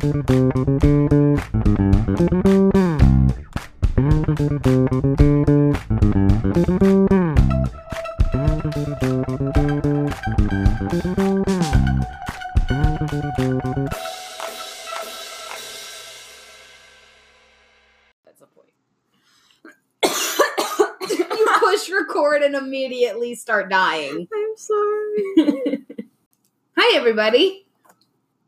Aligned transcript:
immediately 22.56 23.36
start 23.36 23.70
dying. 23.70 24.28
I'm 24.34 24.58
sorry. 24.58 25.24
Hi, 26.78 26.98
everybody. 26.98 27.63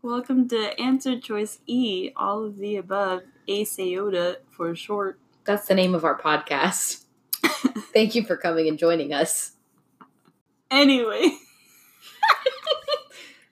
Welcome 0.06 0.48
to 0.50 0.80
Answer 0.80 1.20
Choice 1.20 1.58
E, 1.66 2.12
all 2.16 2.46
of 2.46 2.58
the 2.58 2.76
above, 2.76 3.24
ASAYODA 3.50 4.36
for 4.52 4.76
short. 4.76 5.20
That's 5.46 5.68
the 5.68 5.74
name 5.74 5.96
of 5.96 6.06
our 6.06 6.16
podcast. 6.16 7.06
Thank 7.92 8.14
you 8.14 8.24
for 8.24 8.38
coming 8.38 8.68
and 8.68 8.78
joining 8.78 9.14
us. 9.14 9.54
Anyway. 10.70 11.32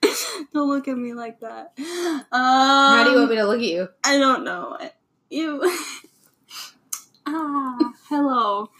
don't 0.54 0.68
look 0.68 0.86
at 0.86 0.96
me 0.96 1.12
like 1.12 1.40
that. 1.40 1.72
Um, 1.76 2.24
How 2.30 3.02
do 3.02 3.10
you 3.10 3.16
want 3.16 3.30
me 3.30 3.36
to 3.36 3.46
look 3.46 3.58
at 3.58 3.64
you? 3.64 3.88
I 4.04 4.18
don't 4.18 4.44
know. 4.44 4.78
You. 5.30 5.60
ah, 7.26 7.92
hello. 8.08 8.70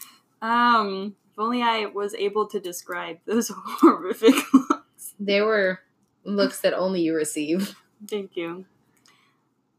Um, 0.41 1.17
if 1.29 1.37
only 1.37 1.61
I 1.61 1.87
was 1.87 2.13
able 2.13 2.47
to 2.47 2.59
describe 2.61 3.17
those 3.25 3.51
horrific 3.53 4.35
looks. 4.53 5.13
They 5.19 5.41
were 5.41 5.81
looks 6.25 6.59
that 6.61 6.73
only 6.73 7.01
you 7.01 7.15
receive. 7.15 7.75
Thank 8.07 8.35
you. 8.35 8.65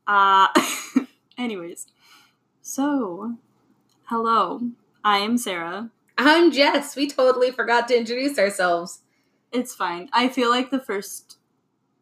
Uh, 0.06 0.48
anyways, 1.38 1.86
so, 2.62 3.34
hello. 4.04 4.60
I 5.04 5.18
am 5.18 5.38
Sarah. 5.38 5.90
I'm 6.18 6.50
Jess. 6.50 6.96
We 6.96 7.08
totally 7.08 7.50
forgot 7.50 7.88
to 7.88 7.96
introduce 7.96 8.38
ourselves. 8.38 9.02
It's 9.52 9.74
fine. 9.74 10.08
I 10.12 10.28
feel 10.28 10.50
like 10.50 10.70
the 10.70 10.80
first 10.80 11.38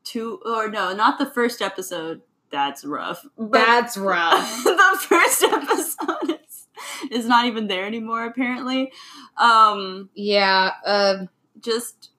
two, 0.04 0.40
or 0.44 0.70
no, 0.70 0.94
not 0.94 1.18
the 1.18 1.26
first 1.26 1.60
episode. 1.60 2.22
That's 2.50 2.84
rough. 2.84 3.26
That's 3.36 3.96
rough. 3.96 4.64
the 4.64 4.98
first 5.00 5.42
episode 5.42 6.38
is, 6.46 6.66
is 7.10 7.26
not 7.26 7.46
even 7.46 7.66
there 7.66 7.84
anymore, 7.84 8.24
apparently. 8.24 8.92
Um, 9.36 10.10
Yeah, 10.14 10.72
um, 10.86 11.28
just 11.60 12.10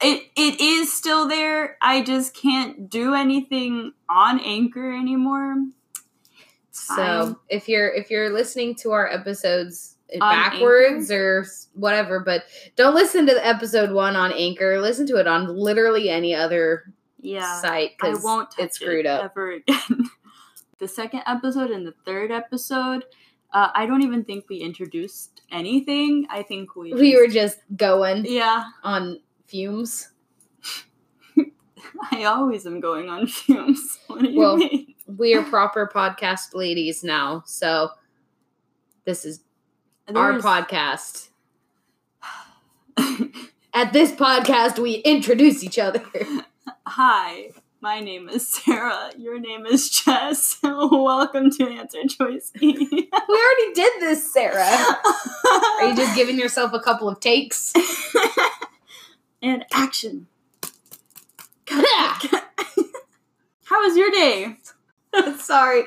it 0.00 0.24
it 0.36 0.60
is 0.60 0.92
still 0.92 1.26
there. 1.28 1.76
I 1.80 2.02
just 2.02 2.34
can't 2.34 2.88
do 2.90 3.14
anything 3.14 3.92
on 4.08 4.40
Anchor 4.40 4.92
anymore. 4.92 5.56
So 6.70 7.38
if 7.48 7.68
you're 7.68 7.88
if 7.88 8.10
you're 8.10 8.30
listening 8.30 8.74
to 8.76 8.92
our 8.92 9.06
episodes 9.10 9.96
On 10.12 10.20
backwards 10.20 11.10
or 11.10 11.46
whatever, 11.72 12.20
but 12.20 12.44
don't 12.76 12.94
listen 12.94 13.26
to 13.26 13.34
the 13.34 13.44
episode 13.46 13.90
one 13.92 14.14
on 14.14 14.32
Anchor. 14.32 14.80
Listen 14.80 15.06
to 15.06 15.16
it 15.16 15.26
on 15.26 15.48
literally 15.56 16.10
any 16.10 16.34
other 16.34 16.92
yeah, 17.20 17.60
site 17.60 17.92
I 18.02 18.10
because 18.10 18.46
it's 18.58 18.76
screwed 18.76 19.06
it 19.06 19.06
up. 19.06 19.24
ever 19.24 19.52
again. 19.52 20.10
the 20.78 20.86
second 20.86 21.22
episode 21.26 21.70
and 21.70 21.86
the 21.86 21.94
third 22.04 22.30
episode, 22.30 23.04
uh, 23.52 23.70
I 23.74 23.86
don't 23.86 24.02
even 24.02 24.22
think 24.24 24.44
we 24.50 24.58
introduced 24.58 25.40
anything. 25.50 26.26
I 26.28 26.42
think 26.42 26.76
we 26.76 26.92
We 26.92 27.12
just- 27.12 27.20
were 27.22 27.28
just 27.32 27.58
going 27.74 28.26
yeah. 28.26 28.64
on 28.84 29.20
fumes. 29.46 30.10
I 32.12 32.24
always 32.24 32.66
am 32.66 32.80
going 32.80 33.08
on 33.08 33.26
fumes. 33.26 33.98
What 34.06 34.20
do 34.20 34.30
you 34.30 34.38
Well, 34.38 34.56
mean? 34.56 34.94
We 35.06 35.34
are 35.34 35.42
proper 35.42 35.88
podcast 35.92 36.54
ladies 36.54 37.04
now, 37.04 37.42
so 37.46 37.90
this 39.04 39.24
is 39.24 39.40
our 40.14 40.34
podcast. 40.40 41.28
At 43.72 43.92
this 43.92 44.10
podcast, 44.10 44.78
we 44.78 44.94
introduce 44.96 45.62
each 45.62 45.78
other. 45.78 46.02
Hi, 46.86 47.50
my 47.80 48.00
name 48.00 48.28
is 48.28 48.48
Sarah. 48.48 49.12
Your 49.18 49.38
name 49.38 49.64
is 49.66 49.90
Jess. 49.90 50.58
Welcome 50.62 51.50
to 51.52 51.68
Answer 51.68 52.04
Choice 52.08 52.50
E. 52.60 52.72
we 52.72 53.08
already 53.12 53.72
did 53.74 53.92
this, 54.00 54.32
Sarah. 54.32 54.64
Are 55.80 55.88
you 55.88 55.94
just 55.94 56.16
giving 56.16 56.38
yourself 56.38 56.72
a 56.72 56.80
couple 56.80 57.08
of 57.08 57.20
takes? 57.20 57.72
And 59.46 59.64
action. 59.72 60.26
How 61.68 63.82
was 63.82 63.96
your 63.96 64.10
day? 64.10 64.56
Sorry. 65.38 65.84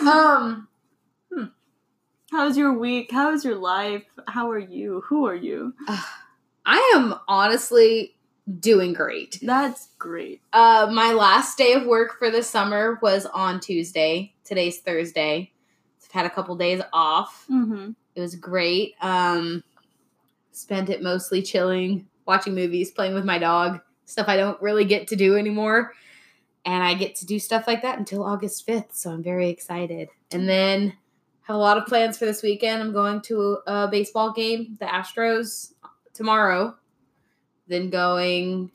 Um, 0.00 0.68
How 2.30 2.46
was 2.46 2.58
your 2.58 2.72
week? 2.72 3.12
How 3.12 3.30
was 3.30 3.44
your 3.44 3.56
life? 3.56 4.02
How 4.26 4.50
are 4.50 4.58
you? 4.58 5.02
Who 5.06 5.26
are 5.26 5.34
you? 5.34 5.74
I 6.66 6.92
am 6.96 7.14
honestly 7.28 8.16
doing 8.58 8.92
great. 8.92 9.38
That's 9.40 9.88
great. 9.98 10.40
Uh, 10.52 10.88
my 10.92 11.12
last 11.12 11.56
day 11.58 11.74
of 11.74 11.86
work 11.86 12.18
for 12.18 12.30
the 12.30 12.42
summer 12.42 12.98
was 13.02 13.26
on 13.26 13.60
Tuesday. 13.60 14.34
Today's 14.44 14.80
Thursday. 14.80 15.52
I've 16.04 16.10
had 16.12 16.26
a 16.26 16.30
couple 16.30 16.56
days 16.56 16.82
off. 16.92 17.46
Mm-hmm. 17.50 17.90
It 18.14 18.20
was 18.20 18.34
great. 18.34 18.94
Um, 19.00 19.62
spent 20.52 20.90
it 20.90 21.02
mostly 21.02 21.42
chilling, 21.42 22.06
watching 22.26 22.54
movies, 22.54 22.90
playing 22.90 23.14
with 23.14 23.24
my 23.24 23.38
dog, 23.38 23.80
stuff 24.04 24.28
I 24.28 24.36
don't 24.36 24.60
really 24.60 24.84
get 24.84 25.08
to 25.08 25.16
do 25.16 25.36
anymore. 25.36 25.92
And 26.64 26.82
I 26.82 26.94
get 26.94 27.14
to 27.16 27.26
do 27.26 27.38
stuff 27.38 27.66
like 27.66 27.82
that 27.82 27.98
until 27.98 28.24
August 28.24 28.66
5th, 28.66 28.94
so 28.94 29.10
I'm 29.10 29.22
very 29.22 29.50
excited. 29.50 30.08
And 30.32 30.48
then 30.48 30.94
have 31.42 31.54
a 31.54 31.58
lot 31.58 31.78
of 31.78 31.86
plans 31.86 32.18
for 32.18 32.24
this 32.24 32.42
weekend. 32.42 32.82
I'm 32.82 32.92
going 32.92 33.20
to 33.22 33.58
a 33.66 33.88
baseball 33.88 34.32
game, 34.32 34.76
the 34.80 34.86
Astros, 34.86 35.72
tomorrow. 36.12 36.74
Then 37.68 37.90
going 37.90 38.70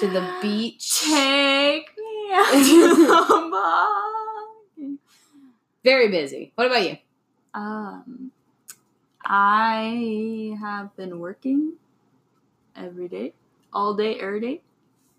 to 0.00 0.08
the 0.08 0.38
beach. 0.42 1.00
Take 1.00 1.96
me 1.96 2.30
out 2.32 2.52
to 2.52 2.96
the. 2.96 3.38
Very 5.84 6.08
busy. 6.08 6.52
What 6.54 6.66
about 6.66 6.82
you? 6.82 6.96
Um, 7.54 8.32
I 9.24 10.56
have 10.60 10.94
been 10.96 11.18
working 11.18 11.74
every 12.78 13.08
day, 13.08 13.34
all 13.72 13.94
day, 13.94 14.18
every 14.20 14.40
day. 14.40 14.60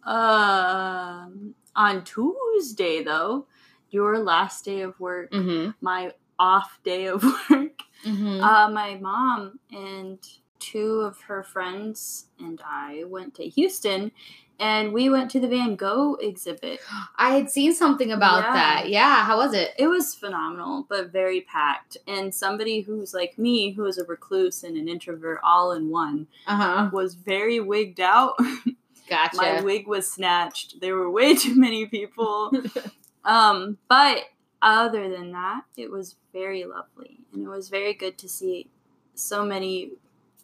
Um, 0.03 1.55
on 1.75 2.03
Tuesday 2.03 3.03
though, 3.03 3.45
your 3.91 4.19
last 4.19 4.65
day 4.65 4.81
of 4.81 4.99
work, 4.99 5.31
Mm-hmm. 5.31 5.71
my 5.81 6.11
off 6.37 6.79
day 6.83 7.05
of 7.07 7.23
work. 7.49 7.79
Mm-hmm. 8.05 8.41
Uh, 8.41 8.69
my 8.69 8.95
mom 8.95 9.59
and 9.71 10.19
two 10.59 11.01
of 11.01 11.19
her 11.21 11.43
friends 11.43 12.25
and 12.39 12.61
I 12.65 13.03
went 13.05 13.35
to 13.35 13.43
Houston, 13.47 14.11
and 14.59 14.91
we 14.93 15.09
went 15.09 15.31
to 15.31 15.39
the 15.39 15.47
Van 15.47 15.75
Gogh 15.75 16.15
exhibit. 16.21 16.79
I 17.17 17.35
had 17.35 17.49
seen 17.49 17.73
something 17.73 18.11
about 18.11 18.43
Yeah. 18.43 18.53
that. 18.53 18.89
Yeah, 18.89 19.23
how 19.23 19.37
was 19.37 19.53
it? 19.53 19.71
It 19.77 19.87
was 19.87 20.13
phenomenal, 20.15 20.85
but 20.89 21.11
very 21.11 21.41
packed. 21.41 21.97
And 22.07 22.33
somebody 22.33 22.81
who's 22.81 23.13
like 23.13 23.37
me, 23.37 23.71
who 23.71 23.85
is 23.85 23.97
a 23.97 24.03
recluse 24.05 24.63
and 24.63 24.75
an 24.77 24.87
introvert 24.87 25.39
all 25.43 25.71
in 25.71 25.89
one, 25.89 26.27
Uh 26.47 26.55
huh. 26.57 26.89
was 26.91 27.15
very 27.15 27.59
wigged 27.59 27.99
out. 27.99 28.35
Gotcha. 29.09 29.37
My 29.37 29.61
wig 29.61 29.87
was 29.87 30.11
snatched. 30.11 30.81
There 30.81 30.95
were 30.95 31.09
way 31.09 31.33
too 31.35 31.55
many 31.55 31.87
people. 31.87 32.51
um, 33.25 33.77
but 33.87 34.25
other 34.61 35.09
than 35.09 35.31
that, 35.31 35.61
it 35.77 35.89
was 35.89 36.15
very 36.31 36.63
lovely. 36.65 37.21
And 37.33 37.43
it 37.43 37.47
was 37.49 37.69
very 37.69 37.93
good 37.93 38.17
to 38.19 38.29
see 38.29 38.69
so 39.15 39.43
many 39.45 39.93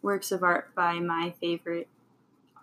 works 0.02 0.32
of 0.32 0.42
art 0.44 0.74
by 0.74 1.00
my 1.00 1.34
favorite 1.40 1.88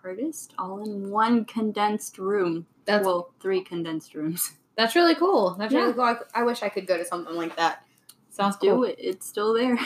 artist 0.03 0.53
all 0.57 0.83
in 0.83 1.09
one 1.09 1.45
condensed 1.45 2.17
room. 2.17 2.65
That's 2.85 3.05
well, 3.05 3.31
three 3.39 3.61
condensed 3.61 4.13
rooms. 4.13 4.53
that's 4.75 4.95
really 4.95 5.15
cool. 5.15 5.55
That's 5.57 5.73
really 5.73 5.93
cool. 5.93 6.03
I, 6.03 6.15
I 6.33 6.43
wish 6.43 6.63
I 6.63 6.69
could 6.69 6.87
go 6.87 6.97
to 6.97 7.05
something 7.05 7.35
like 7.35 7.55
that. 7.57 7.83
Sounds 8.29 8.57
Do 8.57 8.69
cool. 8.71 8.83
it. 8.85 8.95
It's 8.97 9.27
still 9.27 9.53
there. 9.53 9.77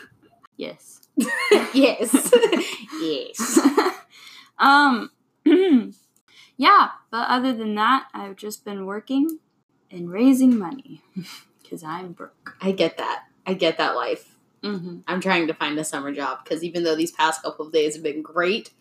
yes. 0.56 1.00
yes. 1.74 2.30
yes. 3.00 3.58
um 4.58 5.10
yeah, 6.56 6.88
but 7.10 7.28
other 7.28 7.54
than 7.54 7.74
that, 7.76 8.08
I've 8.12 8.36
just 8.36 8.64
been 8.64 8.84
working 8.86 9.38
and 9.90 10.10
raising 10.10 10.58
money 10.58 11.02
cuz 11.68 11.82
I'm 11.82 12.12
broke. 12.12 12.56
I 12.60 12.72
get 12.72 12.98
that. 12.98 13.24
I 13.46 13.54
get 13.54 13.78
that 13.78 13.94
life. 13.94 14.36
Mhm. 14.62 15.02
I'm 15.06 15.20
trying 15.20 15.46
to 15.46 15.54
find 15.54 15.78
a 15.78 15.84
summer 15.84 16.12
job 16.12 16.40
because 16.42 16.64
even 16.64 16.82
though 16.82 16.96
these 16.96 17.12
past 17.12 17.42
couple 17.42 17.66
of 17.66 17.72
days 17.72 17.94
have 17.94 18.02
been 18.02 18.22
great, 18.22 18.72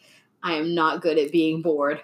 I 0.46 0.54
am 0.54 0.76
not 0.76 1.02
good 1.02 1.18
at 1.18 1.32
being 1.32 1.64
bored. 1.64 2.02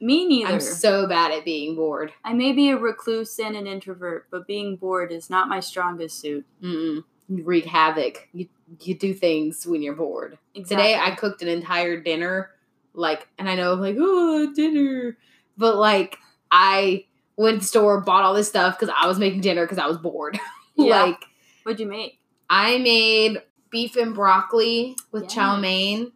Me 0.00 0.26
neither. 0.26 0.54
I'm 0.54 0.60
so 0.60 1.06
bad 1.06 1.30
at 1.30 1.44
being 1.44 1.76
bored. 1.76 2.10
I 2.24 2.32
may 2.32 2.52
be 2.52 2.70
a 2.70 2.76
recluse 2.78 3.38
and 3.38 3.54
an 3.54 3.66
introvert, 3.66 4.28
but 4.30 4.46
being 4.46 4.76
bored 4.76 5.12
is 5.12 5.28
not 5.28 5.46
my 5.46 5.60
strongest 5.60 6.18
suit. 6.18 6.46
Mm-mm. 6.62 7.04
You 7.28 7.44
wreak 7.44 7.66
havoc. 7.66 8.28
You 8.32 8.48
you 8.80 8.94
do 8.94 9.12
things 9.12 9.66
when 9.66 9.82
you're 9.82 9.94
bored. 9.94 10.38
Exactly. 10.54 10.76
Today 10.76 10.98
I 10.98 11.10
cooked 11.10 11.42
an 11.42 11.48
entire 11.48 12.00
dinner, 12.00 12.50
like, 12.94 13.28
and 13.38 13.48
I 13.48 13.56
know 13.56 13.74
I'm 13.74 13.80
like, 13.80 13.96
oh, 13.98 14.50
dinner, 14.54 15.18
but 15.58 15.76
like 15.76 16.16
I 16.50 17.04
went 17.36 17.56
to 17.56 17.60
the 17.60 17.66
store, 17.66 18.00
bought 18.00 18.24
all 18.24 18.32
this 18.32 18.48
stuff 18.48 18.78
because 18.78 18.94
I 18.98 19.06
was 19.06 19.18
making 19.18 19.42
dinner 19.42 19.64
because 19.64 19.78
I 19.78 19.86
was 19.86 19.98
bored. 19.98 20.38
Yeah. 20.76 21.02
like 21.02 21.24
What'd 21.64 21.78
you 21.78 21.86
make? 21.86 22.20
I 22.48 22.78
made 22.78 23.42
beef 23.68 23.96
and 23.96 24.14
broccoli 24.14 24.96
with 25.12 25.28
chow 25.28 25.56
mein 25.56 26.12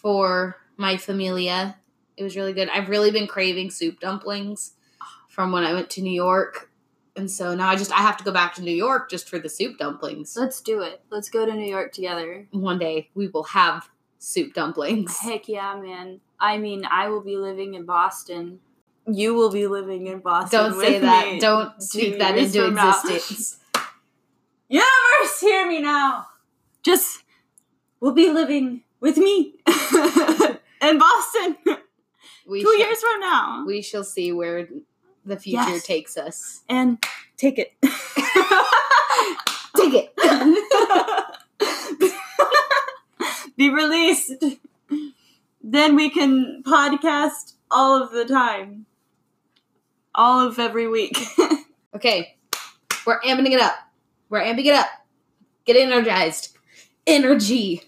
for 0.00 0.56
my 0.76 0.96
familia. 0.96 1.76
It 2.16 2.22
was 2.22 2.36
really 2.36 2.52
good. 2.52 2.68
I've 2.68 2.88
really 2.88 3.10
been 3.10 3.26
craving 3.26 3.70
soup 3.70 4.00
dumplings 4.00 4.72
from 5.28 5.52
when 5.52 5.64
I 5.64 5.72
went 5.72 5.90
to 5.90 6.02
New 6.02 6.12
York. 6.12 6.70
And 7.16 7.30
so 7.30 7.54
now 7.54 7.68
I 7.68 7.76
just 7.76 7.92
I 7.92 8.02
have 8.02 8.16
to 8.18 8.24
go 8.24 8.32
back 8.32 8.54
to 8.54 8.62
New 8.62 8.74
York 8.74 9.10
just 9.10 9.28
for 9.28 9.38
the 9.38 9.48
soup 9.48 9.78
dumplings. 9.78 10.36
Let's 10.36 10.60
do 10.60 10.80
it. 10.80 11.02
Let's 11.10 11.28
go 11.28 11.44
to 11.44 11.52
New 11.52 11.68
York 11.68 11.92
together. 11.92 12.46
One 12.50 12.78
day 12.78 13.10
we 13.14 13.28
will 13.28 13.44
have 13.44 13.88
soup 14.18 14.54
dumplings. 14.54 15.18
Heck 15.18 15.48
yeah, 15.48 15.78
man. 15.80 16.20
I 16.38 16.56
mean, 16.58 16.86
I 16.90 17.08
will 17.08 17.22
be 17.22 17.36
living 17.36 17.74
in 17.74 17.84
Boston. 17.84 18.60
You 19.06 19.34
will 19.34 19.50
be 19.50 19.66
living 19.66 20.06
in 20.06 20.20
Boston. 20.20 20.60
Don't 20.60 20.80
say 20.80 20.98
that. 21.00 21.40
Don't 21.40 21.82
speak 21.82 22.18
that 22.18 22.38
into 22.38 22.66
existence. 22.66 23.58
Universe, 24.68 25.40
hear 25.40 25.66
me 25.66 25.80
now. 25.80 26.26
Just, 26.82 27.24
we'll 27.98 28.12
be 28.12 28.30
living 28.30 28.82
with 29.00 29.16
me 29.16 29.54
in 30.82 30.98
Boston 30.98 31.56
We 32.46 32.62
two 32.62 32.68
shall, 32.70 32.78
years 32.78 33.00
from 33.00 33.20
now. 33.20 33.64
we 33.66 33.82
shall 33.82 34.04
see 34.04 34.32
where 34.32 34.68
the 35.24 35.36
future 35.36 35.70
Yes. 35.70 35.86
takes 35.86 36.16
us. 36.16 36.62
and 36.68 36.98
take 37.36 37.58
it. 37.58 37.72
Take 39.76 39.94
it. 39.94 40.14
be 43.56 43.70
released. 43.70 44.44
Then 45.62 45.94
we 45.96 46.10
can 46.10 46.62
podcast 46.66 47.54
all 47.70 48.02
of 48.02 48.10
the 48.12 48.24
time. 48.24 48.86
All 50.14 50.46
of 50.46 50.58
every 50.58 50.86
week. 50.88 51.16
Okay, 51.92 52.36
we're 53.04 53.20
amping 53.22 53.50
it 53.50 53.60
up. 53.60 53.74
We're 54.28 54.42
amping 54.44 54.66
it 54.66 54.74
up. 54.74 54.86
Get 55.64 55.74
energized. 55.76 56.56
Energy. 57.04 57.82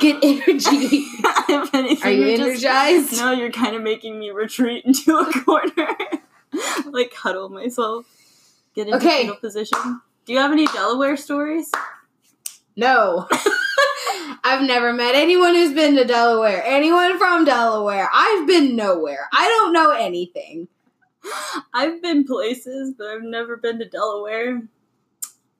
Get 0.00 0.18
energy. 0.22 1.06
anything, 1.74 2.02
Are 2.02 2.10
you 2.10 2.24
you're 2.26 2.36
just- 2.36 2.64
energized? 2.64 3.16
no, 3.18 3.32
you're 3.32 3.50
kind 3.52 3.74
of 3.76 3.82
making 3.82 4.18
me 4.18 4.30
retreat 4.30 4.84
into 4.84 5.16
a 5.16 5.32
corner. 5.44 5.96
like 6.86 7.12
huddle 7.14 7.48
myself. 7.48 8.06
Get 8.74 8.86
into 8.88 8.98
Okay. 8.98 9.22
fetal 9.22 9.36
position. 9.36 10.00
Do 10.24 10.32
you 10.32 10.38
have 10.38 10.52
any 10.52 10.66
Delaware 10.66 11.16
stories? 11.16 11.70
No. 12.76 13.26
I've 14.44 14.62
never 14.62 14.92
met 14.92 15.14
anyone 15.14 15.54
who's 15.54 15.72
been 15.74 15.96
to 15.96 16.04
Delaware. 16.04 16.62
Anyone 16.64 17.18
from 17.18 17.44
Delaware. 17.44 18.08
I've 18.12 18.46
been 18.46 18.76
nowhere. 18.76 19.28
I 19.32 19.48
don't 19.48 19.72
know 19.72 19.90
anything. 19.90 20.68
I've 21.74 22.00
been 22.00 22.24
places, 22.24 22.94
but 22.96 23.08
I've 23.08 23.22
never 23.22 23.56
been 23.56 23.78
to 23.80 23.84
Delaware. 23.88 24.62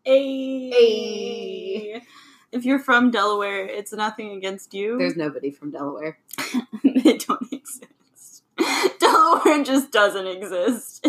Ay. 0.06 2.02
If 2.50 2.64
you're 2.64 2.78
from 2.78 3.10
Delaware, 3.10 3.66
it's 3.66 3.92
nothing 3.92 4.30
against 4.32 4.72
you. 4.72 4.96
There's 4.98 5.16
nobody 5.16 5.50
from 5.50 5.70
Delaware. 5.70 6.18
they 6.84 7.18
don't 7.18 7.52
exist. 7.52 8.42
Delaware 8.98 9.62
just 9.64 9.92
doesn't 9.92 10.26
exist. 10.26 11.06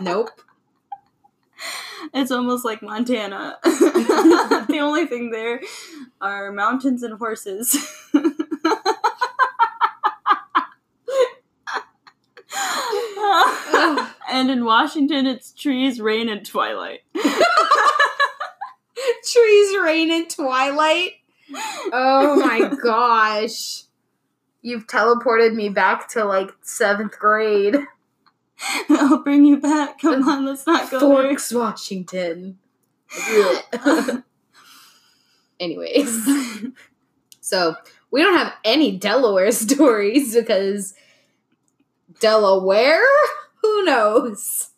Nope. 0.00 0.30
It's 2.12 2.32
almost 2.32 2.64
like 2.64 2.82
Montana. 2.82 3.58
the 3.62 4.78
only 4.82 5.06
thing 5.06 5.30
there 5.30 5.60
are 6.20 6.50
mountains 6.50 7.04
and 7.04 7.16
horses. 7.16 7.76
and 14.28 14.50
in 14.50 14.64
Washington, 14.64 15.26
it's 15.26 15.52
trees, 15.52 16.00
rain, 16.00 16.28
and 16.28 16.44
twilight. 16.44 17.00
Trees, 19.24 19.76
rain, 19.82 20.12
and 20.12 20.28
twilight. 20.28 21.12
Oh 21.92 22.36
my 22.40 22.74
gosh. 22.82 23.84
You've 24.62 24.86
teleported 24.86 25.54
me 25.54 25.68
back 25.68 26.08
to 26.10 26.24
like 26.24 26.50
seventh 26.62 27.18
grade. 27.18 27.76
I'll 28.88 29.22
bring 29.22 29.44
you 29.44 29.58
back. 29.58 30.00
Come 30.00 30.22
uh, 30.22 30.32
on, 30.32 30.46
let's 30.46 30.66
not 30.66 30.90
go 30.90 31.00
there. 31.00 31.08
Forks, 31.08 31.52
Washington. 31.52 32.58
Anyways, 35.60 36.26
so 37.40 37.76
we 38.10 38.22
don't 38.22 38.36
have 38.36 38.52
any 38.64 38.96
Delaware 38.96 39.50
stories 39.52 40.34
because 40.34 40.94
Delaware? 42.20 43.04
Who 43.62 43.84
knows? 43.84 44.70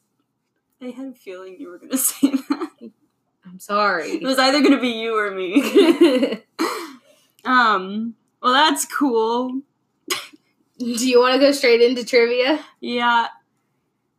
I 0.81 0.87
had 0.87 1.07
a 1.07 1.13
feeling 1.13 1.57
you 1.59 1.69
were 1.69 1.79
going 1.79 1.91
to 1.91 1.99
say 1.99 2.31
that. 2.31 2.91
I'm 3.55 3.61
sorry. 3.61 4.11
It 4.11 4.25
was 4.25 4.37
either 4.37 4.61
going 4.61 4.73
to 4.73 4.81
be 4.81 4.89
you 4.89 5.17
or 5.17 5.31
me. 5.31 5.63
um, 7.45 8.17
well, 8.43 8.53
that's 8.53 8.85
cool. 8.85 9.61
Do 10.81 11.09
you 11.09 11.21
want 11.21 11.35
to 11.35 11.39
go 11.39 11.53
straight 11.53 11.81
into 11.81 12.05
trivia? 12.05 12.59
Yeah. 12.81 13.29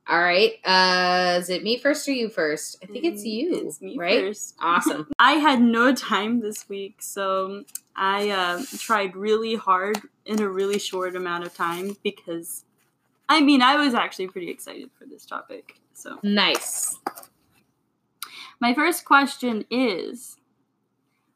All 0.08 0.22
right. 0.22 0.54
Uh, 0.64 1.40
is 1.42 1.50
it 1.50 1.64
me 1.64 1.78
first 1.78 2.08
or 2.08 2.14
you 2.14 2.30
first? 2.30 2.78
I 2.82 2.86
think 2.86 3.04
it's 3.04 3.26
you. 3.26 3.68
It's 3.68 3.82
me 3.82 3.98
right? 3.98 4.22
first. 4.22 4.56
Awesome. 4.62 5.10
I 5.20 5.34
had 5.34 5.62
no 5.62 5.94
time 5.94 6.40
this 6.40 6.70
week, 6.70 7.02
so 7.02 7.66
I 7.94 8.30
uh, 8.30 8.62
tried 8.78 9.18
really 9.18 9.56
hard 9.56 10.00
in 10.26 10.42
a 10.42 10.48
really 10.48 10.80
short 10.80 11.18
amount 11.18 11.44
of 11.44 11.54
time 11.54 11.98
because, 12.04 12.64
I 13.28 13.42
mean, 13.42 13.62
I 13.62 13.76
was 13.76 13.94
actually 13.94 14.30
pretty 14.30 14.50
excited 14.50 14.92
for 14.98 15.06
this 15.06 15.26
topic. 15.26 15.78
So, 15.94 16.20
Nice. 16.24 17.00
My 18.60 18.74
first 18.74 19.06
question 19.06 19.66
is 19.70 20.38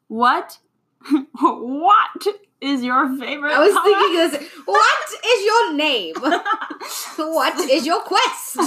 what 0.08 0.58
what 1.40 2.26
is 2.60 2.82
your 2.82 3.08
favorite 3.18 3.52
I 3.52 3.58
was 3.66 3.72
color? 3.72 3.84
thinking 3.84 4.16
this. 4.40 4.52
What 4.66 5.10
is 5.26 5.44
your 5.46 5.72
name? 5.74 6.14
What 7.16 7.58
is 7.70 7.86
your 7.86 8.02
quest? 8.02 8.58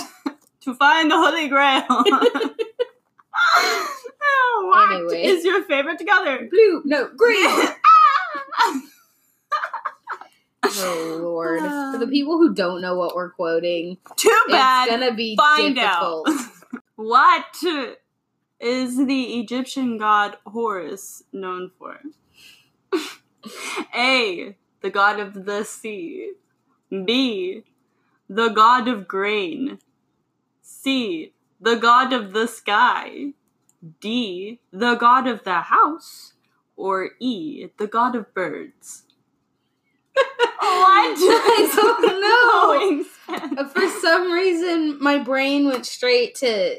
to 0.62 0.74
find 0.76 1.12
the 1.12 1.18
Holy 1.18 1.48
Grail. 1.48 1.84
what 4.62 4.92
is 4.92 5.12
Anyway. 5.14 5.42
your 5.44 5.64
favorite 5.64 5.98
together? 6.00 6.48
Blue, 6.50 6.82
no, 6.86 7.10
green. 7.16 7.46
Oh 10.66 11.20
lord! 11.22 11.60
For 11.60 11.98
the 12.00 12.06
um, 12.06 12.10
people 12.10 12.38
who 12.38 12.54
don't 12.54 12.82
know 12.82 12.96
what 12.96 13.16
we're 13.16 13.30
quoting, 13.32 13.98
Too 14.16 14.36
bad. 14.48 14.88
it's 14.88 14.98
gonna 14.98 15.14
be 15.14 15.36
Find 15.36 15.76
difficult. 15.76 16.30
out. 16.30 16.46
What 16.96 17.64
is 18.64 19.06
the 19.06 19.40
Egyptian 19.42 19.98
god 19.98 20.38
Horus 20.48 21.24
known 21.34 21.72
for? 21.78 22.00
A. 23.94 24.56
The 24.82 24.90
god 24.90 25.20
of 25.20 25.46
the 25.46 25.66
sea. 25.66 26.32
B. 26.90 27.64
The 28.30 28.50
god 28.50 28.88
of 28.88 29.08
grain. 29.08 29.80
C. 30.62 31.34
The 31.60 31.76
god 31.76 32.14
of 32.14 32.32
the 32.34 32.48
sky. 32.48 33.34
D. 34.00 34.60
The 34.72 34.96
god 34.96 35.28
of 35.28 35.44
the 35.44 35.62
house. 35.62 36.34
Or 36.78 37.12
E. 37.20 37.68
The 37.78 37.88
god 37.88 38.16
of 38.16 38.34
birds. 38.34 39.04
what? 40.14 40.26
I 41.20 41.72
don't 41.76 42.22
know. 42.22 43.66
For 43.68 43.88
some 44.02 44.32
reason, 44.32 45.02
my 45.02 45.18
brain 45.20 45.66
went 45.66 45.86
straight 45.86 46.36
to 46.36 46.78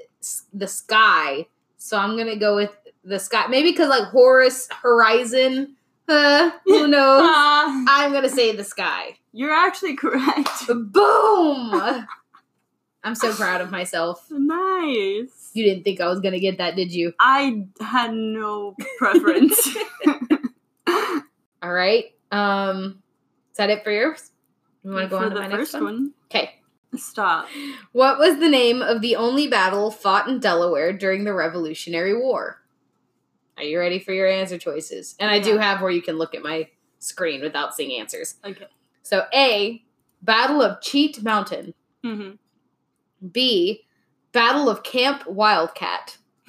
the 0.52 0.66
sky, 0.66 1.46
so 1.84 1.98
I'm 1.98 2.16
gonna 2.16 2.36
go 2.36 2.56
with 2.56 2.74
the 3.04 3.18
sky. 3.18 3.46
Maybe 3.48 3.70
because 3.72 3.90
like 3.90 4.04
Horus 4.04 4.68
Horizon. 4.82 5.76
Uh, 6.08 6.50
who 6.64 6.88
knows? 6.88 7.22
Ah, 7.26 7.84
I'm 7.88 8.10
gonna 8.12 8.30
say 8.30 8.56
the 8.56 8.64
sky. 8.64 9.18
you're 9.32 9.52
actually 9.52 9.94
correct. 10.04 10.66
Boom! 10.66 12.06
I'm 13.04 13.14
so 13.14 13.34
proud 13.34 13.60
of 13.60 13.70
myself. 13.70 14.24
Nice. 14.30 15.50
You 15.52 15.64
didn't 15.64 15.84
think 15.84 16.00
I 16.00 16.08
was 16.08 16.20
gonna 16.20 16.40
get 16.40 16.56
that, 16.56 16.74
did 16.74 16.90
you? 16.90 17.12
I 17.20 17.66
had 17.80 18.14
no 18.14 18.76
preference. 18.98 19.68
All 21.62 21.72
right. 21.72 22.06
Um, 22.32 23.02
is 23.52 23.58
that 23.58 23.68
it 23.68 23.84
for 23.84 23.90
yours? 23.90 24.30
You 24.82 24.90
want 24.92 25.04
to 25.04 25.08
go 25.10 25.16
on 25.18 25.24
to 25.24 25.34
the 25.34 25.40
my 25.40 25.48
next 25.48 25.74
one? 25.74 26.12
Okay. 26.30 26.60
Stop. 26.96 27.46
What 27.92 28.18
was 28.18 28.38
the 28.38 28.48
name 28.48 28.82
of 28.82 29.00
the 29.00 29.16
only 29.16 29.46
battle 29.46 29.90
fought 29.90 30.28
in 30.28 30.40
Delaware 30.40 30.92
during 30.92 31.24
the 31.24 31.34
Revolutionary 31.34 32.16
War? 32.16 32.62
Are 33.56 33.62
you 33.62 33.78
ready 33.78 33.98
for 33.98 34.12
your 34.12 34.28
answer 34.28 34.58
choices? 34.58 35.14
And 35.20 35.30
I 35.30 35.38
do 35.38 35.58
have 35.58 35.80
where 35.80 35.90
you 35.90 36.02
can 36.02 36.18
look 36.18 36.34
at 36.34 36.42
my 36.42 36.68
screen 36.98 37.40
without 37.40 37.74
seeing 37.74 38.00
answers. 38.00 38.34
Okay. 38.44 38.66
So 39.02 39.26
A, 39.32 39.82
Battle 40.22 40.60
of 40.62 40.80
Cheat 40.80 41.22
Mountain. 41.22 41.74
hmm 42.02 42.32
B, 43.32 43.84
Battle 44.32 44.68
of 44.68 44.82
Camp 44.82 45.26
Wildcat. 45.26 46.18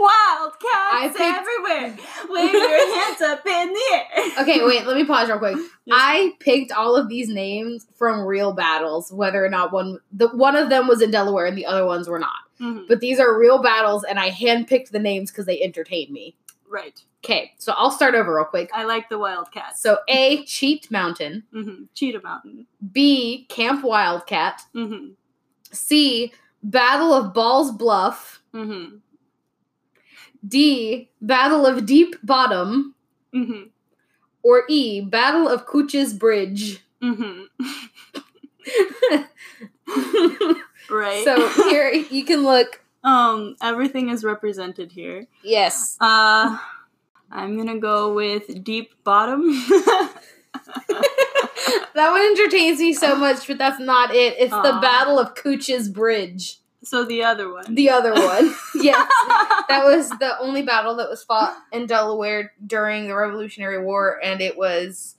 Wildcats 0.00 1.16
picked- 1.16 1.20
everywhere. 1.20 1.96
Wave 2.28 2.52
your 2.52 2.94
hands 2.96 3.20
up 3.20 3.44
in 3.46 3.72
the 3.72 3.84
air. 3.92 4.24
Okay, 4.40 4.64
wait, 4.64 4.86
let 4.86 4.96
me 4.96 5.04
pause 5.04 5.28
real 5.28 5.38
quick. 5.38 5.56
I 5.92 6.32
picked 6.40 6.72
all 6.72 6.96
of 6.96 7.08
these 7.08 7.28
names 7.28 7.86
from 7.96 8.20
real 8.22 8.52
battles, 8.52 9.12
whether 9.12 9.44
or 9.44 9.48
not 9.50 9.72
one 9.72 9.98
the 10.12 10.28
one 10.28 10.56
of 10.56 10.68
them 10.70 10.86
was 10.88 11.02
in 11.02 11.10
Delaware 11.10 11.46
and 11.46 11.56
the 11.58 11.66
other 11.66 11.84
ones 11.86 12.08
were 12.08 12.18
not. 12.18 12.30
Mhm. 12.60 12.86
But 12.88 13.00
these 13.00 13.18
are 13.20 13.38
real 13.38 13.62
battles 13.62 14.04
and 14.04 14.18
I 14.18 14.30
handpicked 14.30 14.90
the 14.90 14.98
names 14.98 15.30
because 15.30 15.46
they 15.46 15.60
entertained 15.60 16.10
me. 16.10 16.36
Right. 16.68 17.02
Okay, 17.24 17.52
so 17.58 17.74
I'll 17.76 17.90
start 17.90 18.14
over 18.14 18.34
real 18.34 18.44
quick. 18.46 18.70
I 18.72 18.84
like 18.84 19.08
the 19.10 19.18
Wildcats. 19.18 19.82
So 19.82 19.98
A, 20.08 20.42
Cheat 20.44 20.90
Mountain. 20.90 21.42
hmm 21.52 21.84
Cheetah 21.94 22.22
Mountain. 22.22 22.66
B, 22.92 23.44
Camp 23.50 23.84
Wildcat. 23.84 24.62
hmm 24.72 25.08
C, 25.72 26.32
Battle 26.62 27.12
of 27.12 27.34
Balls 27.34 27.72
Bluff. 27.72 28.40
hmm 28.52 28.96
D, 30.46 31.10
Battle 31.20 31.66
of 31.66 31.86
Deep 31.86 32.16
Bottom. 32.22 32.94
hmm 33.32 33.62
Or 34.42 34.64
E, 34.68 35.00
Battle 35.00 35.48
of 35.48 35.66
Cooch's 35.66 36.12
Bridge. 36.14 36.82
hmm 37.02 37.42
Right. 40.90 41.22
so 41.24 41.48
here 41.70 41.90
you 41.92 42.24
can 42.24 42.42
look. 42.42 42.82
um, 43.04 43.54
everything 43.62 44.08
is 44.10 44.24
represented 44.24 44.90
here. 44.92 45.26
Yes. 45.44 45.96
Uh, 46.00 46.58
I'm 47.30 47.56
gonna 47.56 47.78
go 47.78 48.12
with 48.12 48.64
Deep 48.64 48.92
Bottom. 49.04 49.50
That 51.94 52.10
one 52.12 52.22
entertains 52.22 52.78
me 52.80 52.92
so 52.92 53.14
much, 53.26 53.46
but 53.46 53.58
that's 53.58 53.78
not 53.80 54.14
it. 54.14 54.34
It's 54.38 54.52
the 54.52 54.78
Battle 54.80 55.18
of 55.18 55.34
Cooch's 55.34 55.88
Bridge. 55.88 56.59
So 56.82 57.04
the 57.04 57.24
other 57.24 57.52
one. 57.52 57.74
The 57.74 57.90
other 57.90 58.12
one. 58.12 58.54
yes. 58.74 59.10
That 59.68 59.84
was 59.84 60.08
the 60.10 60.38
only 60.40 60.62
battle 60.62 60.96
that 60.96 61.08
was 61.08 61.22
fought 61.22 61.56
in 61.72 61.86
Delaware 61.86 62.52
during 62.66 63.06
the 63.08 63.14
Revolutionary 63.14 63.82
War, 63.82 64.18
and 64.22 64.40
it 64.40 64.56
was 64.56 65.16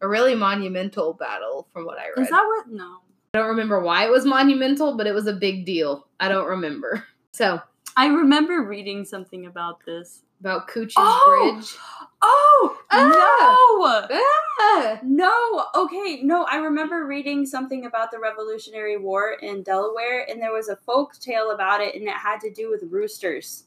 a 0.00 0.08
really 0.08 0.34
monumental 0.34 1.14
battle, 1.14 1.68
from 1.72 1.86
what 1.86 1.98
I 1.98 2.08
read. 2.16 2.24
Is 2.24 2.30
that 2.30 2.44
what? 2.44 2.68
No. 2.68 2.98
I 3.34 3.38
don't 3.38 3.48
remember 3.48 3.80
why 3.80 4.04
it 4.06 4.10
was 4.10 4.24
monumental, 4.24 4.96
but 4.96 5.06
it 5.06 5.14
was 5.14 5.26
a 5.26 5.32
big 5.32 5.64
deal. 5.64 6.06
I 6.20 6.28
don't 6.28 6.46
remember. 6.46 7.04
So, 7.32 7.60
I 7.96 8.06
remember 8.06 8.62
reading 8.62 9.04
something 9.04 9.46
about 9.46 9.84
this. 9.86 10.22
about 10.40 10.68
Cooch's 10.68 10.94
Oh! 10.98 11.52
Bridge. 11.54 11.76
Oh 12.22 12.78
Ah! 12.90 14.06
no! 14.10 14.18
Ah! 14.60 14.98
No, 15.02 15.66
okay, 15.74 16.20
no, 16.22 16.44
I 16.44 16.56
remember 16.56 17.06
reading 17.06 17.44
something 17.46 17.84
about 17.86 18.10
the 18.10 18.18
Revolutionary 18.18 18.96
War 18.96 19.32
in 19.40 19.62
Delaware, 19.62 20.28
and 20.28 20.40
there 20.40 20.52
was 20.52 20.68
a 20.68 20.76
folk 20.76 21.18
tale 21.18 21.50
about 21.50 21.80
it, 21.80 21.94
and 21.94 22.04
it 22.04 22.14
had 22.14 22.40
to 22.40 22.50
do 22.50 22.70
with 22.70 22.82
roosters. 22.90 23.64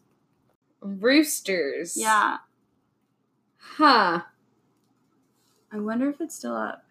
Roosters. 0.82 1.96
Yeah, 1.98 2.38
Huh. 3.60 4.22
I 5.72 5.78
wonder 5.80 6.10
if 6.10 6.22
it's 6.22 6.36
still 6.36 6.56
up. 6.56 6.86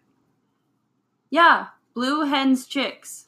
Yeah, 1.29 1.67
Blue 1.93 2.21
Hen's 2.25 2.65
Chicks. 2.67 3.26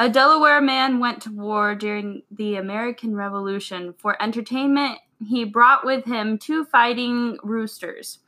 A 0.00 0.08
Delaware 0.08 0.60
man 0.60 1.00
went 1.00 1.22
to 1.22 1.30
war 1.30 1.74
during 1.74 2.22
the 2.30 2.54
American 2.54 3.16
Revolution. 3.16 3.94
For 3.98 4.20
entertainment, 4.22 5.00
he 5.26 5.44
brought 5.44 5.84
with 5.84 6.04
him 6.04 6.38
two 6.38 6.64
fighting 6.64 7.36
roosters. 7.42 8.20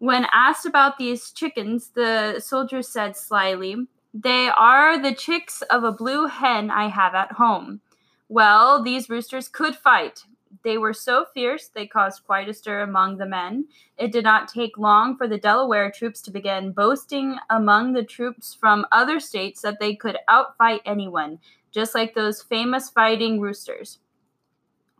When 0.00 0.26
asked 0.34 0.66
about 0.66 0.98
these 0.98 1.30
chickens, 1.30 1.88
the 1.94 2.40
soldier 2.40 2.82
said 2.82 3.16
slyly, 3.16 3.86
They 4.12 4.48
are 4.48 5.00
the 5.00 5.14
chicks 5.14 5.62
of 5.62 5.82
a 5.82 5.92
blue 5.92 6.26
hen 6.26 6.70
I 6.70 6.88
have 6.88 7.14
at 7.14 7.32
home. 7.32 7.80
Well, 8.28 8.82
these 8.82 9.08
roosters 9.08 9.48
could 9.48 9.76
fight. 9.76 10.24
They 10.64 10.78
were 10.78 10.92
so 10.92 11.26
fierce 11.34 11.68
they 11.68 11.86
caused 11.86 12.24
quite 12.24 12.48
a 12.48 12.54
stir 12.54 12.82
among 12.82 13.16
the 13.16 13.26
men. 13.26 13.66
It 13.96 14.12
did 14.12 14.24
not 14.24 14.48
take 14.48 14.76
long 14.78 15.16
for 15.16 15.28
the 15.28 15.38
Delaware 15.38 15.90
troops 15.90 16.20
to 16.22 16.30
begin 16.30 16.72
boasting 16.72 17.36
among 17.50 17.92
the 17.92 18.04
troops 18.04 18.56
from 18.58 18.86
other 18.92 19.20
states 19.20 19.62
that 19.62 19.80
they 19.80 19.94
could 19.94 20.18
outfight 20.28 20.80
anyone, 20.84 21.38
just 21.70 21.94
like 21.94 22.14
those 22.14 22.42
famous 22.42 22.90
fighting 22.90 23.40
roosters. 23.40 23.98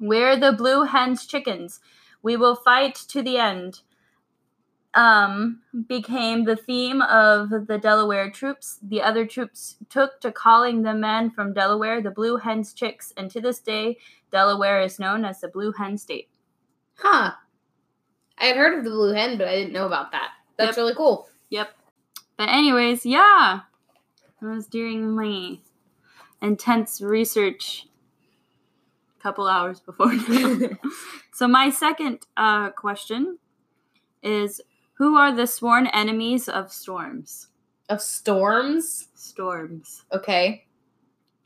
We're 0.01 0.39
the 0.39 0.53
blue 0.53 0.85
hen's 0.85 1.27
chickens. 1.27 1.81
We 2.23 2.37
will 2.37 2.57
fight 2.57 2.95
to 3.09 3.23
the 3.23 3.39
end. 3.39 3.81
Um, 4.95 5.61
became 5.87 6.45
the 6.45 6.57
theme 6.57 7.03
of 7.03 7.51
the 7.51 7.79
Delaware 7.81 8.31
troops. 8.31 8.79
The 8.83 9.03
other 9.03 9.27
troops 9.27 9.77
took 9.91 10.21
to 10.21 10.33
calling 10.33 10.83
the 10.83 10.95
men 10.95 11.31
from 11.31 11.53
Delaware 11.53 12.01
the 12.01 12.11
Blue 12.11 12.37
Hen's 12.37 12.73
Chicks, 12.73 13.13
and 13.17 13.31
to 13.31 13.41
this 13.41 13.61
day, 13.61 13.99
Delaware 14.31 14.83
is 14.83 14.99
known 14.99 15.25
as 15.25 15.41
the 15.41 15.49
Blue 15.49 15.73
Hen 15.73 15.97
State. 15.99 16.29
Huh. 16.97 17.33
I 18.39 18.45
had 18.47 18.57
heard 18.57 18.79
of 18.79 18.85
the 18.85 18.91
blue 18.91 19.13
hen, 19.13 19.37
but 19.39 19.49
I 19.49 19.57
didn't 19.57 19.73
know 19.73 19.87
about 19.87 20.13
that. 20.13 20.31
That's 20.57 20.71
Yep. 20.71 20.77
really 20.77 20.95
cool. 20.95 21.29
Yep. 21.51 21.71
But 22.37 22.49
anyways, 22.51 23.05
yeah. 23.05 23.61
It 24.41 24.45
was 24.45 24.67
during 24.69 25.11
my 25.17 25.59
intense 26.41 27.01
research 27.01 27.87
a 29.19 29.23
couple 29.23 29.49
hours 29.49 29.81
before 29.81 30.13
so 31.33 31.49
my 31.49 31.69
second 31.71 32.21
uh, 32.37 32.71
question 32.71 33.39
is 34.23 34.61
who 34.95 35.17
are 35.17 35.35
the 35.35 35.47
sworn 35.49 35.89
enemies 35.89 36.49
of 36.49 36.73
storms? 36.73 37.49
of 37.89 38.01
storms. 38.03 39.09
Storms. 39.15 40.05
Okay. 40.13 40.67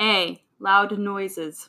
A. 0.00 0.42
Loud 0.58 0.98
noises. 0.98 1.68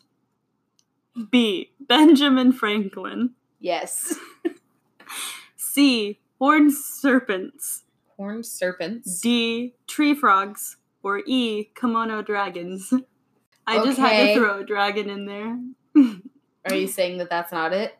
B. 1.32 1.72
Benjamin 1.80 2.52
Franklin. 2.52 3.32
Yes. 3.60 4.16
C. 5.56 6.20
Horned 6.40 6.74
serpents. 6.74 7.84
Horned 8.18 8.46
serpents. 8.46 9.20
D. 9.20 9.76
Tree 9.88 10.14
frogs. 10.14 10.78
Or 11.02 11.22
E. 11.26 11.66
Kimono 11.76 12.22
dragons. 12.22 12.94
I 13.68 13.84
just 13.84 13.98
had 13.98 14.28
to 14.28 14.36
throw 14.36 14.60
a 14.60 14.66
dragon 14.66 15.10
in 15.10 15.26
there. 15.26 15.60
Are 16.66 16.76
you 16.76 16.88
saying 16.88 17.18
that 17.20 17.30
that's 17.30 17.52
not 17.52 17.74
it? 17.74 17.98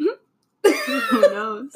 Mm-hmm. 0.00 1.16
Who 1.16 1.20
knows? 1.20 1.70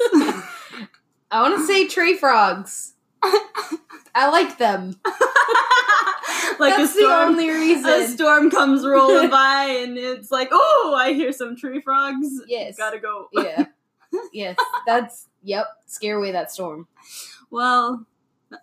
I 1.31 1.41
want 1.41 1.57
to 1.57 1.65
say 1.65 1.87
tree 1.87 2.17
frogs. 2.17 2.93
I 3.23 4.29
like 4.29 4.57
them. 4.57 4.95
like 6.59 6.77
that's 6.77 6.95
a 6.95 6.99
the 6.99 7.05
only 7.05 7.49
reason 7.49 7.89
a 7.89 8.07
storm 8.07 8.51
comes 8.51 8.85
rolling 8.85 9.29
by, 9.31 9.65
and 9.81 9.97
it's 9.97 10.31
like, 10.31 10.49
oh, 10.51 10.95
I 10.97 11.13
hear 11.13 11.31
some 11.31 11.55
tree 11.55 11.81
frogs. 11.81 12.27
Yes. 12.47 12.77
Gotta 12.77 12.99
go. 12.99 13.29
yeah. 13.33 13.65
Yes. 14.33 14.57
That's 14.85 15.27
yep. 15.43 15.65
Scare 15.85 16.17
away 16.17 16.31
that 16.31 16.51
storm. 16.51 16.87
Well, 17.49 18.05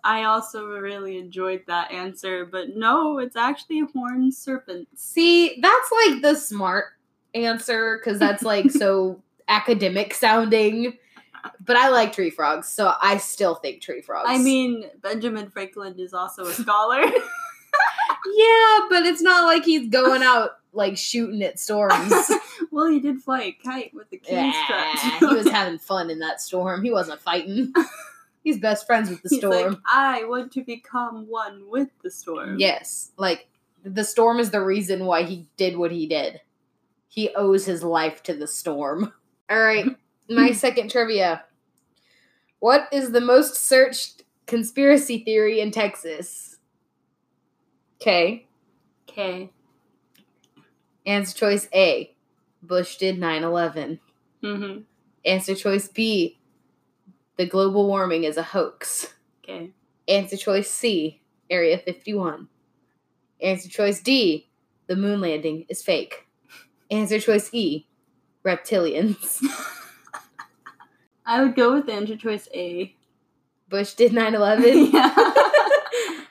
I 0.03 0.23
also 0.23 0.67
really 0.67 1.17
enjoyed 1.17 1.63
that 1.67 1.91
answer, 1.91 2.45
but 2.45 2.75
no, 2.75 3.17
it's 3.17 3.35
actually 3.35 3.81
a 3.81 3.85
horned 3.85 4.33
serpent. 4.33 4.87
See, 4.95 5.59
that's 5.61 5.91
like 6.05 6.21
the 6.21 6.35
smart 6.35 6.85
answer 7.33 7.97
because 7.97 8.19
that's 8.19 8.43
like 8.43 8.71
so 8.71 9.21
academic 9.47 10.13
sounding. 10.13 10.97
But 11.65 11.75
I 11.75 11.89
like 11.89 12.13
tree 12.13 12.29
frogs, 12.29 12.67
so 12.67 12.93
I 13.01 13.17
still 13.17 13.55
think 13.55 13.81
tree 13.81 14.01
frogs. 14.01 14.27
I 14.29 14.37
mean, 14.37 14.85
Benjamin 15.01 15.49
Franklin 15.49 15.99
is 15.99 16.13
also 16.13 16.45
a 16.45 16.53
scholar. 16.53 17.01
yeah, 17.03 18.79
but 18.89 19.05
it's 19.05 19.21
not 19.21 19.45
like 19.45 19.63
he's 19.63 19.89
going 19.89 20.23
out 20.23 20.59
like 20.73 20.97
shooting 20.97 21.41
at 21.41 21.59
storms. 21.59 22.13
well, 22.71 22.87
he 22.87 22.99
did 22.99 23.21
fly 23.21 23.41
a 23.43 23.51
kite 23.51 23.93
with 23.93 24.09
the 24.09 24.17
king's 24.17 24.55
yeah, 24.69 25.19
he 25.19 25.25
was 25.25 25.49
having 25.49 25.79
fun 25.79 26.09
in 26.09 26.19
that 26.19 26.41
storm. 26.41 26.83
He 26.83 26.91
wasn't 26.91 27.19
fighting. 27.21 27.73
He's 28.43 28.57
best 28.57 28.87
friends 28.87 29.09
with 29.09 29.21
the 29.21 29.29
He's 29.29 29.39
storm. 29.39 29.73
like, 29.73 29.79
I 29.85 30.23
want 30.23 30.53
to 30.53 30.63
become 30.63 31.27
one 31.27 31.69
with 31.69 31.89
the 32.01 32.09
storm. 32.09 32.57
Yes, 32.57 33.11
like 33.17 33.47
the 33.83 34.05
storm 34.05 34.39
is 34.39 34.51
the 34.51 34.61
reason 34.61 35.05
why 35.05 35.23
he 35.23 35.47
did 35.57 35.77
what 35.77 35.91
he 35.91 36.07
did. 36.07 36.41
He 37.09 37.29
owes 37.35 37.65
his 37.65 37.83
life 37.83 38.23
to 38.23 38.33
the 38.33 38.47
storm. 38.47 39.11
All 39.49 39.59
right, 39.59 39.85
my 40.29 40.51
second 40.51 40.91
trivia. 40.91 41.43
What 42.59 42.87
is 42.91 43.11
the 43.11 43.21
most 43.21 43.55
searched 43.55 44.23
conspiracy 44.45 45.19
theory 45.19 45.59
in 45.59 45.71
Texas? 45.71 46.57
Okay. 48.01 48.47
Okay. 49.09 49.49
Answer 51.05 51.37
choice 51.37 51.67
A. 51.73 52.15
Bush 52.61 52.97
did 52.97 53.17
9 53.17 53.43
11. 53.43 53.99
Mm-hmm. 54.43 54.81
Answer 55.25 55.55
choice 55.55 55.87
B. 55.87 56.39
The 57.37 57.45
global 57.45 57.87
warming 57.87 58.25
is 58.25 58.37
a 58.37 58.43
hoax. 58.43 59.13
Okay. 59.43 59.71
Answer 60.07 60.37
choice 60.37 60.69
C. 60.69 61.21
Area 61.49 61.77
51. 61.77 62.47
Answer 63.41 63.69
choice 63.69 64.01
D. 64.01 64.49
The 64.87 64.95
moon 64.95 65.21
landing 65.21 65.65
is 65.69 65.81
fake. 65.81 66.27
Answer 66.91 67.19
choice 67.19 67.49
E. 67.53 67.87
Reptilians. 68.45 69.41
I 71.29 71.43
would 71.43 71.55
go 71.55 71.73
with 71.75 71.85
the 71.85 71.93
answer 71.93 72.17
choice 72.17 72.49
A. 72.53 72.95
Bush 73.69 73.93
did 73.93 74.13
9 74.13 74.33
11. 74.35 74.85
yeah. 74.93 75.13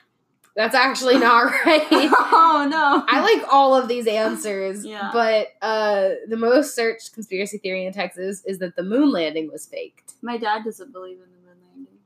That's 0.55 0.75
actually 0.75 1.17
not 1.19 1.43
right. 1.65 1.87
oh 1.89 2.67
no. 2.69 3.05
I 3.07 3.21
like 3.21 3.47
all 3.49 3.75
of 3.75 3.87
these 3.87 4.07
answers, 4.07 4.85
Yeah. 4.85 5.09
but 5.13 5.47
uh, 5.61 6.09
the 6.27 6.35
most 6.35 6.75
searched 6.75 7.13
conspiracy 7.13 7.59
theory 7.59 7.85
in 7.85 7.93
Texas 7.93 8.43
is 8.45 8.59
that 8.59 8.75
the 8.75 8.83
moon 8.83 9.09
landing 9.11 9.49
was 9.49 9.65
faked. 9.65 10.15
My 10.21 10.37
dad 10.37 10.65
doesn't 10.65 10.91
believe 10.91 11.17
in 11.17 11.29
the 11.31 11.37
moon 11.47 11.57
landing. 11.65 11.99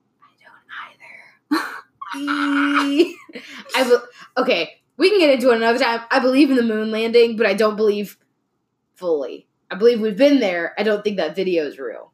I 2.14 2.20
don't 2.22 2.30
either. 3.02 3.16
I 3.76 3.84
be- 3.90 4.42
okay, 4.42 4.82
we 4.98 5.10
can 5.10 5.18
get 5.20 5.32
into 5.32 5.50
it 5.50 5.56
another 5.58 5.80
time. 5.80 6.02
I 6.12 6.20
believe 6.20 6.52
in 6.52 6.56
the 6.56 6.62
moon 6.62 6.92
landing, 6.92 7.36
but 7.38 7.48
I 7.48 7.56
don't 7.56 7.76
believe 7.76 8.18
fully. 8.94 9.48
I 9.72 9.76
believe 9.76 10.00
we've 10.00 10.16
been 10.18 10.40
there. 10.40 10.76
I 10.78 10.84
don't 10.84 11.04
think 11.04 11.18
that 11.18 11.36
video 11.36 11.66
is 11.66 11.80
real. 11.80 12.13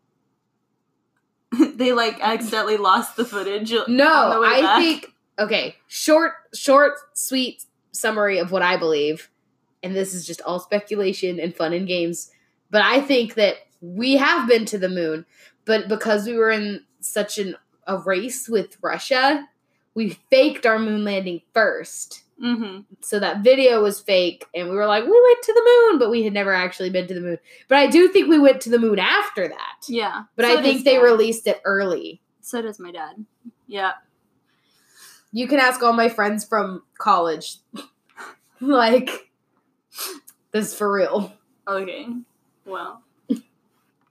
they 1.76 1.94
like 1.94 2.20
accidentally 2.22 2.78
lost 2.78 3.16
the 3.16 3.26
footage. 3.26 3.74
on 3.74 3.84
the 3.88 3.92
No, 3.94 4.40
way 4.42 4.48
I 4.48 4.62
back. 4.62 4.82
think 4.82 5.14
okay, 5.38 5.76
short, 5.88 6.34
short, 6.54 6.94
sweet 7.14 7.64
summary 7.92 8.38
of 8.40 8.52
what 8.52 8.62
I 8.62 8.78
believe, 8.78 9.30
and 9.82 9.96
this 9.96 10.14
is 10.14 10.26
just 10.28 10.42
all 10.42 10.60
speculation 10.60 11.40
and 11.40 11.56
fun 11.56 11.74
and 11.74 11.88
games. 11.88 12.32
But 12.70 12.82
I 12.84 13.02
think 13.02 13.34
that 13.36 13.56
we 13.82 14.18
have 14.18 14.48
been 14.48 14.66
to 14.66 14.78
the 14.78 14.90
moon, 14.90 15.26
but 15.66 15.88
because 15.88 16.28
we 16.28 16.36
were 16.36 16.52
in 16.52 16.84
such 17.00 17.38
an 17.40 17.56
a 17.88 17.98
race 17.98 18.48
with 18.48 18.78
Russia, 18.84 19.48
we 19.96 20.10
faked 20.30 20.66
our 20.66 20.80
moon 20.80 21.04
landing 21.04 21.42
first. 21.54 22.24
Mhm. 22.42 22.86
So 23.02 23.20
that 23.20 23.42
video 23.44 23.82
was 23.84 24.00
fake, 24.00 24.46
and 24.56 24.70
we 24.70 24.76
were 24.76 24.86
like, 24.86 25.04
we 25.04 25.10
went 25.12 25.44
to 25.44 25.54
the 25.54 25.62
moon, 25.90 26.00
but 26.00 26.10
we 26.10 26.24
had 26.24 26.32
never 26.34 26.54
actually 26.54 26.90
been 26.90 27.06
to 27.08 27.14
the 27.14 27.20
moon. 27.22 27.38
But 27.68 27.80
I 27.80 27.88
do 27.88 28.08
think 28.08 28.30
we 28.30 28.40
went 28.40 28.62
to 28.62 28.70
the 28.70 28.80
moon 28.80 28.98
after 28.98 29.48
that. 29.48 29.84
Yeah. 29.90 30.24
But 30.38 30.46
So 30.46 30.58
I 30.58 30.62
think 30.62 30.86
they 30.86 30.96
Dad. 30.96 31.04
released 31.04 31.48
it 31.48 31.62
early. 31.66 32.22
So 32.42 32.62
does 32.62 32.80
my 32.80 32.92
dad. 32.92 33.26
Yeah. 33.68 33.92
You 35.34 35.48
can 35.48 35.60
ask 35.60 35.84
all 35.84 35.94
my 35.94 36.08
friends 36.10 36.46
from 36.46 36.84
college. 36.98 37.58
like, 38.62 39.30
this 40.52 40.68
is 40.70 40.76
for 40.76 40.92
real. 40.92 41.34
Okay. 41.68 42.08
Well, 42.66 43.04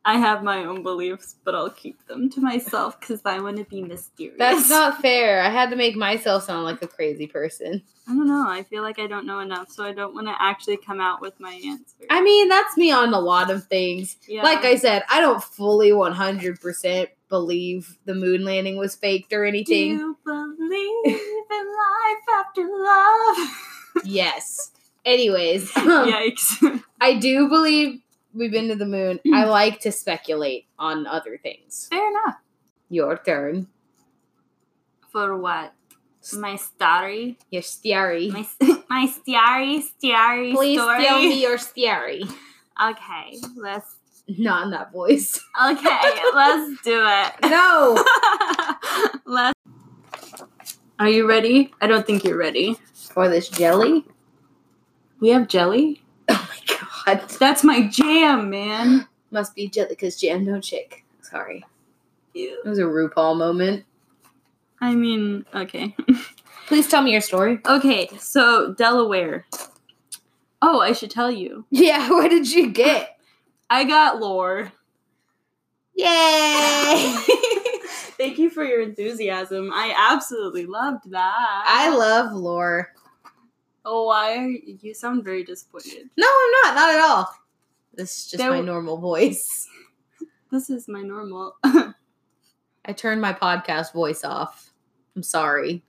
I 0.09 0.17
have 0.17 0.43
my 0.43 0.65
own 0.65 0.83
beliefs, 0.83 1.37
but 1.45 1.55
I'll 1.55 1.69
keep 1.69 2.07
them 2.07 2.31
to 2.31 2.41
myself 2.41 2.99
because 2.99 3.21
I 3.27 3.41
want 3.41 3.59
to 3.59 3.65
be 3.65 3.83
mysterious. 3.83 4.39
That's 4.39 4.71
not 4.71 5.03
fair. 5.03 5.43
I 5.43 5.51
had 5.51 5.69
to 5.69 5.77
make 5.77 5.97
myself 5.97 6.45
sound 6.45 6.65
like 6.65 6.81
a 6.81 6.87
crazy 6.89 7.27
person. 7.27 7.83
I 8.09 8.13
don't 8.15 8.27
know. 8.27 8.49
I 8.49 8.63
feel 8.63 8.83
like 8.83 8.99
I 8.99 9.07
don't 9.07 9.27
know 9.27 9.41
enough, 9.41 9.69
so 9.71 9.85
I 9.85 9.93
don't 9.93 10.15
want 10.15 10.27
to 10.27 10.35
actually 10.41 10.79
come 10.79 10.99
out 10.99 11.21
with 11.21 11.39
my 11.39 11.53
answer. 11.53 12.07
I 12.09 12.23
mean, 12.23 12.49
that's 12.49 12.75
me 12.79 12.91
on 12.91 13.13
a 13.13 13.21
lot 13.21 13.51
of 13.51 13.67
things. 13.67 14.17
yeah. 14.27 14.43
Like 14.43 14.65
I 14.65 14.77
said, 14.77 15.03
I 15.11 15.21
don't 15.21 15.45
fully 15.45 15.91
100% 15.91 17.09
believe 17.29 17.99
the 18.07 18.15
moon 18.15 18.47
landing 18.47 18.79
was 18.79 18.97
faked 18.97 19.31
or 19.35 19.45
Do 19.45 19.49
anything. 19.49 19.91
you 19.91 20.17
believe 20.25 21.05
in 21.05 21.67
life 21.77 22.47
after 22.47 22.67
love? 22.67 23.37
yes. 24.07 24.71
Anyways, 25.05 25.71
um, 25.77 26.11
Yikes. 26.11 26.83
I 26.99 27.19
do 27.19 27.51
believe 27.51 28.01
we've 28.39 28.53
been 28.53 28.69
to 28.69 28.77
the 28.77 28.87
moon. 28.87 29.21
I 29.35 29.45
like 29.45 29.81
to 29.81 29.93
speculate 29.93 30.67
on 30.79 31.07
other 31.07 31.37
things. 31.37 31.89
Fair 31.91 32.09
enough. 32.09 32.37
Your 32.89 33.19
turn. 33.19 33.67
For 35.11 35.37
what? 35.37 35.75
My 36.35 36.57
story? 36.57 37.39
Your 37.51 37.63
theory. 37.63 38.31
My, 38.31 38.47
my 38.91 39.07
starry, 39.07 39.83
starry 39.83 40.53
Please 40.53 40.81
story? 40.81 41.05
tell 41.05 41.19
me 41.21 41.41
your 41.41 41.59
theory. 41.59 42.25
Okay, 42.83 43.39
let's. 43.57 43.97
Not 44.37 44.65
in 44.65 44.71
that 44.73 44.93
voice. 44.93 45.41
Okay, 45.59 46.01
let's 46.35 46.83
do 46.83 47.03
it. 47.07 47.33
No. 47.51 48.05
let's. 49.25 49.55
Are 50.99 51.09
you 51.09 51.27
ready? 51.27 51.73
I 51.81 51.87
don't 51.87 52.07
think 52.07 52.25
you're 52.25 52.37
ready. 52.37 52.77
For 52.93 53.31
this 53.31 53.49
jelly? 53.49 54.05
We 55.21 55.31
have 55.31 55.49
jelly? 55.49 56.03
That's 57.15 57.65
my 57.65 57.89
jam, 57.89 58.51
man. 58.51 59.07
Must 59.31 59.55
be 59.55 59.69
jelly 59.69 59.91
because 59.91 60.21
jam 60.21 60.45
no 60.45 60.61
chick. 60.61 61.05
Sorry. 61.23 61.65
Ew. 62.35 62.61
It 62.65 62.69
was 62.69 62.79
a 62.79 62.83
RuPaul 62.83 63.37
moment. 63.37 63.85
I 64.81 64.95
mean, 64.95 65.45
okay. 65.55 65.95
Please 66.67 66.89
tell 66.89 67.03
me 67.03 67.13
your 67.13 67.21
story. 67.21 67.61
okay, 67.67 68.09
so 68.19 68.75
Delaware. 68.75 69.47
Oh, 70.61 70.81
I 70.81 70.93
should 70.93 71.11
tell 71.11 71.31
you. 71.31 71.65
Yeah, 71.71 72.09
what 72.11 72.29
did 72.29 72.51
you 72.51 72.71
get? 72.71 73.19
I 73.71 73.85
got 73.85 74.21
lore. 74.21 74.73
Yay! 75.95 77.17
Thank 78.19 78.39
you 78.39 78.51
for 78.51 78.65
your 78.65 78.83
enthusiasm. 78.83 79.71
I 79.73 79.95
absolutely 79.97 80.67
loved 80.67 81.11
that. 81.11 81.65
I 81.67 81.95
love 81.97 82.33
lore. 82.33 82.93
Oh, 83.91 84.05
why? 84.05 84.59
You, 84.83 84.93
sound 84.93 85.25
very 85.25 85.43
disappointed. 85.45 86.11
No, 86.15 86.27
I'm 86.27 86.51
not. 86.63 86.75
Not 86.75 86.95
at 86.95 87.01
all. 87.01 87.35
This 87.95 88.11
is 88.19 88.25
just 88.33 88.37
There 88.39 88.51
my 88.51 88.57
w- 88.57 88.71
normal 88.71 88.99
voice. 88.99 89.67
This 90.53 90.69
is 90.69 90.89
my 90.89 91.01
normal. 91.01 91.57
I 91.65 92.93
turned 92.95 93.23
my 93.23 93.33
podcast 93.33 93.95
voice 93.95 94.25
off. 94.25 94.75
I'm 95.17 95.23
sorry. 95.23 95.83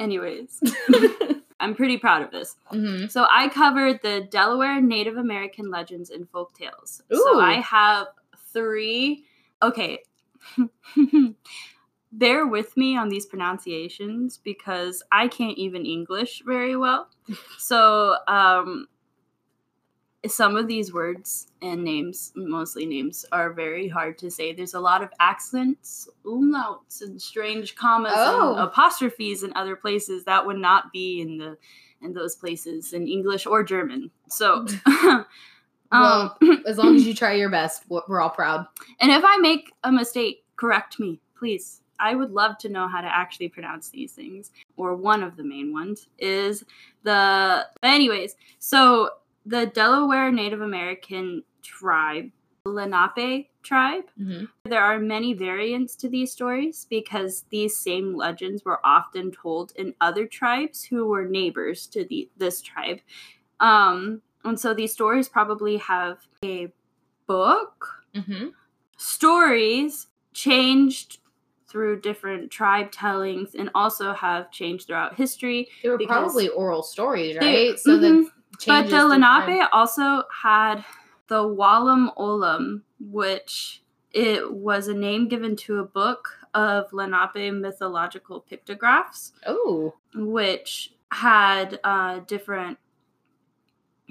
Anyways, 0.00 0.60
I'm 1.60 1.76
pretty 1.76 1.96
proud 1.96 2.22
of 2.22 2.32
this. 2.32 2.56
hmm 2.70 3.06
So 3.06 3.26
I 3.30 3.48
covered 3.48 4.00
the 4.02 4.26
Delaware 4.30 4.80
Native 4.80 5.16
American 5.16 5.70
legends 5.70 6.10
and 6.10 6.28
folk 6.28 6.54
tales. 6.54 7.02
Ooh. 7.12 7.16
So 7.16 7.38
I 7.38 7.60
have 7.60 8.08
three. 8.52 9.26
Okay. 9.62 10.00
Bear 12.12 12.46
with 12.46 12.76
me 12.76 12.96
on 12.96 13.08
these 13.08 13.26
pronunciations 13.26 14.38
because 14.42 15.02
I 15.12 15.28
can't 15.28 15.56
even 15.58 15.86
English 15.86 16.42
very 16.44 16.76
well. 16.76 17.08
So 17.58 18.16
um 18.26 18.86
some 20.26 20.54
of 20.54 20.66
these 20.66 20.92
words 20.92 21.46
and 21.62 21.82
names, 21.82 22.30
mostly 22.36 22.84
names, 22.84 23.24
are 23.32 23.54
very 23.54 23.88
hard 23.88 24.18
to 24.18 24.30
say. 24.30 24.52
There's 24.52 24.74
a 24.74 24.80
lot 24.80 25.02
of 25.02 25.08
accents, 25.18 26.10
umlauts, 26.26 27.00
and 27.00 27.20
strange 27.22 27.74
commas 27.74 28.12
Oh. 28.14 28.52
and 28.54 28.60
apostrophes 28.68 29.42
in 29.42 29.52
other 29.54 29.76
places 29.76 30.24
that 30.24 30.44
would 30.44 30.58
not 30.58 30.92
be 30.92 31.22
in 31.22 31.38
the 31.38 31.56
in 32.02 32.12
those 32.12 32.34
places 32.36 32.92
in 32.92 33.08
English 33.08 33.46
or 33.46 33.62
German. 33.62 34.10
So, 34.28 34.66
um, 34.86 35.24
Well, 35.90 36.38
as 36.66 36.76
long 36.76 36.96
as 36.96 37.06
you 37.06 37.14
try 37.14 37.34
your 37.34 37.48
best, 37.50 37.84
we're 37.88 38.20
all 38.20 38.30
proud. 38.30 38.66
and 39.00 39.10
if 39.10 39.22
I 39.24 39.38
make 39.38 39.72
a 39.84 39.92
mistake, 39.92 40.44
correct 40.56 40.98
me, 41.00 41.20
please. 41.38 41.80
I 42.00 42.14
would 42.14 42.32
love 42.32 42.58
to 42.58 42.68
know 42.68 42.88
how 42.88 43.00
to 43.00 43.06
actually 43.14 43.48
pronounce 43.48 43.90
these 43.90 44.12
things. 44.12 44.50
Or 44.76 44.94
one 44.94 45.22
of 45.22 45.36
the 45.36 45.44
main 45.44 45.72
ones 45.72 46.08
is 46.18 46.64
the. 47.02 47.66
Anyways, 47.82 48.36
so 48.58 49.10
the 49.46 49.66
Delaware 49.66 50.32
Native 50.32 50.60
American 50.60 51.42
tribe, 51.62 52.30
Lenape 52.64 53.50
tribe, 53.62 54.04
hmm 54.16 54.44
there 54.64 54.82
are 54.82 54.98
many 54.98 55.32
variants 55.32 55.96
to 55.96 56.08
these 56.08 56.30
stories 56.30 56.86
because 56.90 57.44
these 57.50 57.76
same 57.76 58.14
legends 58.14 58.64
were 58.64 58.78
often 58.84 59.32
told 59.32 59.72
in 59.76 59.94
other 60.00 60.26
tribes 60.26 60.84
who 60.84 61.06
were 61.06 61.24
neighbors 61.24 61.86
to 61.86 62.04
the, 62.04 62.28
this 62.36 62.60
tribe. 62.60 63.00
Um, 63.58 64.20
and 64.44 64.60
so 64.60 64.74
these 64.74 64.92
stories 64.92 65.28
probably 65.28 65.78
have 65.78 66.18
a 66.44 66.72
book, 67.26 68.04
hmm 68.14 68.48
stories 68.96 70.08
changed 70.34 71.19
through 71.70 72.00
different 72.00 72.50
tribe 72.50 72.90
tellings, 72.90 73.54
and 73.54 73.70
also 73.74 74.12
have 74.12 74.50
changed 74.50 74.88
throughout 74.88 75.14
history. 75.14 75.68
They 75.82 75.88
were 75.88 75.98
probably 75.98 76.48
oral 76.48 76.82
stories, 76.82 77.38
They- 77.38 77.68
right? 77.68 77.78
so 77.78 77.92
mhm. 77.98 78.24
that 78.24 78.30
But 78.66 78.90
the. 78.90 79.06
Lenape 79.06 79.68
also 79.72 80.24
had 80.42 80.84
the 81.28 81.42
Walam 81.44 82.14
Olam, 82.16 82.82
which 82.98 83.82
it 84.12 84.52
was 84.52 84.88
a 84.88 84.94
name 84.94 85.28
given 85.28 85.54
to 85.56 85.78
a 85.78 85.84
book 85.84 86.36
of 86.52 86.92
Lenape 86.92 87.54
mythological 87.54 88.40
pictographs, 88.40 89.32
Oh, 89.46 89.94
which 90.14 90.92
had 91.12 91.78
uh, 91.84 92.18
different 92.26 92.78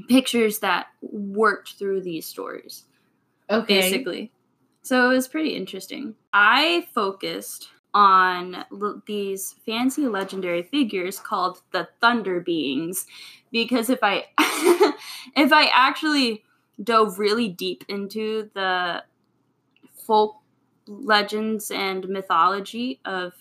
pictures 0.08 0.60
that 0.60 0.88
worked 1.02 1.74
through 1.74 2.02
these 2.02 2.26
stories, 2.26 2.86
okay. 3.50 3.82
basically. 3.82 4.32
So 4.90 5.12
it 5.12 5.14
was 5.14 5.28
pretty 5.28 5.56
interesting. 5.56 6.16
I 6.34 6.88
focused 6.96 7.70
on 7.94 8.66
l- 8.72 9.04
these 9.06 9.54
fancy 9.64 10.08
legendary 10.08 10.64
figures 10.64 11.20
called 11.20 11.62
the 11.74 11.88
Thunder 12.02 12.40
Beings 12.40 13.06
because 13.52 13.92
if 13.92 14.00
I 14.02 14.26
if 15.38 15.54
I 15.54 15.70
actually 15.72 16.44
dove 16.84 17.20
really 17.20 17.50
deep 17.50 17.84
into 17.88 18.50
the 18.56 19.04
folk 20.08 20.38
legends 20.88 21.70
and 21.70 22.10
mythology 22.10 23.00
of 23.06 23.34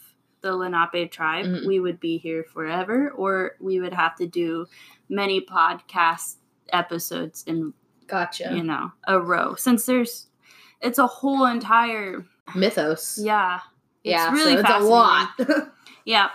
the 0.43 0.55
Lenape 0.55 1.11
tribe, 1.11 1.47
Mhm. 1.47 1.67
we 1.67 1.81
would 1.81 1.99
be 1.99 2.19
here 2.19 2.45
forever, 2.45 3.11
or 3.17 3.57
we 3.59 3.81
would 3.81 3.95
have 3.95 4.17
to 4.17 4.27
do 4.27 4.67
many 5.09 5.41
podcast 5.41 6.37
episodes 6.75 7.43
in 7.47 7.73
Gotcha. 8.07 8.53
you 8.55 8.63
know 8.63 8.93
a 9.07 9.19
row 9.19 9.55
since 9.55 9.87
there's 9.87 10.27
it's 10.81 10.99
a 10.99 11.07
whole 11.07 11.47
entire 11.47 12.25
Mythos. 12.55 13.19
yeah 13.23 13.61
yeah. 14.05 14.29
it's 14.29 14.33
really 14.33 14.55
so 14.55 14.61
it's 14.61 14.71
a 14.71 14.79
lot. 14.79 15.29
yeah 16.05 16.31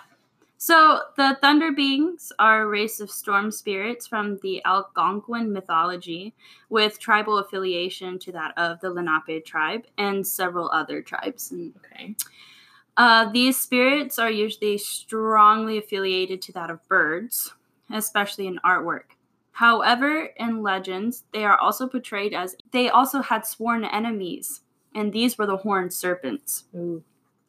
So, 0.57 1.01
the 1.17 1.37
Thunder 1.41 1.73
Beings 1.73 2.31
are 2.39 2.61
a 2.61 2.67
race 2.67 3.01
of 3.01 3.11
storm 3.11 3.51
spirits 3.51 4.07
from 4.07 4.37
the 4.41 4.63
Algonquin 4.63 5.51
mythology 5.51 6.33
with 6.69 6.99
tribal 6.99 7.39
affiliation 7.39 8.17
to 8.19 8.31
that 8.31 8.53
of 8.57 8.79
the 8.79 8.89
Lenape 8.89 9.43
tribe 9.45 9.83
and 9.97 10.25
several 10.25 10.69
other 10.71 11.01
tribes. 11.01 11.51
And, 11.51 11.73
Okay. 11.83 12.15
uh, 12.95 13.29
these 13.33 13.59
spirits 13.59 14.17
are 14.19 14.31
usually 14.31 14.77
strongly 14.77 15.77
affiliated 15.79 16.41
to 16.43 16.53
that 16.53 16.69
of 16.69 16.79
birds, 16.87 17.51
especially 17.91 18.47
in 18.47 18.57
artwork. 18.63 19.12
However, 19.53 20.29
in 20.37 20.61
legends, 20.63 21.23
they 21.33 21.45
are 21.45 21.57
also 21.57 21.87
portrayed 21.87 22.33
as 22.33 22.55
they 22.71 22.89
also 22.89 23.21
had 23.21 23.45
sworn 23.45 23.85
enemies, 23.85 24.61
and 24.95 25.13
these 25.13 25.37
were 25.37 25.45
the 25.45 25.57
horned 25.57 25.93
serpents. 25.93 26.65
Ooh. 26.75 27.03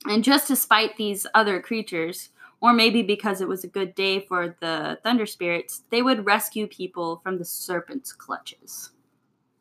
And 0.07 0.23
just 0.23 0.49
to 0.49 0.57
spite 0.57 0.97
these 0.97 1.27
other 1.35 1.61
creatures, 1.61 2.29
or 2.61 2.73
maybe 2.75 3.03
because 3.03 3.41
it 3.41 3.49
was 3.49 3.65
a 3.65 3.69
good 3.69 3.95
day 3.95 4.21
for 4.21 4.55
the 4.61 4.99
thunder 5.03 5.25
spirits, 5.27 5.83
they 5.91 6.03
would 6.03 6.27
rescue 6.27 6.67
people 6.67 7.21
from 7.23 7.39
the 7.39 7.45
serpent's 7.45 8.13
clutches. 8.13 8.91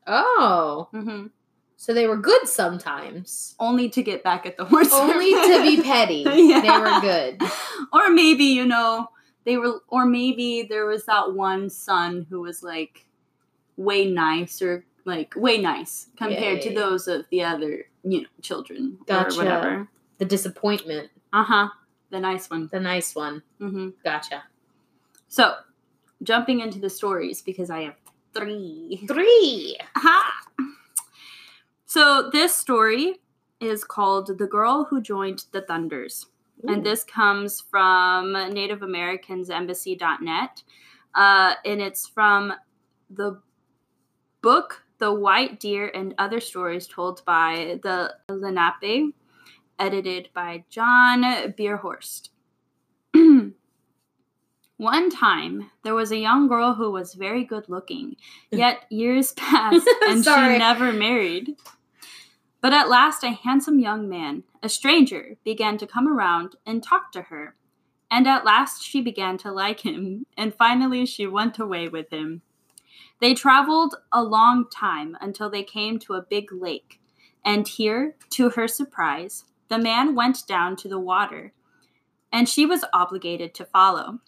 Oh. 0.05 0.89
hmm 0.91 1.27
So 1.77 1.93
they 1.93 2.07
were 2.07 2.17
good 2.17 2.47
sometimes. 2.47 3.55
Only 3.59 3.87
to 3.89 4.03
get 4.03 4.21
back 4.23 4.45
at 4.45 4.57
the 4.57 4.65
horse. 4.65 4.91
Only 4.93 5.31
to 5.31 5.61
be 5.63 5.81
petty. 5.81 6.23
Yeah. 6.27 6.59
They 6.61 6.77
were 6.77 6.99
good. 7.01 7.41
or 7.93 8.09
maybe, 8.09 8.45
you 8.45 8.65
know, 8.65 9.07
they 9.45 9.57
were, 9.57 9.81
or 9.87 10.05
maybe 10.05 10.63
there 10.63 10.85
was 10.85 11.05
that 11.05 11.33
one 11.33 11.69
son 11.69 12.25
who 12.29 12.41
was 12.41 12.63
like 12.63 13.05
way 13.77 14.05
nice 14.05 14.61
or 14.61 14.85
like 15.05 15.33
way 15.35 15.57
nice 15.57 16.07
compared 16.17 16.61
to 16.61 16.73
those 16.73 17.07
of 17.07 17.25
the 17.29 17.43
other, 17.43 17.85
you 18.03 18.21
know, 18.21 18.27
children 18.41 18.97
Gotcha. 19.05 19.35
or 19.35 19.37
whatever. 19.37 19.87
The 20.19 20.25
disappointment. 20.25 21.09
Uh 21.33 21.43
huh. 21.43 21.69
The 22.09 22.19
nice 22.19 22.49
one. 22.49 22.69
The 22.71 22.79
nice 22.79 23.15
one. 23.15 23.41
hmm 23.57 23.89
Gotcha. 24.03 24.43
So, 25.27 25.55
jumping 26.21 26.59
into 26.59 26.79
the 26.79 26.89
stories 26.89 27.41
because 27.41 27.69
I 27.69 27.81
have 27.81 27.95
three. 28.33 29.03
Three. 29.07 29.77
Aha! 29.95 30.31
So, 31.85 32.29
this 32.31 32.55
story 32.55 33.15
is 33.59 33.83
called 33.83 34.37
The 34.37 34.47
Girl 34.47 34.85
Who 34.85 35.01
Joined 35.01 35.45
the 35.51 35.61
Thunders. 35.61 36.27
And 36.67 36.85
this 36.85 37.03
comes 37.03 37.61
from 37.61 38.33
Native 38.53 38.81
Americans 38.81 39.49
Embassy.net. 39.49 40.63
Uh, 41.13 41.53
and 41.65 41.81
it's 41.81 42.07
from 42.07 42.53
the 43.09 43.41
book 44.41 44.83
The 44.99 45.13
White 45.13 45.59
Deer 45.59 45.91
and 45.93 46.15
Other 46.17 46.39
Stories 46.39 46.87
Told 46.87 47.23
by 47.25 47.79
the 47.83 48.15
Lenape, 48.29 49.13
edited 49.77 50.29
by 50.33 50.63
John 50.69 51.23
Bierhorst. 51.53 52.29
One 54.77 55.09
time, 55.09 55.71
there 55.83 55.93
was 55.93 56.11
a 56.11 56.17
young 56.17 56.47
girl 56.47 56.73
who 56.73 56.91
was 56.91 57.13
very 57.13 57.43
good 57.43 57.69
looking, 57.69 58.15
yet 58.51 58.85
years 58.89 59.33
passed 59.33 59.87
and 60.07 60.23
she 60.23 60.57
never 60.57 60.91
married. 60.91 61.55
But 62.63 62.71
at 62.71 62.87
last, 62.87 63.25
a 63.25 63.31
handsome 63.31 63.77
young 63.77 64.07
man, 64.07 64.43
a 64.63 64.69
stranger, 64.69 65.35
began 65.43 65.77
to 65.79 65.85
come 65.85 66.07
around 66.07 66.55
and 66.65 66.81
talk 66.81 67.11
to 67.11 67.23
her. 67.23 67.57
And 68.09 68.25
at 68.25 68.45
last, 68.45 68.81
she 68.81 69.01
began 69.01 69.37
to 69.39 69.51
like 69.51 69.81
him, 69.81 70.25
and 70.37 70.55
finally, 70.55 71.05
she 71.05 71.27
went 71.27 71.59
away 71.59 71.89
with 71.89 72.09
him. 72.09 72.41
They 73.19 73.33
traveled 73.33 73.95
a 74.13 74.23
long 74.23 74.69
time 74.69 75.17
until 75.19 75.49
they 75.49 75.63
came 75.63 75.99
to 75.99 76.13
a 76.13 76.21
big 76.21 76.53
lake, 76.53 77.01
and 77.43 77.67
here, 77.67 78.15
to 78.29 78.51
her 78.51 78.69
surprise, 78.69 79.43
the 79.67 79.77
man 79.77 80.15
went 80.15 80.47
down 80.47 80.77
to 80.77 80.87
the 80.87 80.99
water, 80.99 81.51
and 82.31 82.47
she 82.47 82.65
was 82.65 82.85
obligated 82.93 83.53
to 83.55 83.65
follow. 83.65 84.19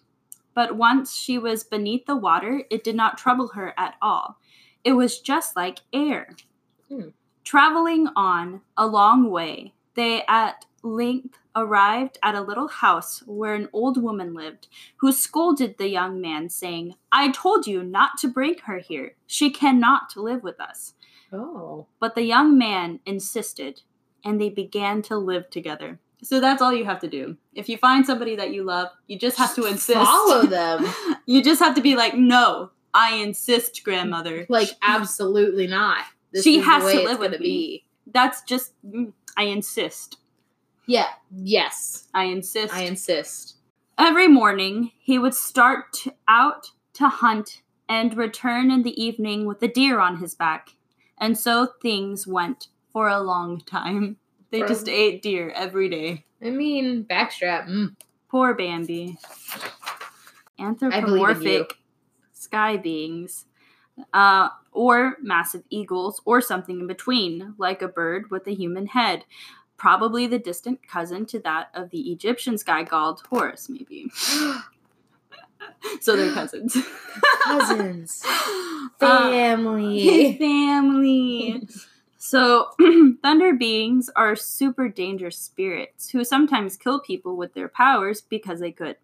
But 0.52 0.76
once 0.76 1.16
she 1.16 1.38
was 1.38 1.64
beneath 1.64 2.04
the 2.04 2.16
water, 2.16 2.64
it 2.68 2.84
did 2.84 2.96
not 2.96 3.16
trouble 3.16 3.48
her 3.54 3.72
at 3.78 3.94
all. 4.02 4.36
It 4.84 4.92
was 4.92 5.20
just 5.20 5.56
like 5.56 5.78
air. 5.90 6.36
Hmm. 6.90 7.08
Traveling 7.46 8.08
on 8.16 8.62
a 8.76 8.88
long 8.88 9.30
way, 9.30 9.72
they 9.94 10.24
at 10.26 10.64
length 10.82 11.38
arrived 11.54 12.18
at 12.20 12.34
a 12.34 12.40
little 12.40 12.66
house 12.66 13.22
where 13.24 13.54
an 13.54 13.68
old 13.72 14.02
woman 14.02 14.34
lived, 14.34 14.66
who 14.96 15.12
scolded 15.12 15.78
the 15.78 15.88
young 15.88 16.20
man, 16.20 16.48
saying, 16.48 16.96
I 17.12 17.30
told 17.30 17.68
you 17.68 17.84
not 17.84 18.18
to 18.18 18.28
bring 18.28 18.58
her 18.64 18.78
here. 18.78 19.14
She 19.28 19.50
cannot 19.50 20.16
live 20.16 20.42
with 20.42 20.60
us. 20.60 20.94
Oh. 21.32 21.86
But 22.00 22.16
the 22.16 22.24
young 22.24 22.58
man 22.58 22.98
insisted, 23.06 23.82
and 24.24 24.40
they 24.40 24.48
began 24.48 25.00
to 25.02 25.16
live 25.16 25.48
together. 25.48 26.00
So 26.24 26.40
that's 26.40 26.60
all 26.60 26.74
you 26.74 26.84
have 26.84 27.00
to 27.02 27.08
do. 27.08 27.36
If 27.54 27.68
you 27.68 27.78
find 27.78 28.04
somebody 28.04 28.34
that 28.34 28.52
you 28.52 28.64
love, 28.64 28.88
you 29.06 29.20
just 29.20 29.38
have 29.38 29.54
to 29.54 29.66
insist. 29.66 30.00
Follow 30.00 30.42
them. 30.46 30.84
You 31.26 31.44
just 31.44 31.60
have 31.60 31.76
to 31.76 31.80
be 31.80 31.94
like, 31.94 32.16
no, 32.16 32.72
I 32.92 33.14
insist, 33.16 33.84
grandmother. 33.84 34.46
Like 34.48 34.70
absolutely 34.82 35.68
not. 35.68 36.02
She 36.42 36.60
has 36.60 36.82
to 36.92 37.02
live 37.02 37.18
with 37.18 37.32
me. 37.32 37.38
be. 37.38 37.84
That's 38.12 38.42
just, 38.42 38.72
mm, 38.86 39.12
I 39.36 39.44
insist. 39.44 40.18
Yeah. 40.86 41.08
Yes. 41.30 42.08
I 42.14 42.24
insist. 42.24 42.74
I 42.74 42.82
insist. 42.82 43.56
Every 43.98 44.28
morning, 44.28 44.92
he 44.98 45.18
would 45.18 45.34
start 45.34 45.92
to- 45.94 46.14
out 46.28 46.70
to 46.94 47.08
hunt 47.08 47.62
and 47.88 48.16
return 48.16 48.70
in 48.70 48.82
the 48.82 49.00
evening 49.02 49.46
with 49.46 49.62
a 49.62 49.68
deer 49.68 50.00
on 50.00 50.18
his 50.18 50.34
back. 50.34 50.70
And 51.18 51.38
so 51.38 51.66
things 51.82 52.26
went 52.26 52.68
for 52.92 53.08
a 53.08 53.20
long 53.20 53.60
time. 53.60 54.18
They 54.50 54.60
just 54.60 54.88
ate 54.88 55.22
deer 55.22 55.50
every 55.50 55.88
day. 55.88 56.24
I 56.42 56.50
mean, 56.50 57.04
backstrap. 57.04 57.68
Mm. 57.68 57.96
Poor 58.28 58.54
Bambi. 58.54 59.16
believe 60.56 60.60
in 60.60 60.62
you. 60.62 60.66
Anthropomorphic 60.66 61.78
sky 62.32 62.76
beings, 62.76 63.46
uh, 64.12 64.48
or 64.72 65.16
massive 65.22 65.62
eagles, 65.70 66.20
or 66.24 66.40
something 66.40 66.80
in 66.80 66.86
between, 66.86 67.54
like 67.58 67.82
a 67.82 67.88
bird 67.88 68.30
with 68.30 68.46
a 68.46 68.54
human 68.54 68.86
head. 68.86 69.24
Probably 69.76 70.26
the 70.26 70.38
distant 70.38 70.86
cousin 70.86 71.26
to 71.26 71.38
that 71.40 71.68
of 71.74 71.90
the 71.90 72.12
Egyptian 72.12 72.58
sky 72.58 72.82
god 72.82 73.18
Horus, 73.30 73.68
maybe. 73.68 74.10
so 76.00 76.16
they're 76.16 76.32
cousins. 76.32 76.76
Cousins. 77.44 78.24
Uh, 78.98 79.30
Family. 79.30 80.36
family. 80.38 81.68
So, 82.16 82.70
thunder 83.22 83.52
beings 83.52 84.08
are 84.16 84.34
super 84.34 84.88
dangerous 84.88 85.36
spirits 85.36 86.10
who 86.10 86.24
sometimes 86.24 86.76
kill 86.76 87.00
people 87.00 87.36
with 87.36 87.52
their 87.54 87.68
powers 87.68 88.20
because 88.20 88.60
they 88.60 88.72
could. 88.72 88.96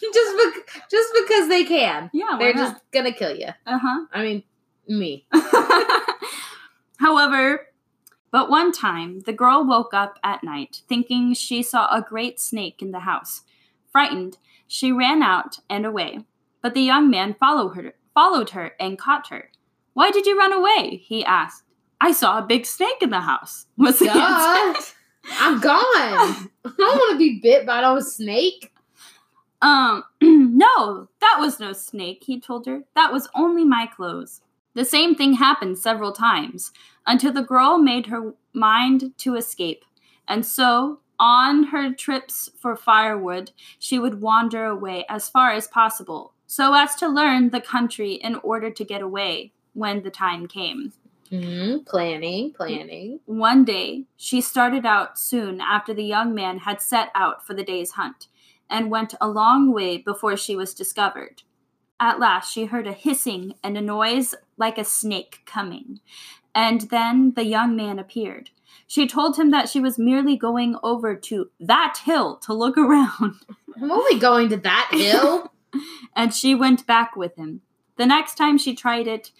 just 0.14 0.36
bec- 0.56 0.82
just 0.90 1.12
because 1.14 1.48
they 1.48 1.64
can. 1.64 2.10
Yeah, 2.12 2.36
They're 2.38 2.52
just 2.54 2.76
gonna 2.92 3.12
kill 3.12 3.34
you. 3.36 3.48
uh 3.66 3.78
huh. 3.78 4.06
I 4.12 4.22
mean, 4.22 4.42
me. 4.88 5.26
However, 6.98 7.68
but 8.30 8.48
one 8.50 8.72
time 8.72 9.20
the 9.20 9.32
girl 9.32 9.64
woke 9.64 9.92
up 9.92 10.18
at 10.22 10.44
night 10.44 10.82
thinking 10.88 11.34
she 11.34 11.62
saw 11.62 11.86
a 11.94 12.00
great 12.02 12.40
snake 12.40 12.80
in 12.80 12.92
the 12.92 13.00
house. 13.00 13.42
Frightened, 13.90 14.38
she 14.66 14.92
ran 14.92 15.22
out 15.22 15.58
and 15.68 15.84
away. 15.84 16.20
But 16.62 16.74
the 16.74 16.80
young 16.80 17.10
man 17.10 17.34
followed 17.38 17.70
her, 17.74 17.94
followed 18.14 18.50
her 18.50 18.72
and 18.78 18.98
caught 18.98 19.28
her. 19.28 19.50
Why 19.94 20.10
did 20.10 20.26
you 20.26 20.38
run 20.38 20.52
away? 20.52 21.02
he 21.04 21.24
asked. 21.24 21.64
I 22.00 22.12
saw 22.12 22.38
a 22.38 22.46
big 22.46 22.66
snake 22.66 23.02
in 23.02 23.10
the 23.10 23.20
house. 23.20 23.66
Was 23.76 23.98
the 23.98 24.10
answer. 24.10 24.94
I'm 25.38 25.60
gone. 25.60 25.82
I 25.84 26.48
don't 26.64 26.78
want 26.78 27.12
to 27.12 27.18
be 27.18 27.38
bit 27.40 27.66
by 27.66 27.80
no 27.82 28.00
snake. 28.00 28.72
Um, 29.62 30.04
no, 30.20 31.08
that 31.20 31.36
was 31.38 31.58
no 31.60 31.72
snake, 31.72 32.24
he 32.26 32.40
told 32.40 32.66
her. 32.66 32.82
That 32.94 33.12
was 33.12 33.28
only 33.34 33.64
my 33.64 33.86
clothes. 33.86 34.42
The 34.74 34.84
same 34.84 35.14
thing 35.14 35.34
happened 35.34 35.78
several 35.78 36.12
times 36.12 36.72
until 37.06 37.32
the 37.32 37.42
girl 37.42 37.78
made 37.78 38.06
her 38.06 38.34
mind 38.52 39.12
to 39.18 39.36
escape. 39.36 39.84
And 40.26 40.44
so, 40.44 41.00
on 41.18 41.64
her 41.64 41.92
trips 41.92 42.50
for 42.58 42.74
firewood, 42.74 43.52
she 43.78 43.98
would 43.98 44.20
wander 44.20 44.64
away 44.64 45.04
as 45.08 45.28
far 45.28 45.52
as 45.52 45.68
possible, 45.68 46.32
so 46.46 46.74
as 46.74 46.94
to 46.96 47.08
learn 47.08 47.50
the 47.50 47.60
country 47.60 48.14
in 48.14 48.36
order 48.36 48.70
to 48.70 48.84
get 48.84 49.02
away 49.02 49.52
when 49.74 50.02
the 50.02 50.10
time 50.10 50.46
came. 50.48 50.92
hmm 51.30 51.78
Planning, 51.86 52.52
planning. 52.52 53.20
One 53.26 53.64
day, 53.64 54.04
she 54.16 54.40
started 54.40 54.84
out 54.86 55.18
soon 55.18 55.60
after 55.60 55.94
the 55.94 56.04
young 56.04 56.34
man 56.34 56.58
had 56.58 56.80
set 56.80 57.10
out 57.14 57.46
for 57.46 57.54
the 57.54 57.62
day's 57.64 57.92
hunt, 57.92 58.28
and 58.70 58.90
went 58.90 59.14
a 59.20 59.28
long 59.28 59.72
way 59.72 59.98
before 59.98 60.36
she 60.36 60.56
was 60.56 60.74
discovered. 60.74 61.42
At 62.00 62.18
last, 62.18 62.52
she 62.52 62.64
heard 62.64 62.86
a 62.86 62.92
hissing 62.92 63.54
and 63.62 63.76
a 63.76 63.80
noise 63.80 64.34
like 64.56 64.78
a 64.78 64.84
snake 64.84 65.40
coming, 65.46 66.00
and 66.54 66.82
then 66.82 67.32
the 67.34 67.44
young 67.44 67.76
man 67.76 67.98
appeared. 67.98 68.50
She 68.86 69.06
told 69.06 69.38
him 69.38 69.50
that 69.50 69.68
she 69.68 69.80
was 69.80 69.98
merely 69.98 70.36
going 70.36 70.76
over 70.82 71.14
to 71.14 71.50
that 71.60 72.00
hill 72.04 72.36
to 72.38 72.52
look 72.52 72.76
around, 72.78 73.36
I'm 73.80 73.90
only 73.90 74.18
going 74.18 74.48
to 74.50 74.56
that 74.58 74.90
hill. 74.92 75.52
and 76.16 76.34
she 76.34 76.54
went 76.54 76.86
back 76.86 77.16
with 77.16 77.36
him. 77.36 77.62
The 77.96 78.06
next 78.06 78.36
time 78.36 78.58
she 78.58 78.74
tried 78.74 79.06
it, 79.06 79.30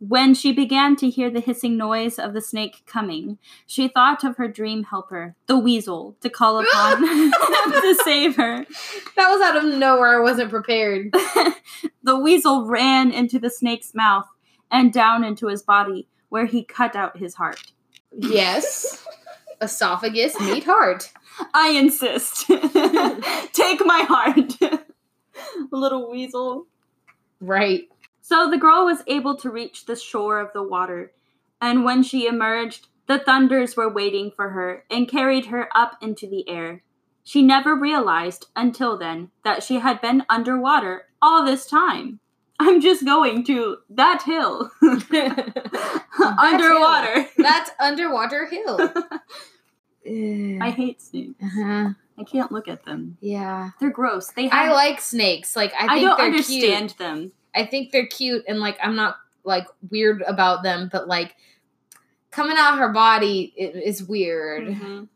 When 0.00 0.32
she 0.32 0.52
began 0.52 0.96
to 0.96 1.10
hear 1.10 1.28
the 1.28 1.40
hissing 1.40 1.76
noise 1.76 2.18
of 2.18 2.32
the 2.32 2.40
snake 2.40 2.84
coming, 2.86 3.36
she 3.66 3.86
thought 3.86 4.24
of 4.24 4.38
her 4.38 4.48
dream 4.48 4.84
helper, 4.84 5.36
the 5.46 5.58
weasel, 5.58 6.16
to 6.22 6.30
call 6.30 6.58
upon 6.64 7.02
to 7.02 8.00
save 8.02 8.34
her. 8.36 8.64
That 9.16 9.28
was 9.28 9.42
out 9.42 9.62
of 9.62 9.78
nowhere. 9.78 10.18
I 10.18 10.22
wasn't 10.22 10.48
prepared. 10.48 11.12
the 12.02 12.18
weasel 12.18 12.64
ran 12.64 13.12
into 13.12 13.38
the 13.38 13.50
snake's 13.50 13.94
mouth 13.94 14.26
and 14.70 14.90
down 14.90 15.22
into 15.22 15.48
his 15.48 15.62
body, 15.62 16.08
where 16.30 16.46
he 16.46 16.64
cut 16.64 16.96
out 16.96 17.18
his 17.18 17.34
heart. 17.34 17.72
Yes. 18.16 19.06
Esophagus, 19.60 20.40
meat, 20.40 20.64
heart. 20.64 21.12
I 21.52 21.72
insist. 21.72 22.46
Take 22.46 23.84
my 23.84 24.06
heart. 24.08 24.80
Little 25.70 26.10
weasel. 26.10 26.66
Right. 27.38 27.88
So 28.30 28.48
the 28.48 28.58
girl 28.58 28.84
was 28.84 29.02
able 29.08 29.34
to 29.38 29.50
reach 29.50 29.86
the 29.86 29.96
shore 29.96 30.38
of 30.38 30.52
the 30.52 30.62
water, 30.62 31.10
and 31.60 31.84
when 31.84 32.04
she 32.04 32.28
emerged, 32.28 32.86
the 33.08 33.18
thunders 33.18 33.76
were 33.76 33.92
waiting 33.92 34.30
for 34.30 34.50
her 34.50 34.84
and 34.88 35.08
carried 35.08 35.46
her 35.46 35.68
up 35.74 35.96
into 36.00 36.28
the 36.28 36.48
air. 36.48 36.84
She 37.24 37.42
never 37.42 37.74
realized 37.74 38.46
until 38.54 38.96
then 38.96 39.32
that 39.42 39.64
she 39.64 39.80
had 39.80 40.00
been 40.00 40.24
underwater 40.30 41.06
all 41.20 41.44
this 41.44 41.66
time. 41.66 42.20
I'm 42.60 42.80
just 42.80 43.04
going 43.04 43.42
to 43.46 43.78
that 43.90 44.22
hill. 44.22 44.70
underwater. 46.38 47.26
That's 47.36 47.72
underwater 47.80 48.46
hill. 48.46 48.78
I 50.06 50.70
hate 50.70 51.02
snakes. 51.02 51.34
uh-huh. 51.42 51.94
I 52.16 52.22
can't 52.22 52.52
look 52.52 52.68
at 52.68 52.84
them. 52.84 53.18
Yeah. 53.20 53.70
They're 53.80 53.90
gross. 53.90 54.30
They 54.30 54.46
have 54.46 54.70
I 54.70 54.72
like 54.72 55.00
snakes. 55.00 55.56
Like 55.56 55.72
I 55.74 55.80
think 55.80 55.90
I 55.90 56.00
don't 56.00 56.20
understand 56.20 56.90
cute. 56.90 56.98
them. 56.98 57.32
I 57.54 57.64
think 57.64 57.90
they're 57.90 58.06
cute 58.06 58.44
and 58.48 58.60
like 58.60 58.78
I'm 58.82 58.96
not 58.96 59.16
like 59.44 59.66
weird 59.90 60.22
about 60.22 60.62
them, 60.62 60.88
but 60.92 61.08
like 61.08 61.36
coming 62.30 62.56
out 62.56 62.78
her 62.78 62.92
body 62.92 63.52
is 63.56 64.04
weird. 64.04 64.68
Mhm. 64.68 65.08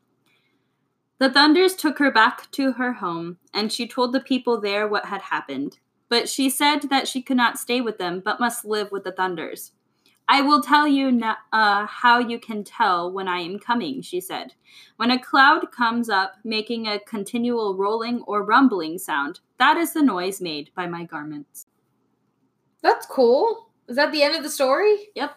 The 1.19 1.31
thunders 1.31 1.75
took 1.77 1.99
her 1.99 2.11
back 2.11 2.51
to 2.53 2.73
her 2.73 2.95
home, 2.95 3.39
and 3.53 3.73
she 3.73 3.87
told 3.87 4.13
the 4.13 4.21
people 4.21 4.61
there 4.61 4.89
what 4.89 5.07
had 5.07 5.23
happened. 5.23 5.79
But 6.09 6.29
she 6.29 6.51
said 6.51 6.91
that 6.91 7.09
she 7.09 7.23
could 7.23 7.37
not 7.37 7.59
stay 7.59 7.81
with 7.81 7.99
them, 7.99 8.21
but 8.21 8.41
must 8.41 8.65
live 8.65 8.91
with 8.91 9.05
the 9.05 9.13
thunders. 9.13 9.73
I 10.29 10.41
will 10.41 10.63
tell 10.63 10.89
you 10.89 11.13
no- 11.13 11.37
uh, 11.53 11.87
how 11.87 12.19
you 12.19 12.39
can 12.39 12.65
tell 12.65 13.13
when 13.13 13.29
I 13.29 13.41
am 13.41 13.59
coming, 13.59 14.01
she 14.03 14.21
said. 14.21 14.55
When 14.97 15.11
a 15.11 15.19
cloud 15.19 15.71
comes 15.71 16.09
up, 16.09 16.37
making 16.45 16.89
a 16.89 16.99
continual 16.99 17.77
rolling 17.77 18.23
or 18.23 18.43
rumbling 18.43 18.99
sound, 18.99 19.41
that 19.59 19.77
is 19.77 19.93
the 19.93 20.03
noise 20.03 20.41
made 20.41 20.71
by 20.75 20.87
my 20.87 21.05
garments. 21.05 21.67
That's 22.85 23.07
cool. 23.07 23.71
Is 23.89 23.97
that 23.97 24.13
the 24.13 24.23
end 24.23 24.37
of 24.37 24.43
the 24.45 24.51
story? 24.51 24.95
Yep. 25.17 25.35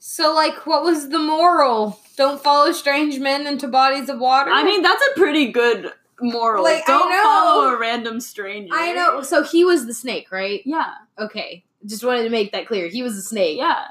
So 0.00 0.34
like 0.34 0.66
what 0.66 0.82
was 0.82 1.08
the 1.08 1.18
moral? 1.20 1.98
Don't 2.16 2.42
follow 2.42 2.72
strange 2.72 3.18
men 3.20 3.46
into 3.46 3.68
bodies 3.68 4.08
of 4.08 4.18
water? 4.18 4.50
I 4.50 4.64
mean, 4.64 4.82
that's 4.82 5.02
a 5.12 5.18
pretty 5.18 5.52
good 5.52 5.92
moral. 6.20 6.64
Like, 6.64 6.84
Don't 6.84 7.12
follow 7.22 7.68
a 7.68 7.78
random 7.78 8.20
stranger. 8.20 8.74
I 8.74 8.92
know. 8.92 9.22
So 9.22 9.44
he 9.44 9.64
was 9.64 9.86
the 9.86 9.94
snake, 9.94 10.30
right? 10.32 10.60
Yeah, 10.66 10.94
Okay. 11.18 11.64
Just 11.86 12.02
wanted 12.02 12.24
to 12.24 12.30
make 12.30 12.50
that 12.52 12.66
clear. 12.66 12.88
He 12.88 13.04
was 13.04 13.16
a 13.16 13.22
snake. 13.22 13.56
yeah. 13.56 13.84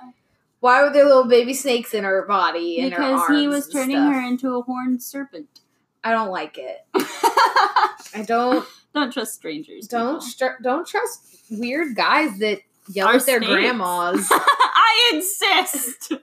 Why 0.59 0.83
were 0.83 0.89
there 0.91 1.05
little 1.05 1.23
baby 1.23 1.53
snakes 1.53 1.93
in 1.93 2.03
her 2.03 2.25
body 2.27 2.81
and 2.81 2.91
her 2.93 2.99
Because 2.99 3.29
he 3.29 3.47
was 3.47 3.69
turning 3.69 3.95
her 3.97 4.19
into 4.19 4.55
a 4.57 4.61
horned 4.61 5.01
serpent. 5.01 5.61
I 6.03 6.11
don't 6.11 6.31
like 6.31 6.57
it. 6.57 6.85
I 6.95 8.23
don't 8.25 8.65
Don't 8.99 9.11
trust 9.13 9.35
strangers. 9.35 9.87
don't 9.87 10.21
str- 10.21 10.59
don't 10.61 10.87
trust 10.87 11.23
weird 11.51 11.95
guys 11.95 12.37
that 12.39 12.59
yell 12.89 13.07
Are 13.07 13.15
at 13.15 13.25
their 13.25 13.37
snakes. 13.41 13.53
grandmas. 13.53 14.27
I 14.31 15.11
insist. 15.13 16.13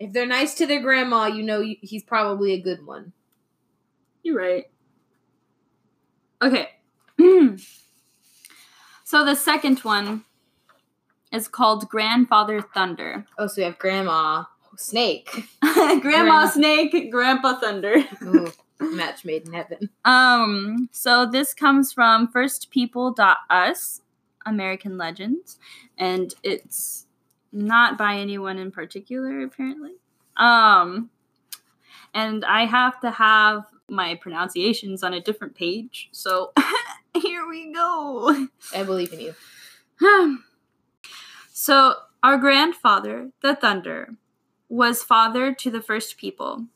if 0.00 0.12
they're 0.12 0.26
nice 0.26 0.54
to 0.54 0.66
their 0.66 0.80
grandma, 0.82 1.26
you 1.26 1.42
know 1.42 1.60
you- 1.60 1.76
he's 1.80 2.02
probably 2.02 2.52
a 2.52 2.60
good 2.60 2.84
one. 2.86 3.12
You're 4.22 4.36
right. 4.38 4.64
Okay. 6.42 6.68
so 9.04 9.24
the 9.24 9.34
second 9.36 9.78
one 9.80 10.24
is 11.32 11.48
called 11.48 11.88
Grandfather 11.88 12.60
Thunder. 12.60 13.24
Oh, 13.38 13.46
so 13.46 13.54
we 13.60 13.64
have 13.64 13.78
grandma 13.78 14.44
snake. 14.76 15.30
Grandma 15.62 16.00
Grandma. 16.00 16.46
Snake, 16.48 17.10
Grandpa 17.10 17.58
Thunder. 17.58 17.96
Ooh, 18.24 18.52
match 18.80 19.24
made 19.24 19.46
in 19.46 19.52
heaven. 19.52 19.90
Um, 20.04 20.88
so 20.92 21.26
this 21.26 21.54
comes 21.54 21.92
from 21.92 22.28
firstpeople.us, 22.28 24.02
American 24.44 24.98
Legends, 24.98 25.58
and 25.98 26.34
it's 26.42 27.06
not 27.52 27.96
by 27.96 28.16
anyone 28.16 28.58
in 28.58 28.70
particular, 28.70 29.42
apparently. 29.42 29.92
Um, 30.36 31.10
and 32.12 32.44
I 32.44 32.66
have 32.66 33.00
to 33.00 33.10
have 33.10 33.64
my 33.88 34.14
pronunciations 34.16 35.02
on 35.02 35.14
a 35.14 35.20
different 35.20 35.54
page, 35.54 36.08
so 36.12 36.52
here 37.14 37.48
we 37.48 37.72
go. 37.72 38.46
I 38.74 38.82
believe 38.82 39.12
in 39.12 39.20
you. 39.20 39.34
so, 41.52 41.94
our 42.22 42.36
grandfather, 42.36 43.30
the 43.42 43.54
Thunder, 43.54 44.14
was 44.68 45.02
father 45.02 45.54
to 45.54 45.70
the 45.70 45.80
first 45.80 46.18
people, 46.18 46.66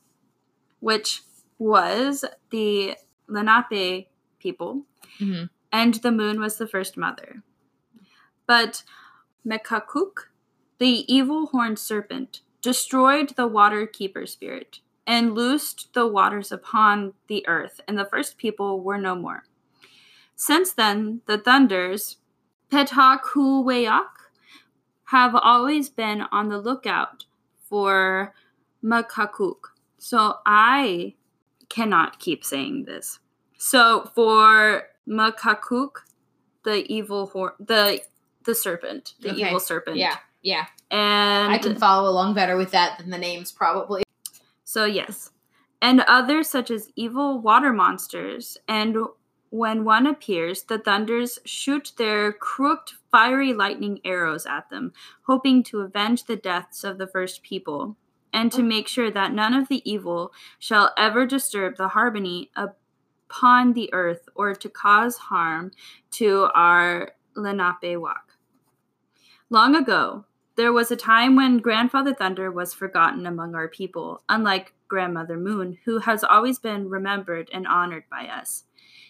which 0.79 1.21
was 1.61 2.25
the 2.49 2.97
Lenape 3.27 4.07
people, 4.39 4.87
Mhm. 5.19 5.49
and 5.71 5.93
the 5.95 6.11
moon 6.11 6.39
was 6.39 6.57
the 6.57 6.67
first 6.67 6.97
mother. 6.97 7.43
But 8.47 8.83
Mekakuk, 9.45 10.29
the 10.79 11.05
evil 11.13 11.47
horned 11.47 11.77
serpent, 11.77 12.41
destroyed 12.61 13.35
the 13.35 13.45
water 13.45 13.85
keeper 13.85 14.25
spirit 14.25 14.79
and 15.05 15.35
loosed 15.35 15.93
the 15.93 16.07
waters 16.07 16.51
upon 16.51 17.13
the 17.27 17.47
earth, 17.47 17.79
and 17.87 17.97
the 17.97 18.05
first 18.05 18.37
people 18.37 18.81
were 18.81 18.97
no 18.97 19.15
more. 19.15 19.43
Since 20.35 20.73
then, 20.73 21.21
the 21.27 21.37
thunders, 21.37 22.17
Petakuweyak, 22.71 24.09
have 25.05 25.35
always 25.35 25.89
been 25.89 26.21
on 26.31 26.49
the 26.49 26.57
lookout 26.59 27.25
for 27.69 28.33
Makakuk. 28.83 29.73
So 29.99 30.39
I 30.45 31.15
cannot 31.71 32.19
keep 32.19 32.43
saying 32.43 32.85
this. 32.85 33.19
So 33.57 34.11
for 34.15 34.83
Makakuk, 35.07 35.91
the 36.63 36.85
evil 36.91 37.27
hor- 37.27 37.55
the 37.59 38.01
the 38.43 38.55
serpent, 38.55 39.13
the 39.21 39.31
Okay. 39.31 39.47
evil 39.47 39.59
serpent. 39.59 39.97
Yeah, 39.97 40.17
yeah. 40.41 40.65
And 40.89 41.53
I 41.53 41.57
can 41.59 41.75
follow 41.75 42.09
along 42.09 42.33
better 42.33 42.57
with 42.57 42.71
that 42.71 42.97
than 42.97 43.09
the 43.11 43.17
names, 43.17 43.51
probably. 43.51 44.03
So, 44.63 44.85
yes. 44.85 45.31
And 45.81 46.01
others 46.01 46.49
such 46.49 46.71
as 46.71 46.89
evil 46.95 47.39
water 47.39 47.71
monsters. 47.71 48.57
And 48.67 48.97
when 49.51 49.83
one 49.83 50.07
appears, 50.07 50.63
the 50.63 50.79
thunders 50.79 51.39
shoot 51.45 51.91
their 51.97 52.33
crooked, 52.33 52.93
fiery 53.11 53.53
lightning 53.53 53.99
arrows 54.03 54.45
at 54.45 54.69
them, 54.69 54.93
hoping 55.27 55.61
to 55.65 55.81
avenge 55.81 56.25
the 56.25 56.35
deaths 56.35 56.83
of 56.83 56.97
the 56.97 57.07
first 57.07 57.43
people, 57.43 57.95
and 58.33 58.51
to 58.51 58.61
oh. 58.61 58.65
make 58.65 58.87
sure 58.87 59.11
that 59.11 59.33
none 59.33 59.53
of 59.53 59.67
the 59.67 59.89
evil 59.89 60.31
shall 60.59 60.91
ever 60.97 61.25
disturb 61.25 61.77
the 61.77 61.89
harmony 61.89 62.51
upon 62.55 63.73
the 63.73 63.93
earth 63.93 64.27
or 64.35 64.53
to 64.55 64.69
cause 64.69 65.17
harm 65.17 65.71
to 66.11 66.49
our 66.53 67.11
Lenape 67.35 67.97
walk. 67.99 68.37
Long 69.49 69.75
ago, 69.75 70.25
there 70.55 70.73
was 70.73 70.91
a 70.91 70.97
time 70.97 71.35
when 71.35 71.59
Grandfather 71.59 72.13
Thunder 72.13 72.51
was 72.51 72.73
forgotten 72.73 73.25
among 73.25 73.55
our 73.55 73.67
people, 73.67 74.21
unlike 74.27 74.73
Grandmother 74.87 75.37
Moon, 75.37 75.77
who 75.85 75.99
has 75.99 76.23
always 76.23 76.59
been 76.59 76.89
remembered 76.89 77.49
and 77.53 77.65
honored 77.65 78.03
by 78.09 78.27
us. 78.27 78.65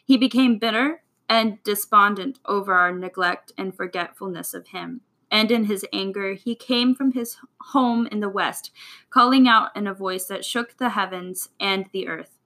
He 0.06 0.18
became 0.18 0.60
bitter 0.60 1.04
and 1.28 1.62
despondent 1.64 2.40
over 2.46 2.74
our 2.74 2.92
neglect 2.92 3.54
and 3.58 3.76
forgetfulness 3.76 4.54
of 4.54 4.68
him. 4.68 5.02
And 5.32 5.50
in 5.50 5.66
his 5.66 5.86
anger, 5.94 6.34
he 6.34 6.56
came 6.56 6.94
from 6.94 7.14
his 7.14 7.38
home 7.72 8.06
in 8.08 8.20
the 8.20 8.30
west, 8.30 8.72
calling 9.10 9.48
out 9.48 9.76
in 9.76 9.88
a 9.88 9.94
voice 9.94 10.26
that 10.26 10.44
shook 10.44 10.78
the 10.78 10.90
heavens 10.90 11.50
and 11.60 11.86
the 11.94 12.10
earth. 12.10 12.38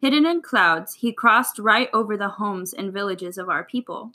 Hidden 0.00 0.24
in 0.24 0.40
clouds, 0.40 0.94
he 0.94 1.12
crossed 1.12 1.58
right 1.58 1.90
over 1.92 2.16
the 2.16 2.30
homes 2.30 2.72
and 2.72 2.92
villages 2.92 3.36
of 3.36 3.50
our 3.50 3.62
people. 3.62 4.12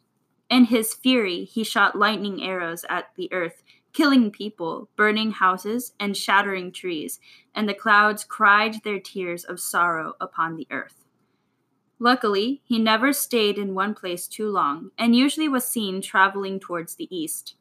In 0.49 0.65
his 0.65 0.95
fury, 0.95 1.43
he 1.43 1.63
shot 1.63 1.95
lightning 1.95 2.43
arrows 2.43 2.83
at 2.89 3.09
the 3.15 3.31
earth, 3.31 3.61
killing 3.93 4.31
people, 4.31 4.89
burning 4.95 5.31
houses, 5.31 5.93
and 5.99 6.17
shattering 6.17 6.71
trees, 6.71 7.19
and 7.53 7.69
the 7.69 7.73
clouds 7.73 8.23
cried 8.23 8.83
their 8.83 8.99
tears 8.99 9.43
of 9.43 9.59
sorrow 9.59 10.15
upon 10.19 10.55
the 10.55 10.67
earth. 10.71 11.05
Luckily, 11.99 12.61
he 12.65 12.77
never 12.77 13.13
stayed 13.13 13.57
in 13.57 13.73
one 13.73 13.93
place 13.93 14.27
too 14.27 14.49
long, 14.49 14.89
and 14.97 15.15
usually 15.15 15.47
was 15.47 15.65
seen 15.65 16.01
traveling 16.01 16.59
towards 16.59 16.95
the 16.95 17.15
east. 17.15 17.55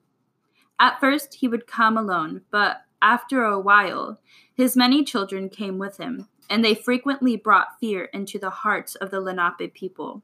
At 0.79 1.01
first, 1.01 1.35
he 1.35 1.49
would 1.49 1.67
come 1.67 1.97
alone, 1.97 2.43
but 2.51 2.85
after 3.01 3.45
a 3.45 3.61
while, 3.61 4.19
his 4.55 4.77
many 4.77 5.05
children 5.05 5.49
came 5.49 5.79
with 5.79 5.99
him, 5.99 6.29
and 6.49 6.65
they 6.65 6.75
frequently 6.75 7.37
brought 7.37 7.79
fear 7.79 8.05
into 8.05 8.39
the 8.39 8.51
hearts 8.51 8.95
of 8.95 9.11
the 9.11 9.21
Lenape 9.21 9.75
people. 9.75 10.23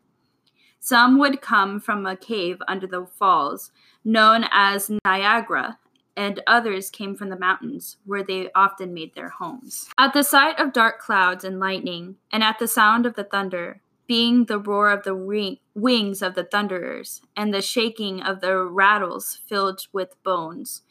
Some 0.80 1.18
would 1.18 1.42
come 1.42 1.78
from 1.78 2.06
a 2.06 2.16
cave 2.16 2.58
under 2.66 2.86
the 2.86 3.06
falls, 3.06 3.70
known 4.02 4.46
as 4.50 4.90
Niagara, 5.04 5.78
and 6.16 6.42
others 6.46 6.90
came 6.90 7.14
from 7.14 7.28
the 7.28 7.38
mountains, 7.38 7.98
where 8.04 8.22
they 8.22 8.50
often 8.54 8.94
made 8.94 9.14
their 9.14 9.28
homes. 9.28 9.88
At 9.98 10.12
the 10.12 10.24
sight 10.24 10.58
of 10.58 10.72
dark 10.72 10.98
clouds 10.98 11.44
and 11.44 11.60
lightning, 11.60 12.16
and 12.32 12.42
at 12.42 12.58
the 12.58 12.66
sound 12.66 13.06
of 13.06 13.14
the 13.14 13.24
thunder, 13.24 13.82
being 14.11 14.46
the 14.46 14.59
roar 14.59 14.90
of 14.90 15.05
the 15.05 15.14
ring- 15.14 15.59
wings 15.73 16.20
of 16.20 16.35
the 16.35 16.42
thunderers, 16.42 17.20
and 17.37 17.55
the 17.55 17.62
shaking 17.62 18.20
of 18.20 18.40
the 18.40 18.57
rattles 18.61 19.38
filled 19.46 19.87
with 19.92 20.20
bones, 20.25 20.83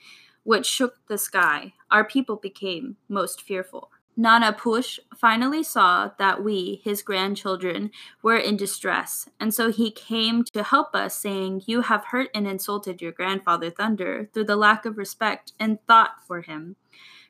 which 0.44 0.66
shook 0.66 1.06
the 1.10 1.18
sky, 1.18 1.74
our 1.92 2.06
people 2.06 2.38
became 2.38 2.96
most 3.10 3.42
fearful. 3.42 3.92
Nanapush 4.18 5.00
finally 5.18 5.64
saw 5.64 6.12
that 6.18 6.42
we, 6.42 6.80
his 6.86 7.02
grandchildren, 7.02 7.92
were 8.24 8.38
in 8.38 8.56
distress, 8.56 9.28
and 9.38 9.54
so 9.54 9.70
he 9.70 9.92
came 9.92 10.46
to 10.54 10.64
help 10.64 10.96
us, 10.96 11.14
saying, 11.14 11.64
You 11.66 11.82
have 11.82 12.06
hurt 12.12 12.30
and 12.34 12.48
insulted 12.48 13.02
your 13.02 13.12
grandfather 13.12 13.70
Thunder 13.70 14.30
through 14.34 14.46
the 14.46 14.56
lack 14.56 14.86
of 14.86 14.98
respect 14.98 15.52
and 15.60 15.86
thought 15.88 16.26
for 16.26 16.40
him. 16.40 16.78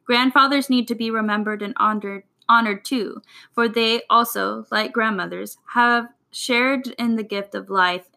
Grandfathers 0.06 0.70
need 0.70 0.88
to 0.88 0.96
be 0.96 1.10
remembered 1.10 1.64
and 1.64 1.74
honored, 1.78 2.24
honored 2.50 2.84
too, 2.84 3.22
for 3.54 3.70
they 3.70 4.02
also, 4.10 4.66
like 4.72 4.92
grandmothers, 4.92 5.58
have 5.74 6.08
shared 6.32 6.88
in 6.98 7.16
the 7.16 7.24
gift 7.24 7.56
of 7.56 7.70
life 7.70 8.08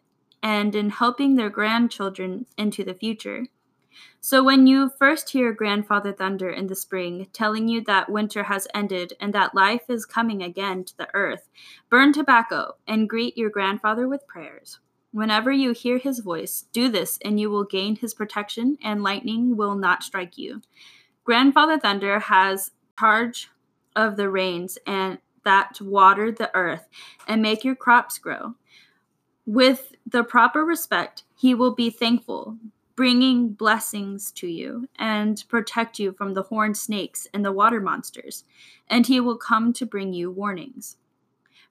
and 0.41 0.75
in 0.75 0.89
helping 0.89 1.35
their 1.35 1.49
grandchildren 1.49 2.45
into 2.57 2.83
the 2.83 2.93
future. 2.93 3.45
So 4.19 4.43
when 4.43 4.67
you 4.67 4.91
first 4.97 5.29
hear 5.29 5.53
Grandfather 5.53 6.13
Thunder 6.13 6.49
in 6.49 6.67
the 6.67 6.75
spring 6.75 7.27
telling 7.33 7.67
you 7.67 7.81
that 7.81 8.09
winter 8.09 8.43
has 8.43 8.67
ended 8.73 9.13
and 9.19 9.33
that 9.33 9.53
life 9.53 9.89
is 9.89 10.05
coming 10.05 10.41
again 10.41 10.83
to 10.85 10.97
the 10.97 11.09
earth, 11.13 11.49
burn 11.89 12.13
tobacco 12.13 12.73
and 12.87 13.09
greet 13.09 13.37
your 13.37 13.49
grandfather 13.49 14.07
with 14.07 14.27
prayers. 14.27 14.79
Whenever 15.11 15.51
you 15.51 15.73
hear 15.73 15.97
his 15.97 16.19
voice, 16.19 16.65
do 16.71 16.89
this 16.89 17.19
and 17.23 17.39
you 17.39 17.49
will 17.49 17.65
gain 17.65 17.95
his 17.95 18.13
protection 18.13 18.77
and 18.83 19.03
lightning 19.03 19.55
will 19.55 19.75
not 19.75 20.03
strike 20.03 20.37
you. 20.37 20.61
Grandfather 21.23 21.79
Thunder 21.79 22.19
has 22.19 22.71
charge 22.99 23.49
of 23.95 24.17
the 24.17 24.29
rains 24.29 24.77
and 24.85 25.19
that 25.43 25.79
water 25.81 26.31
the 26.31 26.53
earth 26.55 26.87
and 27.27 27.41
make 27.41 27.63
your 27.63 27.75
crops 27.75 28.17
grow. 28.17 28.55
With 29.45 29.93
the 30.05 30.23
proper 30.23 30.63
respect, 30.63 31.23
he 31.35 31.53
will 31.53 31.75
be 31.75 31.89
thankful 31.89 32.57
bringing 32.95 33.49
blessings 33.49 34.31
to 34.31 34.47
you 34.47 34.87
and 34.97 35.43
protect 35.49 35.99
you 35.99 36.11
from 36.13 36.33
the 36.33 36.43
horned 36.43 36.77
snakes 36.77 37.27
and 37.33 37.43
the 37.43 37.51
water 37.51 37.81
monsters, 37.81 38.43
and 38.87 39.07
he 39.07 39.19
will 39.19 39.37
come 39.37 39.73
to 39.73 39.85
bring 39.85 40.13
you 40.13 40.29
warnings. 40.29 40.97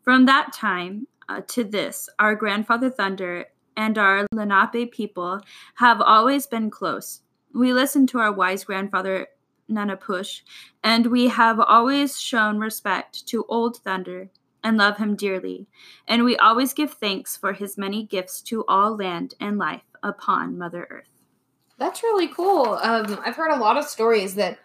From 0.02 0.26
that 0.26 0.52
time 0.52 1.06
uh, 1.28 1.42
to 1.48 1.64
this, 1.64 2.08
our 2.18 2.34
grandfather 2.34 2.90
Thunder 2.90 3.46
and 3.76 3.96
our 3.96 4.26
Lenape 4.32 4.92
people 4.92 5.40
have 5.76 6.00
always 6.00 6.46
been 6.46 6.70
close. 6.70 7.20
We 7.54 7.72
listen 7.72 8.06
to 8.08 8.18
our 8.18 8.32
wise 8.32 8.64
grandfather 8.64 9.28
Nanapush, 9.70 10.42
and 10.82 11.06
we 11.06 11.28
have 11.28 11.58
always 11.60 12.20
shown 12.20 12.58
respect 12.58 13.26
to 13.28 13.44
Old 13.48 13.78
Thunder 13.78 14.28
and 14.64 14.76
love 14.76 14.96
him 14.98 15.16
dearly. 15.16 15.66
And 16.06 16.24
we 16.24 16.36
always 16.36 16.72
give 16.72 16.92
thanks 16.94 17.36
for 17.36 17.52
his 17.52 17.76
many 17.76 18.04
gifts 18.04 18.40
to 18.42 18.64
all 18.66 18.96
land 18.96 19.34
and 19.40 19.58
life 19.58 19.82
upon 20.02 20.58
Mother 20.58 20.86
Earth. 20.90 21.08
That's 21.78 22.02
really 22.02 22.28
cool. 22.28 22.74
Um, 22.82 23.18
I've 23.24 23.34
heard 23.34 23.52
a 23.52 23.58
lot 23.58 23.76
of 23.76 23.84
stories 23.84 24.34
that, 24.36 24.58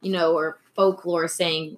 you 0.00 0.10
know, 0.10 0.34
or 0.34 0.58
folklore 0.74 1.28
saying, 1.28 1.76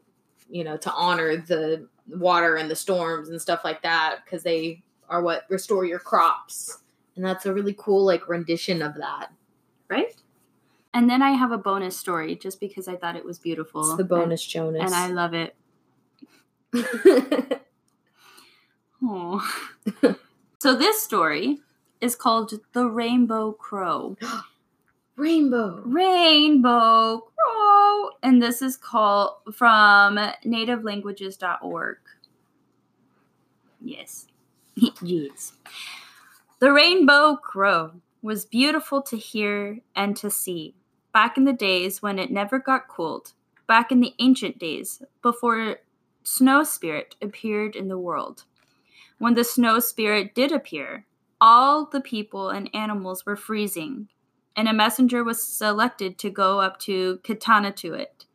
you 0.49 0.65
know, 0.65 0.77
to 0.79 0.93
honor 0.93 1.37
the 1.37 1.87
water 2.09 2.57
and 2.57 2.71
the 2.71 2.77
storms 2.77 3.29
and 3.29 3.41
stuff 3.41 3.61
like 3.63 3.83
that 3.83 4.21
because 4.25 4.43
they 4.43 4.83
are 5.09 5.23
what 5.23 5.45
restore 5.51 5.85
your 5.85 5.99
crops. 5.99 6.79
And 7.17 7.25
that's 7.25 7.45
a 7.45 7.53
really 7.53 7.75
cool, 7.79 8.05
like, 8.05 8.29
rendition 8.29 8.81
of 8.81 8.95
that. 8.95 9.33
Right? 9.89 10.15
And 10.93 11.09
then 11.09 11.23
I 11.23 11.31
have 11.33 11.53
a 11.53 11.59
bonus 11.59 11.97
story 11.97 12.35
just 12.35 12.59
because 12.61 12.89
I 12.89 12.97
thought 12.97 13.17
it 13.17 13.25
was 13.25 13.39
beautiful. 13.39 13.89
It's 13.89 13.97
the 13.97 14.05
bonus 14.05 14.43
and, 14.45 14.51
Jonas. 14.51 14.83
And 14.85 14.95
I 14.95 15.09
love 15.09 15.35
it. 15.35 15.55
oh. 19.03 19.49
so 20.59 20.75
this 20.75 21.03
story 21.03 21.59
is 22.01 22.17
called 22.17 22.53
The 22.73 22.87
Rainbow 22.87 23.53
Crow. 23.53 24.17
Rainbow. 25.17 25.83
Rainbow 25.85 27.29
Crow. 27.37 28.11
And 28.23 28.43
this 28.43 28.63
is 28.63 28.77
called 28.77 29.35
from 29.53 30.17
nativelanguages.org. 30.45 31.99
Yes. 33.81 34.27
yes. 35.03 35.53
The 36.59 36.73
Rainbow 36.73 37.37
Crow 37.37 37.93
was 38.23 38.45
beautiful 38.45 39.03
to 39.03 39.17
hear 39.17 39.81
and 39.95 40.17
to 40.17 40.31
see. 40.31 40.75
Back 41.13 41.37
in 41.37 41.45
the 41.45 41.53
days 41.53 42.03
when 42.03 42.19
it 42.19 42.31
never 42.31 42.59
got 42.59 42.89
cold, 42.89 43.33
back 43.67 43.91
in 43.91 44.01
the 44.01 44.15
ancient 44.19 44.59
days 44.59 45.03
before 45.23 45.79
Snow 46.23 46.63
Spirit 46.63 47.17
appeared 47.21 47.75
in 47.75 47.89
the 47.89 47.99
world. 47.99 48.45
When 49.19 49.35
the 49.35 49.45
Snow 49.45 49.81
Spirit 49.81 50.35
did 50.35 50.53
appear, 50.53 51.07
all 51.41 51.87
the 51.87 52.01
people 52.01 52.49
and 52.49 52.71
animals 52.75 53.27
were 53.27 53.37
freezing 53.37 54.09
and 54.57 54.69
a 54.69 54.73
messenger 54.73 55.25
was 55.25 55.43
selected 55.43 56.19
to 56.19 56.31
go 56.31 56.61
up 56.61 56.79
to 56.81 57.19
Kitanatuit, 57.23 58.27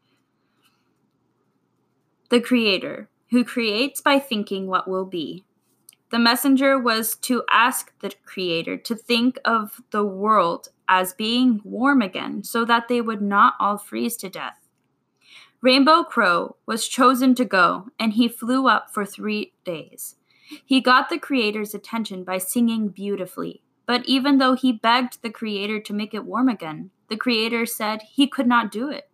the 2.29 2.41
creator, 2.41 3.09
who 3.29 3.43
creates 3.43 4.01
by 4.01 4.19
thinking 4.19 4.67
what 4.67 4.87
will 4.87 5.05
be. 5.05 5.43
The 6.09 6.19
messenger 6.19 6.79
was 6.79 7.15
to 7.17 7.43
ask 7.51 7.91
the 7.99 8.13
creator 8.25 8.77
to 8.77 8.95
think 8.95 9.37
of 9.45 9.81
the 9.91 10.03
world 10.03 10.69
as 10.87 11.13
being 11.13 11.61
warm 11.63 12.01
again 12.01 12.43
so 12.43 12.65
that 12.65 12.87
they 12.87 13.01
would 13.01 13.21
not 13.21 13.55
all 13.59 13.77
freeze 13.77 14.17
to 14.17 14.29
death. 14.29 14.59
Rainbow 15.61 16.03
Crow 16.03 16.57
was 16.65 16.87
chosen 16.87 17.33
to 17.35 17.45
go, 17.45 17.87
and 17.99 18.13
he 18.13 18.27
flew 18.27 18.67
up 18.67 18.93
for 18.93 19.05
three 19.05 19.53
days. 19.63 20.15
He 20.63 20.79
got 20.79 21.09
the 21.09 21.17
creator's 21.17 21.73
attention 21.73 22.23
by 22.23 22.37
singing 22.37 22.89
beautifully, 22.89 23.63
but 23.85 24.05
even 24.05 24.37
though 24.37 24.53
he 24.53 24.71
begged 24.71 25.21
the 25.21 25.29
Creator 25.29 25.81
to 25.81 25.93
make 25.93 26.13
it 26.13 26.25
warm 26.25 26.49
again, 26.49 26.91
the 27.09 27.17
Creator 27.17 27.65
said 27.65 28.01
he 28.03 28.27
could 28.27 28.47
not 28.47 28.71
do 28.71 28.89
it 28.89 29.09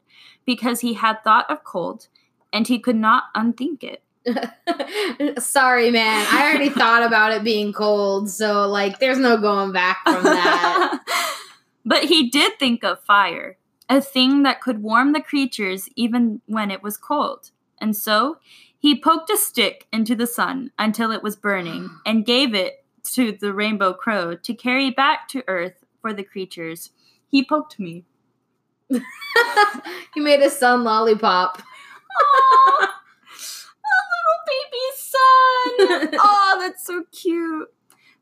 because 0.45 0.81
he 0.81 0.95
had 0.95 1.23
thought 1.23 1.49
of 1.49 1.63
cold 1.63 2.07
and 2.53 2.67
he 2.67 2.79
could 2.79 2.95
not 2.95 3.25
unthink 3.35 3.83
it. 3.83 4.03
Sorry, 5.39 5.91
man. 5.91 6.25
I 6.29 6.49
already 6.49 6.69
thought 6.79 7.03
about 7.03 7.33
it 7.33 7.43
being 7.43 7.73
cold, 7.73 8.29
so 8.29 8.67
like 8.67 8.99
there's 8.99 9.17
no 9.17 9.37
going 9.37 9.71
back 9.71 9.99
from 10.03 10.23
that. 10.23 10.99
but 11.85 12.05
he 12.05 12.29
did 12.29 12.57
think 12.59 12.83
of 12.83 13.03
fire, 13.03 13.57
a 13.89 14.01
thing 14.01 14.43
that 14.43 14.61
could 14.61 14.81
warm 14.81 15.13
the 15.13 15.21
creatures 15.21 15.89
even 15.95 16.41
when 16.45 16.71
it 16.71 16.83
was 16.83 16.97
cold. 16.97 17.51
And 17.79 17.95
so 17.95 18.37
he 18.77 18.99
poked 18.99 19.29
a 19.29 19.37
stick 19.37 19.87
into 19.91 20.15
the 20.15 20.27
sun 20.27 20.71
until 20.77 21.11
it 21.11 21.23
was 21.23 21.35
burning 21.35 21.89
and 22.05 22.25
gave 22.25 22.53
it 22.53 22.83
to 23.03 23.31
the 23.31 23.53
rainbow 23.53 23.93
crow 23.93 24.35
to 24.35 24.53
carry 24.53 24.91
back 24.91 25.27
to 25.29 25.43
earth 25.47 25.83
for 26.01 26.13
the 26.13 26.23
creatures. 26.23 26.91
He 27.29 27.43
poked 27.43 27.79
me. 27.79 28.05
he 28.89 30.19
made 30.19 30.41
a 30.41 30.49
sun 30.49 30.83
lollipop. 30.83 31.57
Aww, 31.57 32.83
a 32.83 33.97
little 34.11 34.41
baby 34.47 34.85
sun. 34.95 36.09
Oh, 36.23 36.57
that's 36.59 36.85
so 36.85 37.03
cute. 37.11 37.71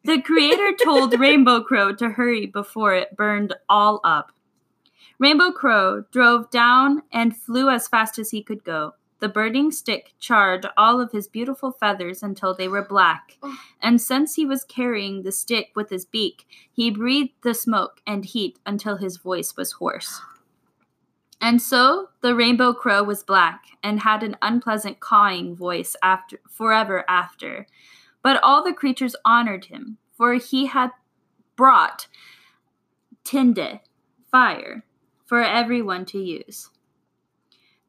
The 0.03 0.21
creator 0.21 0.71
told 0.81 1.19
Rainbow 1.19 1.62
Crow 1.62 1.93
to 1.95 2.09
hurry 2.09 2.45
before 2.45 2.93
it 2.93 3.17
burned 3.17 3.53
all 3.67 3.99
up. 4.03 4.31
Rainbow 5.19 5.51
Crow 5.51 6.05
drove 6.12 6.49
down 6.49 7.03
and 7.12 7.35
flew 7.35 7.69
as 7.69 7.89
fast 7.89 8.17
as 8.17 8.31
he 8.31 8.41
could 8.41 8.63
go. 8.63 8.93
The 9.19 9.27
burning 9.27 9.71
stick 9.71 10.13
charred 10.17 10.65
all 10.77 11.01
of 11.01 11.12
his 11.12 11.27
beautiful 11.27 11.73
feathers 11.73 12.23
until 12.23 12.53
they 12.53 12.69
were 12.69 12.85
black, 12.85 13.38
and 13.81 14.01
since 14.01 14.35
he 14.35 14.45
was 14.45 14.63
carrying 14.63 15.23
the 15.23 15.33
stick 15.33 15.71
with 15.75 15.89
his 15.89 16.05
beak, 16.05 16.47
he 16.71 16.89
breathed 16.89 17.33
the 17.41 17.53
smoke 17.53 18.01
and 18.07 18.23
heat 18.23 18.59
until 18.65 18.95
his 18.95 19.17
voice 19.17 19.57
was 19.57 19.73
hoarse. 19.73 20.21
And 21.41 21.62
so 21.62 22.09
the 22.21 22.33
rainbow 22.33 22.73
crow 22.73 23.03
was 23.03 23.23
black 23.23 23.65
and 23.83 23.99
had 24.01 24.23
an 24.23 24.38
unpleasant 24.41 25.01
cawing 25.01 25.53
voice 25.53 25.97
after 26.01 26.39
forever 26.49 27.03
after. 27.09 27.67
But 28.21 28.41
all 28.43 28.63
the 28.63 28.73
creatures 28.73 29.15
honored 29.23 29.65
him, 29.65 29.97
for 30.15 30.34
he 30.34 30.65
had 30.67 30.91
brought 31.55 32.08
Tinde, 33.23 33.79
fire, 34.32 34.84
for 35.25 35.44
everyone 35.44 36.06
to 36.06 36.19
use. 36.19 36.69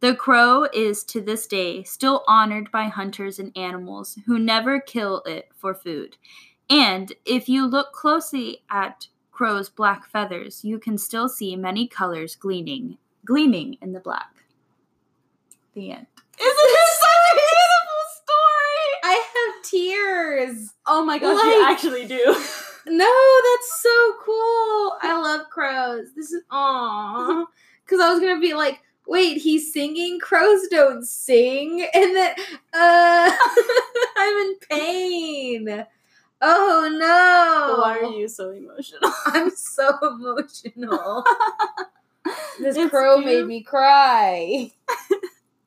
The 0.01 0.15
crow 0.15 0.67
is 0.73 1.05
to 1.05 1.21
this 1.21 1.47
day 1.47 1.83
still 1.83 2.25
honored 2.27 2.71
by 2.71 2.85
hunters 2.85 3.39
and 3.39 3.57
animals 3.57 4.19
who 4.27 4.39
never 4.39 4.81
kill 4.81 5.23
it 5.27 5.49
for 5.55 5.75
food. 5.75 6.17
And 6.71 7.13
if 7.27 7.49
you 7.49 7.67
look 7.67 7.93
closely 7.93 8.63
at 8.71 9.09
crow's 9.31 9.69
black 9.69 10.07
feathers, 10.07 10.65
you 10.65 10.79
can 10.79 10.97
still 10.97 11.29
see 11.29 11.57
many 11.57 11.87
colors 11.89 12.35
gleaming, 12.37 12.97
gleaming 13.25 13.77
in 13.83 13.93
the 13.93 14.01
black. 14.01 14.45
The 15.75 15.91
end. 15.91 16.07
Isn't 16.39 16.73
this 16.77 16.99
such 16.99 17.25
a 17.31 17.35
beautiful 17.35 18.03
story? 18.15 18.87
I 19.05 19.25
have 19.35 19.50
tears. 19.63 20.75
Oh 20.87 21.05
my 21.05 21.19
gosh, 21.19 21.37
like, 21.37 21.45
you 21.47 21.67
actually 21.69 22.07
do. 22.07 22.37
No, 22.87 23.05
that's 23.05 23.83
so 23.83 24.15
cool. 24.25 24.97
I 25.03 25.21
love 25.21 25.51
crows. 25.51 26.07
This 26.17 26.33
is 26.33 26.43
aw. 26.51 27.45
Because 27.85 28.01
I 28.01 28.11
was 28.11 28.21
gonna 28.21 28.41
be 28.41 28.55
like, 28.55 28.81
wait, 29.07 29.37
he's 29.39 29.73
singing. 29.73 30.19
Crows 30.19 30.67
don't 30.69 31.05
sing, 31.07 31.87
and 31.95 32.17
then 32.17 32.35
uh, 32.73 33.31
I'm 34.17 34.37
in 34.39 34.55
pain. 34.71 35.87
Oh 36.41 36.89
no! 36.91 37.83
Why 37.83 37.99
are 37.99 38.11
you 38.13 38.29
so 38.29 38.51
emotional? 38.51 39.13
I'm 39.27 39.51
so 39.51 39.99
emotional. 40.03 41.25
This 42.61 42.77
It's 42.77 42.91
crow 42.91 43.19
made 43.19 43.47
me 43.47 43.63
cry. 43.63 44.71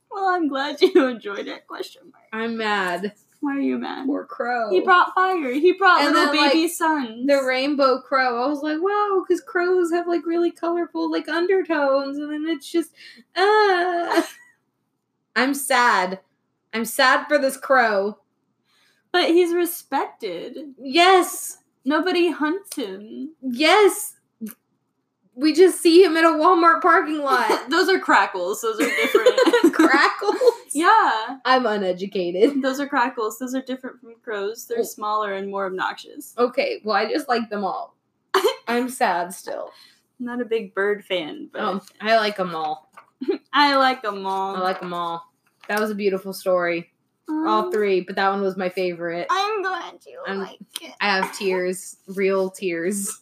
Well, 0.09 0.29
I'm 0.29 0.47
glad 0.47 0.79
you 0.81 1.07
enjoyed 1.07 1.47
it. 1.47 1.67
Question 1.67 2.03
mark. 2.11 2.25
I'm 2.31 2.55
mad. 2.57 3.13
Why 3.43 3.57
are 3.57 3.59
you 3.59 3.77
mad? 3.77 4.05
Poor 4.05 4.23
crow. 4.25 4.69
He 4.69 4.79
brought 4.79 5.13
fire. 5.13 5.51
He 5.51 5.73
brought 5.73 6.01
And 6.01 6.13
little 6.15 6.31
then, 6.33 6.49
baby 6.49 6.63
like, 6.63 6.71
sons. 6.71 7.27
the 7.27 7.43
rainbow 7.43 7.99
crow. 7.99 8.41
I 8.41 8.47
was 8.47 8.61
like, 8.61 8.77
wow, 8.81 9.21
because 9.27 9.41
crows 9.43 9.91
have 9.91 10.07
like 10.07 10.25
really 10.25 10.49
colorful 10.49 11.11
like 11.11 11.27
undertones, 11.27 12.17
and 12.17 12.31
then 12.31 12.45
it's 12.47 12.71
just, 12.71 12.91
uh 13.35 14.21
I'm 15.35 15.53
sad. 15.53 16.21
I'm 16.73 16.85
sad 16.85 17.25
for 17.27 17.37
this 17.37 17.57
crow. 17.57 18.17
but 19.11 19.27
he's 19.29 19.53
respected. 19.53 20.57
Yes, 20.81 21.57
Nobody 21.83 22.31
hunts 22.31 22.77
him. 22.77 23.31
yes. 23.41 24.12
We 25.36 25.53
just 25.53 25.81
see 25.81 26.03
him 26.03 26.15
in 26.15 26.25
a 26.25 26.29
Walmart 26.29 26.81
parking 26.81 27.17
lot. 27.19 27.47
Those 27.69 27.89
are 27.89 27.97
grackles. 27.97 28.61
Those 28.61 28.79
are 28.79 28.86
different. 28.86 29.29
Grackles. 29.73 30.39
yeah. 30.73 31.38
I'm 31.43 31.65
uneducated. 31.65 32.61
Those 32.61 32.79
are 32.79 32.86
grackles. 32.86 33.39
Those 33.39 33.55
are 33.55 33.61
different 33.61 33.99
from 33.99 34.13
crows. 34.23 34.65
They're 34.67 34.79
Oh. 34.81 34.84
smaller 34.84 35.34
and 35.34 35.49
more 35.49 35.65
obnoxious. 35.65 36.36
Okay, 36.38 36.81
well, 36.84 36.95
I 36.95 37.09
just 37.09 37.27
like 37.27 37.49
them 37.49 37.63
all. 37.63 37.95
I'm 38.67 38.89
sad 38.89 39.34
still. 39.34 39.71
I'm 40.19 40.25
not 40.27 40.41
a 40.41 40.45
big 40.45 40.75
bird 40.75 41.03
fan, 41.03 41.49
but 41.51 41.61
Oh, 41.61 41.81
I 41.99 42.15
like 42.17 42.38
them 42.38 42.53
all. 42.55 42.91
I 43.51 43.75
like 43.75 44.01
them 44.03 44.25
all. 44.27 44.55
I 44.55 44.59
like 44.59 44.79
them 44.81 44.93
all. 44.93 45.34
That 45.67 45.79
was 45.79 45.89
a 45.89 45.95
beautiful 45.95 46.34
story. 46.34 46.91
All 47.29 47.65
Um, 47.65 47.71
three, 47.71 48.01
but 48.01 48.15
that 48.17 48.29
one 48.29 48.41
was 48.41 48.57
my 48.57 48.69
favorite. 48.69 49.27
I'm 49.31 49.63
glad 49.63 49.95
you 50.05 50.19
I'm- 50.27 50.39
like 50.39 50.59
it. 50.81 50.93
I 51.01 51.15
have 51.17 51.36
tears, 51.36 51.97
real 52.07 52.49
tears. 52.51 53.21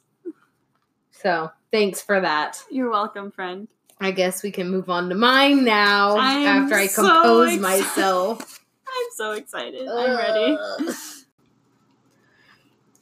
So, 1.12 1.52
thanks 1.72 2.02
for 2.02 2.20
that. 2.20 2.62
You're 2.70 2.90
welcome, 2.90 3.32
friend. 3.32 3.68
I 4.00 4.12
guess 4.12 4.42
we 4.42 4.52
can 4.52 4.70
move 4.70 4.90
on 4.90 5.10
to 5.10 5.16
mine 5.16 5.64
now 5.64 6.18
I 6.18 6.34
am 6.34 6.64
after 6.64 6.76
I 6.76 6.88
so 6.88 7.04
compose 7.04 7.60
myself. 7.60 8.66
I'm 8.88 9.10
so 9.16 9.32
excited. 9.34 9.88
I'm 9.88 10.18
ready. 10.18 10.58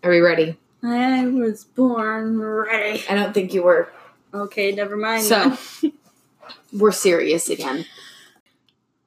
Are 0.03 0.11
we 0.11 0.19
ready? 0.19 0.57
I 0.83 1.25
was 1.25 1.63
born 1.63 2.39
ready. 2.39 3.03
I 3.09 3.15
don't 3.15 3.33
think 3.33 3.53
you 3.53 3.63
were. 3.63 3.91
Okay, 4.33 4.71
never 4.71 4.95
mind. 4.95 5.23
So, 5.23 5.57
we're 6.73 6.91
serious 6.91 7.49
again. 7.49 7.85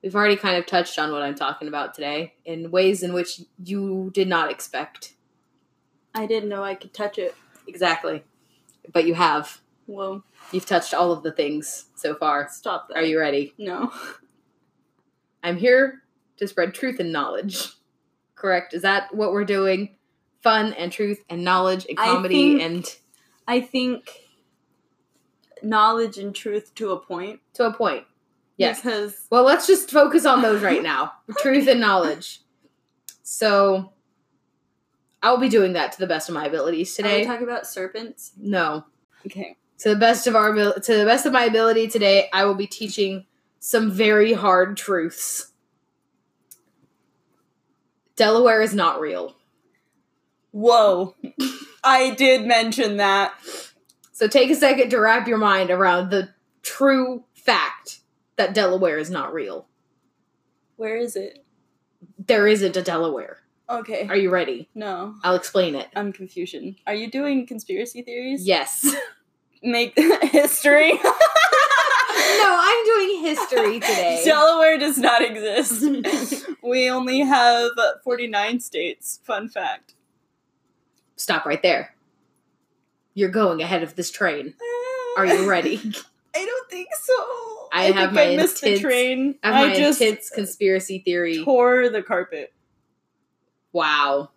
We've 0.03 0.17
already 0.17 0.37
kind 0.37 0.57
of 0.57 0.67
touched 0.67 0.99
on 0.99 1.13
what 1.13 1.23
I'm 1.23 1.37
talking 1.37 1.69
about 1.69 1.95
today 1.95 2.35
in 2.45 2.71
ways 2.71 3.03
in 3.03 3.13
which 3.13 3.41
you 3.63 4.11
did 4.13 4.29
not 4.29 4.51
expect. 4.51 5.15
I 6.15 6.27
didn't 6.27 6.49
know 6.49 6.65
I 6.65 6.75
could 6.75 6.93
touch 6.93 7.19
it. 7.19 7.35
Exactly. 7.69 8.25
But 8.93 9.07
you 9.07 9.15
have. 9.15 9.61
Whoa, 9.87 10.23
You've 10.53 10.65
touched 10.67 10.95
all 10.95 11.13
of 11.13 11.23
the 11.23 11.33
things 11.33 11.87
so 11.97 12.15
far. 12.15 12.49
stop 12.51 12.89
that. 12.89 12.97
Are 12.99 13.03
you 13.03 13.19
ready? 13.19 13.53
No. 13.59 13.93
I'm 15.43 15.57
here 15.57 16.03
to 16.37 16.47
spread 16.49 16.73
truth 16.75 17.01
and 17.01 17.13
knowledge. 17.13 17.69
Correct? 18.37 18.75
Is 18.75 18.83
that 18.83 19.13
what 19.15 19.33
we're 19.33 19.45
doing? 19.45 19.97
Fun 20.43 20.73
and 20.75 20.91
truth 20.93 21.23
and 21.29 21.45
knowledge 21.45 21.85
and 21.89 21.99
I 21.99 22.05
comedy 22.07 22.59
think- 22.59 22.63
and 22.63 22.97
I 23.47 23.61
think 23.61 24.11
knowledge 25.63 26.19
and 26.19 26.35
truth 26.35 26.75
to 26.77 26.91
a 26.93 26.99
point. 26.99 27.41
to 27.55 27.67
a 27.67 27.73
point. 27.73 28.05
Yes. 28.57 28.81
Because 28.83 29.27
Well, 29.31 29.45
let's 29.45 29.67
just 29.67 29.91
focus 29.91 30.25
on 30.27 30.43
those 30.43 30.63
right 30.63 30.83
now. 30.93 31.13
truth 31.39 31.67
and 31.69 31.81
knowledge. 31.81 32.41
So 33.23 33.93
I'll 35.23 35.39
be 35.39 35.49
doing 35.49 35.75
that 35.75 35.93
to 35.93 35.99
the 35.99 36.07
best 36.07 36.29
of 36.29 36.35
my 36.35 36.47
abilities 36.47 36.95
today. 36.95 37.17
are 37.17 37.19
we 37.21 37.27
talking 37.27 37.49
about 37.49 37.67
serpents? 37.67 38.33
no. 38.37 38.85
Okay. 39.27 39.57
To 39.79 39.89
the 39.89 39.97
best 39.97 40.27
of 40.27 40.37
our 40.37 40.53
to 40.55 40.97
the 40.97 41.05
best 41.05 41.27
of 41.27 41.33
my 41.33 41.45
ability 41.45 41.89
today, 41.89 42.29
I 42.33 42.45
will 42.45 42.55
be 42.55 42.67
teaching 42.67 43.27
some 43.59 43.91
very 43.91 44.33
hard 44.33 44.77
truths. 44.77 45.53
Delaware 48.17 48.63
is 48.63 48.75
not 48.75 49.01
real. 49.01 49.37
Whoa. 50.53 51.15
I 51.85 52.11
did 52.11 52.47
mention 52.47 52.99
that. 52.99 53.35
So 54.13 54.29
take 54.29 54.51
a 54.51 54.55
second 54.55 54.91
to 54.91 54.99
wrap 54.99 55.27
your 55.27 55.39
mind 55.39 55.71
around 55.71 56.11
the 56.11 56.29
true 56.63 57.25
fact 57.35 58.01
that 58.37 58.55
Delaware 58.55 58.99
is 58.99 59.11
not 59.11 59.33
real. 59.33 59.67
Where 60.77 60.97
is 60.97 61.17
it? 61.17 61.45
There 62.19 62.47
isn't 62.47 62.77
a 62.77 62.83
Delaware. 62.83 63.39
Okay. 63.73 64.07
Are 64.09 64.17
you 64.17 64.31
ready? 64.31 64.69
no. 64.75 65.15
I'll 65.25 65.35
explain 65.35 65.75
it. 65.75 65.89
I'm 65.97 66.13
confusion. 66.13 66.77
Are 66.87 66.95
you 66.95 67.11
doing 67.11 67.47
conspiracy 67.47 68.03
theories? 68.03 68.47
Yes. 68.47 68.87
Make 69.63 69.95
history. 69.97 70.93
no, 70.93 71.01
I'm 71.05 72.85
doing 72.85 73.23
history 73.23 73.81
today. 73.81 74.23
Delaware 74.25 74.77
does 74.79 74.99
not 74.99 75.23
exist. 75.23 76.47
we 76.63 76.91
only 76.91 77.21
have 77.21 77.71
49 78.05 78.61
states. 78.61 79.21
Fun 79.25 79.49
fact. 79.49 79.95
Stop 81.17 81.47
right 81.47 81.63
there. 81.63 81.95
You're 83.15 83.31
going 83.31 83.63
ahead 83.63 83.83
of 83.83 83.95
this 83.95 84.11
train. 84.11 84.49
Eh. 84.49 85.21
Are 85.21 85.27
you 85.27 85.49
ready? 85.49 85.77
I 86.35 86.45
don't 86.45 86.71
think 86.71 86.89
so. 87.01 87.15
I 87.73 87.85
have 87.85 87.95
think 87.95 88.13
my 88.13 88.23
I 88.23 88.37
missed 88.37 88.61
the 88.63 88.79
train. 88.79 89.37
I 89.43 89.53
have 89.53 89.69
my 89.69 89.77
just 89.77 90.01
intense 90.01 90.31
conspiracy 90.31 90.99
theory. 90.99 91.45
tore 91.45 91.89
the 91.89 92.03
carpet. 92.03 92.53
Wow. 93.73 94.31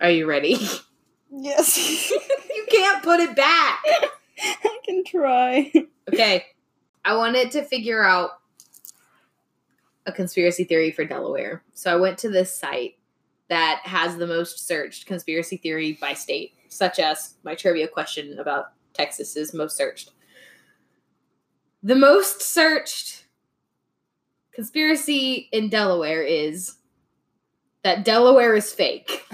Are 0.00 0.10
you 0.10 0.26
ready? 0.26 0.56
Yes. 1.30 2.10
you 2.10 2.66
can't 2.70 3.02
put 3.02 3.20
it 3.20 3.36
back. 3.36 3.84
I 4.40 4.78
can 4.84 5.04
try. 5.04 5.70
Okay. 6.10 6.46
I 7.04 7.16
wanted 7.16 7.50
to 7.50 7.62
figure 7.62 8.02
out 8.02 8.30
a 10.06 10.10
conspiracy 10.10 10.64
theory 10.64 10.90
for 10.90 11.04
Delaware. 11.04 11.62
So 11.74 11.92
I 11.92 11.96
went 11.96 12.16
to 12.20 12.30
this 12.30 12.58
site 12.58 12.96
that 13.50 13.82
has 13.84 14.16
the 14.16 14.26
most 14.26 14.66
searched 14.66 15.04
conspiracy 15.04 15.58
theory 15.58 15.98
by 16.00 16.14
state, 16.14 16.54
such 16.68 16.98
as 16.98 17.34
my 17.44 17.54
trivia 17.54 17.88
question 17.88 18.38
about 18.38 18.72
Texas 18.94 19.36
is 19.36 19.52
most 19.52 19.76
searched. 19.76 20.12
The 21.82 21.94
most 21.94 22.40
searched 22.40 23.26
conspiracy 24.54 25.50
in 25.52 25.68
Delaware 25.68 26.22
is 26.22 26.77
that 27.84 28.04
Delaware 28.04 28.54
is 28.56 28.72
fake. 28.72 29.24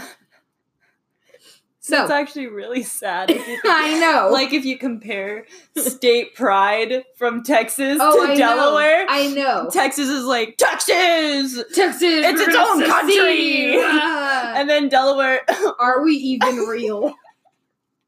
So 1.81 2.01
it's 2.01 2.11
actually 2.11 2.47
really 2.47 2.83
sad. 2.83 3.31
if 3.31 3.37
you 3.37 3.45
think- 3.61 3.67
I 3.67 3.99
know. 4.01 4.31
like 4.33 4.55
if 4.55 4.65
you 4.65 4.79
compare 4.79 5.45
state 5.77 6.35
pride 6.35 7.05
from 7.17 7.43
Texas 7.43 7.99
oh, 8.01 8.27
to 8.27 8.33
I 8.33 8.37
Delaware, 8.37 9.05
Know. 9.05 9.13
I 9.13 9.27
know. 9.29 9.69
Texas 9.71 10.09
is 10.09 10.25
like 10.25 10.57
Texas, 10.57 11.63
Texas, 11.75 12.01
It's 12.03 12.41
its 12.41 12.57
own 12.57 12.79
secede. 12.79 12.91
country. 12.91 13.83
And 14.59 14.69
then 14.71 14.89
Delaware. 14.89 15.43
Are 15.79 16.03
we 16.03 16.15
even 16.15 16.57
real? 16.61 17.13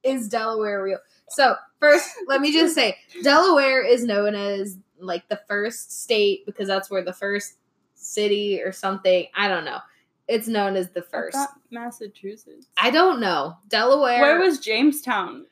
is 0.02 0.28
Delaware 0.28 0.82
real? 0.82 0.98
So, 1.28 1.56
first, 1.80 2.08
let 2.28 2.40
me 2.40 2.52
just 2.52 2.74
say 2.74 2.96
Delaware 3.24 3.84
is 3.84 4.04
known 4.04 4.34
as 4.34 4.78
like 5.00 5.28
the 5.28 5.40
first 5.48 6.00
state 6.02 6.46
because 6.46 6.66
that's 6.68 6.88
where 6.88 7.02
the 7.04 7.12
first 7.12 7.56
city 7.94 8.62
or 8.62 8.72
something, 8.72 9.26
I 9.34 9.48
don't 9.48 9.64
know. 9.66 9.80
It's 10.28 10.48
known 10.48 10.74
as 10.76 10.90
the 10.90 11.02
first. 11.02 11.36
thought 11.36 11.50
Massachusetts. 11.70 12.66
I 12.76 12.90
don't 12.90 13.20
know. 13.20 13.56
Delaware. 13.68 14.20
Where 14.20 14.40
was 14.40 14.58
Jamestown? 14.58 15.46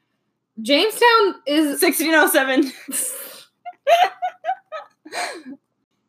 Jamestown 0.60 1.34
is 1.46 1.80
1607. 1.80 2.72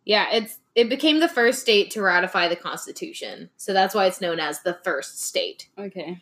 Yeah, 0.07 0.27
it's 0.31 0.59
it 0.75 0.87
became 0.87 1.19
the 1.19 1.27
first 1.27 1.61
state 1.61 1.89
to 1.91 2.01
ratify 2.01 2.47
the 2.47 2.55
Constitution. 2.55 3.49
So 3.57 3.73
that's 3.73 3.95
why 3.95 4.05
it's 4.05 4.21
known 4.21 4.39
as 4.39 4.61
the 4.61 4.77
first 4.83 5.19
state. 5.23 5.67
okay. 5.79 6.21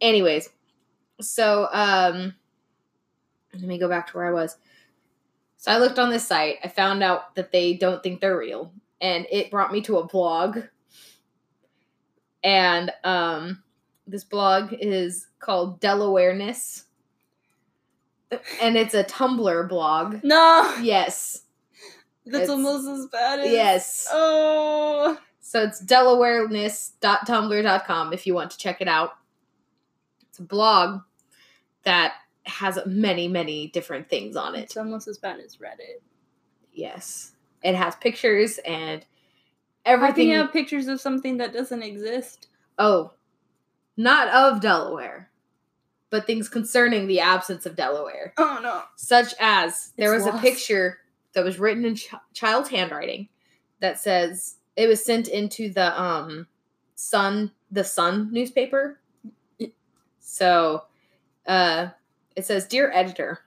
anyways 0.00 0.48
so 1.20 1.68
um 1.72 2.34
let 3.54 3.62
me 3.62 3.78
go 3.78 3.88
back 3.88 4.08
to 4.08 4.16
where 4.16 4.26
i 4.26 4.32
was 4.32 4.56
so 5.56 5.70
i 5.70 5.78
looked 5.78 5.98
on 6.00 6.10
this 6.10 6.26
site 6.26 6.56
i 6.64 6.68
found 6.68 7.00
out 7.02 7.36
that 7.36 7.52
they 7.52 7.74
don't 7.74 8.02
think 8.02 8.20
they're 8.20 8.36
real 8.36 8.72
and 9.00 9.24
it 9.30 9.48
brought 9.50 9.70
me 9.70 9.80
to 9.82 9.98
a 9.98 10.06
blog 10.06 10.58
and 12.44 12.90
um 13.04 13.62
this 14.06 14.24
blog 14.24 14.72
is 14.72 15.26
called 15.38 15.80
delawareness 15.80 16.84
and 18.60 18.76
it's 18.76 18.94
a 18.94 19.04
tumblr 19.04 19.68
blog 19.68 20.22
No, 20.24 20.74
yes 20.80 21.42
that's 22.24 22.44
It's- 22.44 22.50
almost 22.50 22.88
as 22.88 23.06
bad 23.08 23.40
as. 23.40 23.50
yes 23.52 24.08
Oh. 24.12 25.18
so 25.40 25.62
it's 25.62 25.82
delawareness.tumblr.com 25.84 28.12
if 28.12 28.26
you 28.26 28.34
want 28.34 28.50
to 28.52 28.58
check 28.58 28.80
it 28.80 28.88
out 28.88 29.12
It's 30.28 30.38
a 30.38 30.42
blog 30.44 31.00
that 31.84 32.14
has 32.44 32.78
many, 32.86 33.28
many 33.28 33.68
different 33.68 34.08
things 34.08 34.34
on 34.34 34.56
it. 34.56 34.62
It's 34.62 34.76
almost 34.76 35.06
as 35.06 35.16
bad 35.18 35.38
as 35.40 35.56
Reddit. 35.58 36.00
Yes. 36.72 37.32
It 37.62 37.74
has 37.76 37.94
pictures 37.96 38.58
and 38.58 39.04
How 39.84 39.92
can 39.96 40.02
everything. 40.04 40.28
you 40.30 40.36
have 40.38 40.52
pictures 40.52 40.86
of 40.88 41.00
something 41.00 41.38
that 41.38 41.52
doesn't 41.52 41.82
exist? 41.82 42.48
oh, 42.78 43.12
not 43.96 44.28
of 44.28 44.60
Delaware, 44.62 45.30
but 46.10 46.26
things 46.26 46.48
concerning 46.48 47.06
the 47.06 47.20
absence 47.20 47.66
of 47.66 47.76
Delaware. 47.76 48.32
Oh 48.38 48.58
no. 48.62 48.82
Such 48.96 49.34
as 49.38 49.92
there 49.98 50.14
It's 50.14 50.24
was 50.24 50.32
lost. 50.32 50.44
a 50.44 50.48
picture 50.48 50.98
that 51.34 51.44
was 51.44 51.58
written 51.58 51.84
in 51.84 51.96
ch- 51.96 52.14
child's 52.32 52.70
handwriting 52.70 53.28
that 53.80 53.98
says 54.00 54.56
it 54.76 54.86
was 54.88 55.04
sent 55.04 55.28
into 55.28 55.70
the 55.70 56.00
um 56.00 56.46
Sun 56.94 57.52
the 57.70 57.84
Sun 57.84 58.32
newspaper. 58.32 58.98
So 60.20 60.84
uh 61.46 61.88
it 62.36 62.46
says 62.46 62.66
dear 62.66 62.90
editor 62.92 63.40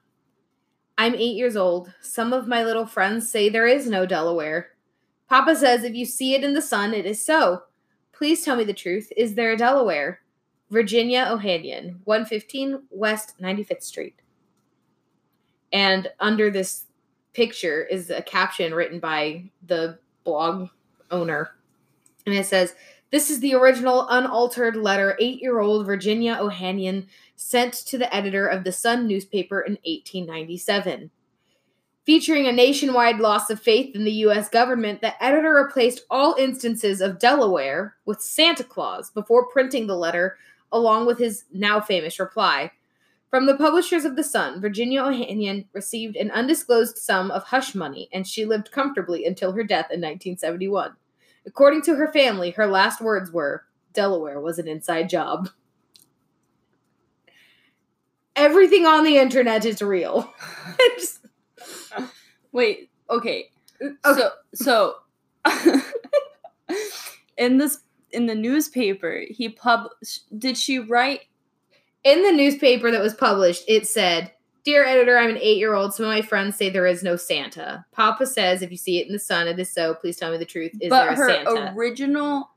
I'm 0.97 1.15
8 1.15 1.35
years 1.35 1.57
old. 1.57 1.91
Some 2.01 2.31
of 2.31 2.47
my 2.47 2.63
little 2.63 2.85
friends 2.85 3.29
say 3.29 3.49
there 3.49 3.67
is 3.67 3.89
no 3.89 4.05
Delaware. 4.05 4.69
Papa 5.29 5.55
says 5.55 5.83
if 5.83 5.95
you 5.95 6.05
see 6.05 6.35
it 6.35 6.43
in 6.43 6.53
the 6.53 6.61
sun 6.61 6.93
it 6.93 7.05
is 7.05 7.23
so. 7.23 7.63
Please 8.11 8.43
tell 8.43 8.55
me 8.55 8.63
the 8.63 8.73
truth. 8.73 9.11
Is 9.17 9.35
there 9.35 9.51
a 9.51 9.57
Delaware? 9.57 10.21
Virginia 10.71 11.27
O'Hanlon, 11.29 12.01
115 12.05 12.83
West 12.89 13.33
95th 13.41 13.83
Street. 13.83 14.15
And 15.71 16.09
under 16.19 16.49
this 16.49 16.85
picture 17.33 17.83
is 17.83 18.09
a 18.09 18.21
caption 18.21 18.73
written 18.73 18.99
by 18.99 19.51
the 19.65 19.99
blog 20.23 20.69
owner. 21.11 21.51
And 22.25 22.33
it 22.33 22.45
says, 22.45 22.73
This 23.11 23.29
is 23.29 23.41
the 23.41 23.53
original 23.53 24.07
unaltered 24.09 24.75
letter 24.75 25.17
eight 25.19 25.41
year 25.41 25.59
old 25.59 25.85
Virginia 25.85 26.37
O'Hanlon 26.39 27.07
sent 27.35 27.73
to 27.73 27.97
the 27.97 28.13
editor 28.13 28.47
of 28.47 28.63
the 28.63 28.71
Sun 28.71 29.07
newspaper 29.07 29.61
in 29.61 29.73
1897. 29.83 31.11
Featuring 32.05 32.45
a 32.45 32.51
nationwide 32.51 33.17
loss 33.17 33.49
of 33.49 33.59
faith 33.59 33.95
in 33.95 34.03
the 34.03 34.11
U.S. 34.11 34.47
government, 34.47 35.01
the 35.01 35.21
editor 35.23 35.55
replaced 35.55 36.05
all 36.11 36.35
instances 36.37 37.01
of 37.01 37.17
Delaware 37.17 37.95
with 38.05 38.21
Santa 38.21 38.63
Claus 38.63 39.09
before 39.09 39.47
printing 39.47 39.87
the 39.87 39.97
letter, 39.97 40.37
along 40.71 41.07
with 41.07 41.17
his 41.17 41.45
now 41.51 41.81
famous 41.81 42.19
reply. 42.19 42.71
From 43.31 43.47
the 43.47 43.57
publishers 43.57 44.05
of 44.05 44.15
The 44.15 44.23
Sun, 44.23 44.61
Virginia 44.61 45.01
O'Hanlon 45.01 45.65
received 45.73 46.15
an 46.15 46.29
undisclosed 46.29 46.99
sum 46.99 47.31
of 47.31 47.43
hush 47.45 47.73
money, 47.73 48.07
and 48.13 48.27
she 48.27 48.45
lived 48.45 48.71
comfortably 48.71 49.25
until 49.25 49.53
her 49.53 49.63
death 49.63 49.87
in 49.91 49.99
1971. 49.99 50.95
According 51.47 51.81
to 51.83 51.95
her 51.95 52.13
family, 52.13 52.51
her 52.51 52.67
last 52.67 53.01
words 53.01 53.31
were 53.31 53.65
Delaware 53.93 54.39
was 54.39 54.59
an 54.59 54.67
inside 54.67 55.09
job. 55.09 55.49
Everything 58.35 58.85
on 58.85 59.03
the 59.03 59.17
internet 59.17 59.65
is 59.65 59.81
real. 59.81 60.31
Just- 60.99 61.24
Wait, 62.55 62.89
okay. 63.09 63.49
Okay. 63.81 63.97
So 64.05 64.31
so 64.53 64.95
in 67.37 67.57
this 67.57 67.79
in 68.11 68.27
the 68.27 68.33
newspaper, 68.33 69.23
he 69.29 69.49
pub 69.49 69.89
did 70.37 70.57
she 70.57 70.79
write 70.79 71.25
In 72.05 72.23
the 72.23 72.31
newspaper 72.31 72.91
that 72.91 73.01
was 73.01 73.13
published, 73.13 73.65
it 73.67 73.85
said, 73.85 74.31
Dear 74.63 74.85
editor, 74.85 75.17
I'm 75.17 75.31
an 75.31 75.37
eight 75.41 75.57
year 75.57 75.73
old. 75.73 75.93
Some 75.93 76.05
of 76.05 76.11
my 76.11 76.21
friends 76.21 76.55
say 76.55 76.69
there 76.69 76.87
is 76.87 77.03
no 77.03 77.17
Santa. 77.17 77.85
Papa 77.91 78.25
says 78.25 78.61
if 78.61 78.71
you 78.71 78.77
see 78.77 79.01
it 79.01 79.07
in 79.07 79.11
the 79.11 79.19
sun, 79.19 79.49
it 79.49 79.59
is 79.59 79.69
so. 79.69 79.93
Please 79.93 80.15
tell 80.15 80.31
me 80.31 80.37
the 80.37 80.45
truth. 80.45 80.71
Is 80.79 80.91
there 80.91 81.07
but 81.07 81.13
a 81.13 81.15
her 81.17 81.27
Santa? 81.27 81.73
original 81.75 82.51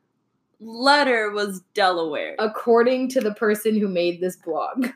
letter 0.60 1.32
was 1.32 1.62
Delaware. 1.74 2.36
According 2.38 3.08
to 3.10 3.20
the 3.20 3.34
person 3.34 3.76
who 3.76 3.88
made 3.88 4.20
this 4.20 4.36
blog. 4.36 4.90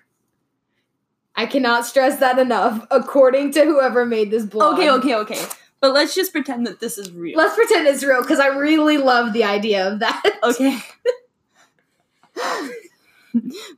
I 1.34 1.46
cannot 1.46 1.86
stress 1.86 2.18
that 2.20 2.38
enough. 2.38 2.86
According 2.90 3.52
to 3.52 3.64
whoever 3.64 4.04
made 4.04 4.30
this 4.30 4.44
blog. 4.46 4.74
okay, 4.74 4.90
okay, 4.90 5.14
okay. 5.14 5.44
But 5.80 5.94
let's 5.94 6.14
just 6.14 6.32
pretend 6.32 6.66
that 6.66 6.78
this 6.78 6.96
is 6.98 7.10
real. 7.10 7.36
Let's 7.36 7.56
pretend 7.56 7.88
it's 7.88 8.04
real 8.04 8.22
because 8.22 8.38
I 8.38 8.48
really 8.48 8.98
love 8.98 9.32
the 9.32 9.44
idea 9.44 9.90
of 9.90 9.98
that. 10.00 10.22
okay. 10.44 10.78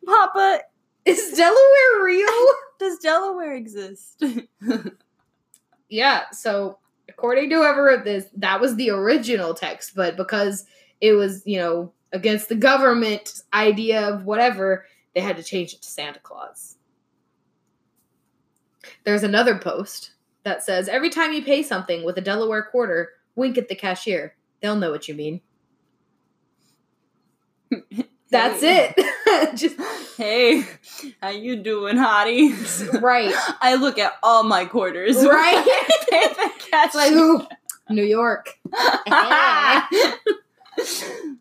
Papa, 0.05 0.61
Is 1.05 1.33
Delaware 1.37 2.05
real? 2.05 2.29
does 2.79 2.99
Delaware 2.99 3.55
exist? 3.55 4.23
yeah, 5.89 6.23
so 6.33 6.79
according 7.09 7.51
to 7.51 7.57
whoever 7.57 7.85
wrote 7.85 8.05
this, 8.05 8.27
that 8.37 8.61
was 8.61 8.77
the 8.77 8.91
original 8.91 9.55
text, 9.55 9.95
but 9.95 10.17
because 10.17 10.67
it 11.01 11.13
was, 11.13 11.43
you 11.47 11.59
know, 11.59 11.93
against 12.13 12.49
the 12.49 12.55
government 12.55 13.43
idea 13.53 14.09
of 14.09 14.25
whatever, 14.25 14.87
they 15.15 15.21
had 15.21 15.37
to 15.37 15.43
change 15.43 15.73
it 15.73 15.83
to 15.83 15.89
Santa 15.89 16.19
Claus. 16.21 16.74
There's 19.05 19.23
another 19.23 19.59
post 19.59 20.13
that 20.45 20.63
says 20.65 20.89
every 20.89 21.11
time 21.11 21.33
you 21.33 21.43
pay 21.43 21.63
something 21.63 22.05
with 22.05 22.17
a 22.19 22.23
Delaware 22.23 22.63
quarter, 22.71 23.11
wink 23.37 23.59
at 23.59 23.69
the 23.69 23.75
cashier. 23.75 24.35
They'll 24.61 24.77
know 24.77 24.91
what 24.91 25.09
you 25.09 25.15
mean. 25.15 25.41
That's 28.31 28.61
Hey. 28.61 28.95
it. 28.97 29.57
Just 29.57 29.77
Hey, 30.17 30.65
how 31.21 31.29
you 31.31 31.57
doing, 31.57 31.97
hottie? 31.97 32.53
right. 33.03 33.35
I 33.61 33.75
look 33.75 33.99
at 33.99 34.13
all 34.23 34.45
my 34.45 34.65
quarters. 34.65 35.17
Right. 35.25 35.65
Pay 36.09 36.29
the 36.29 36.51
It's 36.73 36.95
like, 36.95 37.13
ooh, 37.13 37.45
New 37.91 38.05
York. 38.05 38.51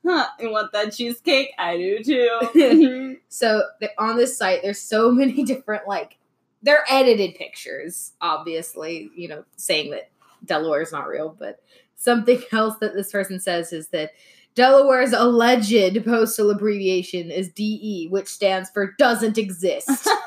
Huh, 0.05 0.27
you 0.39 0.51
want 0.51 0.71
that 0.73 0.93
cheesecake? 0.93 1.49
I 1.57 1.77
do 1.77 2.03
too. 2.03 3.17
So 3.29 3.63
on 3.97 4.17
this 4.17 4.37
site, 4.37 4.61
there's 4.63 4.79
so 4.79 5.11
many 5.11 5.43
different 5.43 5.87
like 5.87 6.17
they're 6.63 6.85
edited 6.89 7.35
pictures, 7.35 8.13
obviously, 8.21 9.11
you 9.15 9.27
know, 9.27 9.43
saying 9.57 9.91
that 9.91 10.09
Delaware 10.45 10.81
is 10.81 10.91
not 10.91 11.07
real, 11.07 11.35
but 11.37 11.61
something 11.95 12.41
else 12.51 12.77
that 12.79 12.95
this 12.95 13.11
person 13.11 13.39
says 13.39 13.71
is 13.71 13.89
that 13.89 14.11
Delaware's 14.55 15.13
alleged 15.13 16.05
postal 16.05 16.51
abbreviation 16.51 17.31
is 17.31 17.49
DE, 17.49 18.07
which 18.09 18.27
stands 18.27 18.69
for 18.69 18.93
doesn't 18.97 19.37
exist. 19.37 20.07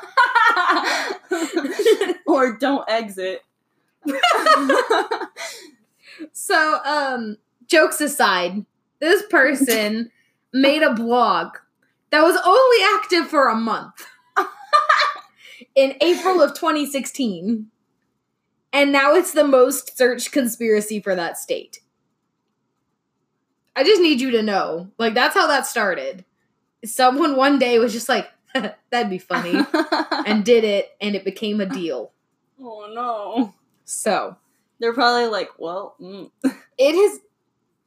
or 2.27 2.57
don't 2.57 2.87
exit. 2.89 3.41
so, 6.33 6.79
um, 6.83 7.37
jokes 7.67 8.01
aside, 8.01 8.65
this 8.99 9.23
person 9.29 10.11
made 10.53 10.83
a 10.83 10.93
blog 10.93 11.55
that 12.09 12.21
was 12.21 12.39
only 12.45 12.77
active 12.99 13.27
for 13.27 13.47
a 13.47 13.55
month 13.55 14.07
in 15.77 15.95
April 16.01 16.41
of 16.41 16.55
2016. 16.55 17.67
And 18.73 18.91
now 18.91 19.13
it's 19.13 19.31
the 19.31 19.45
most 19.45 19.95
searched 19.95 20.31
conspiracy 20.31 20.99
for 20.99 21.15
that 21.15 21.37
state. 21.37 21.79
I 23.75 23.83
just 23.83 24.01
need 24.01 24.19
you 24.19 24.31
to 24.31 24.41
know. 24.41 24.89
Like, 24.97 25.13
that's 25.13 25.35
how 25.35 25.47
that 25.47 25.67
started. 25.67 26.25
Someone 26.83 27.37
one 27.37 27.59
day 27.59 27.77
was 27.79 27.93
just 27.93 28.09
like, 28.09 28.27
that'd 28.89 29.09
be 29.09 29.19
funny, 29.19 29.63
and 30.25 30.43
did 30.43 30.63
it, 30.63 30.97
and 30.99 31.15
it 31.15 31.23
became 31.23 31.61
a 31.61 31.65
deal. 31.65 32.11
oh 32.59 32.91
no. 32.91 33.53
So, 33.85 34.35
They're 34.79 34.93
probably 34.93 35.27
like, 35.27 35.51
well, 35.59 35.95
mm. 36.01 36.31
it 36.77 36.95
has 36.95 37.19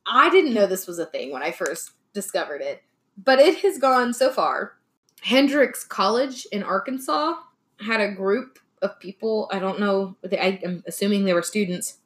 i 0.07 0.31
didn't 0.31 0.55
know 0.55 0.67
this 0.67 0.87
was 0.87 0.99
a 0.99 1.07
thing 1.07 1.31
when 1.33 1.43
i 1.43 1.51
first 1.51 1.93
discovered 2.13 2.61
it 2.61 2.83
but 3.23 3.39
it 3.39 3.59
has 3.59 3.79
gone 3.79 4.13
so 4.13 4.31
far 4.31 4.73
hendrix 5.21 5.85
college 5.85 6.47
in 6.51 6.63
arkansas 6.63 7.35
had 7.81 8.01
a 8.01 8.13
group 8.13 8.59
of 8.83 8.99
people 8.99 9.49
i 9.53 9.59
don't 9.59 9.81
know 9.81 10.17
they, 10.23 10.39
I, 10.39 10.61
i'm 10.65 10.83
assuming 10.87 11.25
they 11.25 11.35
were 11.35 11.43
students 11.43 11.99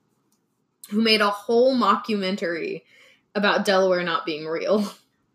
who 0.91 1.01
made 1.01 1.21
a 1.21 1.31
whole 1.31 1.75
mockumentary 1.75 2.83
about 3.35 3.65
delaware 3.65 4.03
not 4.03 4.27
being 4.27 4.47
real 4.47 4.85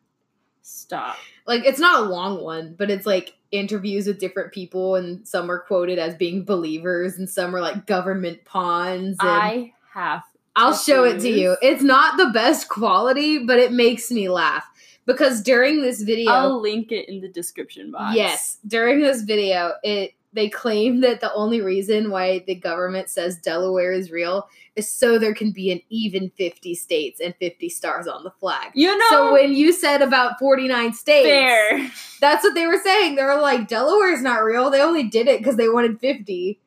stop. 0.61 1.17
like 1.47 1.65
it's 1.65 1.79
not 1.79 2.03
a 2.03 2.05
long 2.05 2.43
one 2.43 2.75
but 2.77 2.89
it's 2.89 3.05
like 3.05 3.35
interviews 3.51 4.05
with 4.05 4.19
different 4.19 4.53
people 4.53 4.95
and 4.95 5.27
some 5.27 5.49
are 5.49 5.59
quoted 5.59 5.97
as 5.97 6.13
being 6.15 6.43
believers 6.43 7.17
and 7.17 7.29
some 7.29 7.55
are 7.55 7.61
like 7.61 7.87
government 7.87 8.45
pawns 8.45 9.17
and 9.19 9.29
I 9.29 9.73
have. 9.93 10.23
I'll 10.55 10.75
show 10.75 11.05
it 11.05 11.19
to 11.21 11.29
you. 11.29 11.55
It's 11.61 11.83
not 11.83 12.17
the 12.17 12.31
best 12.31 12.67
quality, 12.67 13.45
but 13.45 13.59
it 13.59 13.71
makes 13.71 14.11
me 14.11 14.29
laugh 14.29 14.65
because 15.05 15.41
during 15.41 15.81
this 15.81 16.01
video, 16.01 16.31
I'll 16.31 16.61
link 16.61 16.91
it 16.91 17.07
in 17.07 17.21
the 17.21 17.29
description 17.29 17.91
box. 17.91 18.15
yes, 18.15 18.57
during 18.67 18.99
this 18.99 19.21
video, 19.21 19.73
it 19.83 20.13
they 20.33 20.49
claim 20.49 21.01
that 21.01 21.21
the 21.21 21.33
only 21.33 21.61
reason 21.61 22.11
why 22.11 22.43
the 22.45 22.55
government 22.55 23.09
says 23.09 23.37
Delaware 23.37 23.91
is 23.91 24.11
real 24.11 24.47
is 24.75 24.87
so 24.87 25.17
there 25.17 25.33
can 25.33 25.51
be 25.51 25.71
an 25.71 25.81
even 25.89 26.31
50 26.37 26.75
states 26.75 27.19
and 27.19 27.33
50 27.39 27.69
stars 27.69 28.07
on 28.07 28.23
the 28.23 28.31
flag. 28.31 28.71
You 28.75 28.95
know. 28.95 29.09
So 29.09 29.33
when 29.33 29.53
you 29.53 29.73
said 29.73 30.01
about 30.01 30.37
49 30.39 30.93
states, 30.93 31.27
fair. 31.27 31.91
that's 32.21 32.43
what 32.43 32.53
they 32.53 32.67
were 32.67 32.79
saying. 32.83 33.15
They 33.15 33.23
were 33.23 33.41
like, 33.41 33.67
Delaware's 33.67 34.21
not 34.21 34.43
real. 34.43 34.69
They 34.69 34.81
only 34.81 35.03
did 35.03 35.27
it 35.27 35.39
because 35.39 35.57
they 35.57 35.69
wanted 35.69 35.99
50. 35.99 36.59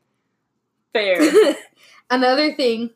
Fair. 0.92 1.54
Another 2.10 2.52
thing 2.54 2.90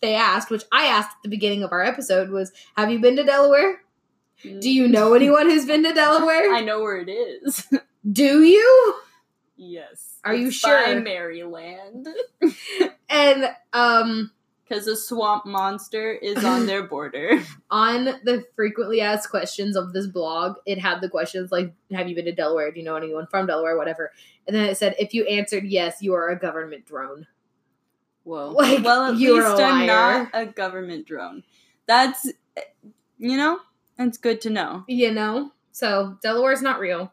they 0.00 0.14
asked, 0.14 0.50
which 0.50 0.64
I 0.72 0.86
asked 0.86 1.10
at 1.10 1.22
the 1.22 1.28
beginning 1.28 1.62
of 1.62 1.72
our 1.72 1.82
episode, 1.82 2.30
was 2.30 2.52
Have 2.76 2.90
you 2.90 2.98
been 2.98 3.16
to 3.16 3.24
Delaware? 3.24 3.80
Do 4.42 4.70
you 4.70 4.88
know 4.88 5.10
mm. 5.10 5.16
anyone 5.16 5.50
who's 5.50 5.66
been 5.66 5.82
to 5.84 5.92
Delaware? 5.92 6.52
I 6.54 6.60
know 6.60 6.80
where 6.80 6.96
it 6.96 7.10
is. 7.10 7.66
Do 8.12 8.42
you? 8.42 8.94
Yes. 9.56 10.09
Are 10.24 10.34
you 10.34 10.48
It's 10.48 10.62
by 10.62 10.84
sure? 10.84 11.00
Maryland. 11.00 12.08
And 13.08 13.50
um 13.72 14.30
Because 14.68 14.86
a 14.86 14.96
swamp 14.96 15.44
monster 15.46 16.12
is 16.12 16.44
on 16.44 16.66
their 16.70 16.82
border. 16.84 17.42
on 17.70 18.04
the 18.24 18.44
frequently 18.54 19.00
asked 19.00 19.30
questions 19.30 19.76
of 19.76 19.92
this 19.92 20.06
blog, 20.06 20.56
it 20.66 20.78
had 20.78 21.00
the 21.00 21.08
questions 21.08 21.50
like, 21.50 21.72
Have 21.92 22.08
you 22.08 22.14
been 22.14 22.26
to 22.26 22.32
Delaware? 22.32 22.70
Do 22.70 22.78
you 22.78 22.84
know 22.84 22.96
anyone 22.96 23.26
from 23.26 23.46
Delaware? 23.46 23.76
Whatever. 23.76 24.12
And 24.46 24.54
then 24.54 24.68
it 24.68 24.76
said, 24.76 24.94
If 24.98 25.12
you 25.14 25.24
answered 25.26 25.64
yes, 25.64 25.98
you 26.00 26.14
are 26.14 26.28
a 26.28 26.38
government 26.38 26.86
drone. 26.86 27.26
Whoa. 28.24 28.52
Like, 28.56 28.84
well, 28.84 29.12
at 29.12 29.18
you're 29.18 29.44
a 29.44 29.50
least 29.50 29.62
I'm 29.62 29.86
not 29.86 30.28
a 30.34 30.46
government 30.46 31.06
drone. 31.06 31.42
That's, 31.86 32.30
you 33.18 33.36
know, 33.36 33.58
it's 33.98 34.18
good 34.18 34.40
to 34.42 34.50
know. 34.50 34.84
You 34.86 35.12
know? 35.12 35.50
So 35.72 36.16
Delaware's 36.22 36.62
not 36.62 36.78
real. 36.78 37.12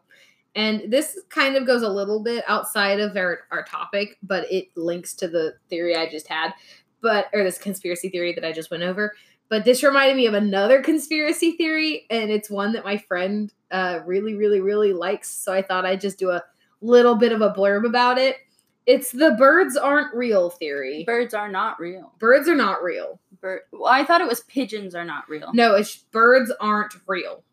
And 0.58 0.90
this 0.90 1.20
kind 1.28 1.54
of 1.54 1.68
goes 1.68 1.82
a 1.82 1.88
little 1.88 2.20
bit 2.20 2.42
outside 2.48 2.98
of 2.98 3.16
our, 3.16 3.42
our 3.52 3.62
topic, 3.62 4.18
but 4.24 4.50
it 4.50 4.66
links 4.76 5.14
to 5.14 5.28
the 5.28 5.54
theory 5.70 5.94
I 5.94 6.08
just 6.08 6.26
had. 6.26 6.52
But 7.00 7.26
or 7.32 7.44
this 7.44 7.58
conspiracy 7.58 8.08
theory 8.08 8.32
that 8.32 8.44
I 8.44 8.50
just 8.50 8.68
went 8.68 8.82
over. 8.82 9.14
But 9.48 9.64
this 9.64 9.84
reminded 9.84 10.16
me 10.16 10.26
of 10.26 10.34
another 10.34 10.82
conspiracy 10.82 11.52
theory, 11.52 12.06
and 12.10 12.32
it's 12.32 12.50
one 12.50 12.72
that 12.72 12.84
my 12.84 12.96
friend 12.96 13.52
uh, 13.70 14.00
really, 14.04 14.34
really, 14.34 14.60
really 14.60 14.92
likes. 14.92 15.30
So 15.30 15.52
I 15.52 15.62
thought 15.62 15.86
I'd 15.86 16.00
just 16.00 16.18
do 16.18 16.30
a 16.30 16.42
little 16.80 17.14
bit 17.14 17.30
of 17.30 17.40
a 17.40 17.52
blurb 17.52 17.86
about 17.86 18.18
it. 18.18 18.38
It's 18.84 19.12
the 19.12 19.36
birds 19.38 19.76
aren't 19.76 20.12
real 20.12 20.50
theory. 20.50 21.04
Birds 21.04 21.34
are 21.34 21.48
not 21.48 21.78
real. 21.78 22.14
Birds 22.18 22.48
are 22.48 22.56
not 22.56 22.82
real. 22.82 23.20
Bird. 23.40 23.60
Well, 23.70 23.92
I 23.92 24.04
thought 24.04 24.22
it 24.22 24.26
was 24.26 24.40
pigeons 24.40 24.96
are 24.96 25.04
not 25.04 25.28
real. 25.28 25.52
No, 25.54 25.76
it's 25.76 25.98
birds 26.10 26.50
aren't 26.60 26.94
real. 27.06 27.44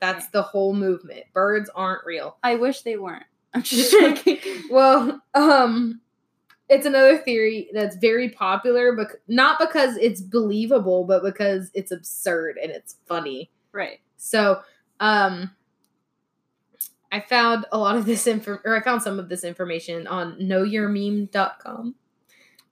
That's 0.00 0.28
the 0.28 0.42
whole 0.42 0.72
movement. 0.74 1.24
Birds 1.32 1.70
aren't 1.74 2.04
real. 2.04 2.36
I 2.42 2.56
wish 2.56 2.82
they 2.82 2.96
weren't. 2.96 3.24
I'm 3.54 3.62
just 3.62 3.90
joking. 4.00 4.38
Well, 4.70 5.20
um, 5.34 6.00
it's 6.68 6.86
another 6.86 7.18
theory 7.18 7.68
that's 7.72 7.96
very 7.96 8.30
popular, 8.30 8.92
but 8.94 9.08
not 9.28 9.58
because 9.58 9.96
it's 9.96 10.20
believable, 10.20 11.04
but 11.04 11.22
because 11.22 11.70
it's 11.74 11.90
absurd 11.90 12.58
and 12.62 12.70
it's 12.70 12.96
funny. 13.06 13.50
right. 13.72 14.00
So, 14.16 14.60
um, 15.00 15.50
I 17.12 17.20
found 17.20 17.66
a 17.72 17.78
lot 17.78 17.96
of 17.96 18.06
this 18.06 18.26
info, 18.26 18.58
or 18.64 18.76
I 18.76 18.82
found 18.82 19.02
some 19.02 19.18
of 19.18 19.28
this 19.28 19.42
information 19.42 20.06
on 20.06 20.38
knowyourmeme.com 20.38 21.94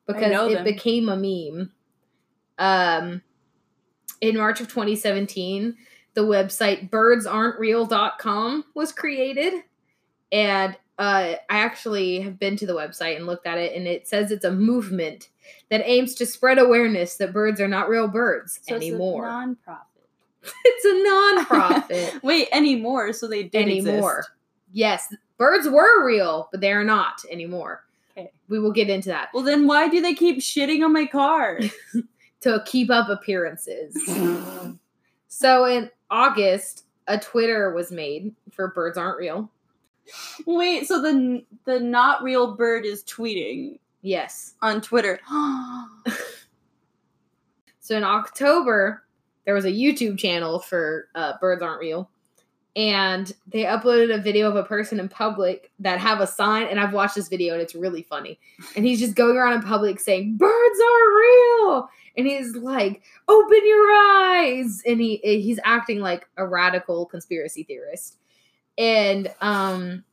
because 0.07 0.53
it 0.53 0.64
became 0.64 1.09
a 1.09 1.16
meme. 1.16 1.72
Um, 2.59 3.22
in 4.20 4.37
March 4.37 4.61
of 4.61 4.68
2017, 4.68 5.76
the 6.14 6.22
website 6.22 6.90
birdsaren'treal.com 6.90 8.64
was 8.74 8.92
created. 8.92 9.54
And 10.32 10.74
uh, 10.98 11.34
I 11.48 11.59
actually 11.61 12.20
have 12.20 12.38
been 12.38 12.56
to 12.56 12.66
the 12.66 12.74
website 12.74 13.16
and 13.16 13.26
looked 13.26 13.46
at 13.46 13.56
it, 13.59 13.74
and 13.76 13.86
it 13.86 14.09
says 14.09 14.32
it's 14.32 14.44
a 14.44 14.50
movement 14.50 15.28
that 15.70 15.80
aims 15.84 16.14
to 16.16 16.26
spread 16.26 16.59
awareness 16.59 17.16
that 17.18 17.32
birds 17.32 17.61
are 17.61 17.68
not 17.68 17.88
real 17.88 18.09
birds 18.09 18.61
So 18.68 18.74
anymore. 18.74 19.24
It's 19.24 19.34
a 19.34 19.34
non-profit. 19.36 19.84
it's 20.64 20.84
a 20.84 21.02
non-profit 21.04 22.22
Wait, 22.22 22.48
anymore? 22.52 23.12
So 23.12 23.26
they 23.28 23.44
did 23.44 23.62
anymore. 23.62 24.18
exist. 24.18 24.30
Yes, 24.72 25.14
birds 25.36 25.68
were 25.68 26.04
real, 26.06 26.48
but 26.50 26.61
they 26.61 26.72
are 26.72 26.84
not 26.84 27.20
anymore. 27.30 27.84
Okay. 28.16 28.30
We 28.48 28.59
will 28.59 28.72
get 28.72 28.88
into 28.90 29.09
that 29.11 29.28
Well, 29.34 29.42
then 29.44 29.66
why 29.66 29.88
do 29.88 30.00
they 30.00 30.14
keep 30.14 30.38
shitting 30.38 30.84
on 30.84 30.92
my 30.92 31.06
car? 31.06 31.61
to 32.40 32.62
keep 32.66 32.90
up 32.90 33.09
appearances. 33.09 33.96
so 35.29 35.64
in 35.66 35.91
August, 36.11 36.85
a 37.07 37.18
Twitter 37.18 37.72
was 37.72 37.93
made 37.93 38.35
for 38.51 38.68
birds 38.68 38.99
aren't 38.99 39.18
real. 39.18 39.51
Wait, 40.47 40.87
so 40.87 41.01
the 41.01 41.45
the 41.64 41.79
not 41.81 42.22
real 42.22 42.55
bird 42.57 42.85
is 42.85 43.05
tweeting 43.05 43.79
Yes. 44.03 44.55
on 44.62 44.81
Twitter. 44.81 45.20
So 47.81 47.97
in 47.97 48.05
October, 48.05 49.03
there 49.47 49.55
was 49.55 49.64
a 49.64 49.72
YouTube 49.72 50.18
channel 50.18 50.59
for 50.59 51.09
uh, 51.14 51.39
Birds 51.41 51.62
Aren't 51.62 51.81
Real. 51.81 52.11
And 52.79 53.33
they 53.49 53.64
uploaded 53.64 54.14
a 54.14 54.22
video 54.22 54.49
of 54.49 54.55
a 54.55 54.62
person 54.62 55.01
in 55.01 55.09
public 55.09 55.72
that 55.81 55.99
have 55.99 56.20
a 56.20 56.29
sign. 56.29 56.68
And 56.68 56.79
I've 56.79 56.93
watched 56.93 57.16
this 57.16 57.26
video 57.26 57.55
and 57.55 57.61
it's 57.61 57.74
really 57.74 58.03
funny. 58.03 58.39
And 58.76 58.87
he's 58.87 59.01
just 59.01 59.16
going 59.16 59.37
around 59.37 59.55
in 59.55 59.62
public 59.62 59.99
saying, 59.99 60.37
Birds 60.37 60.53
are 60.53 61.16
real. 61.16 61.89
And 62.16 62.29
he's 62.29 62.55
like, 62.55 63.03
Open 63.26 63.66
your 63.66 63.91
eyes. 63.91 64.81
And 64.87 65.01
he 65.01 65.16
he's 65.16 65.59
acting 65.64 65.99
like 65.99 66.29
a 66.37 66.47
radical 66.47 67.05
conspiracy 67.07 67.64
theorist. 67.64 68.16
And 68.79 69.35
um 69.41 70.05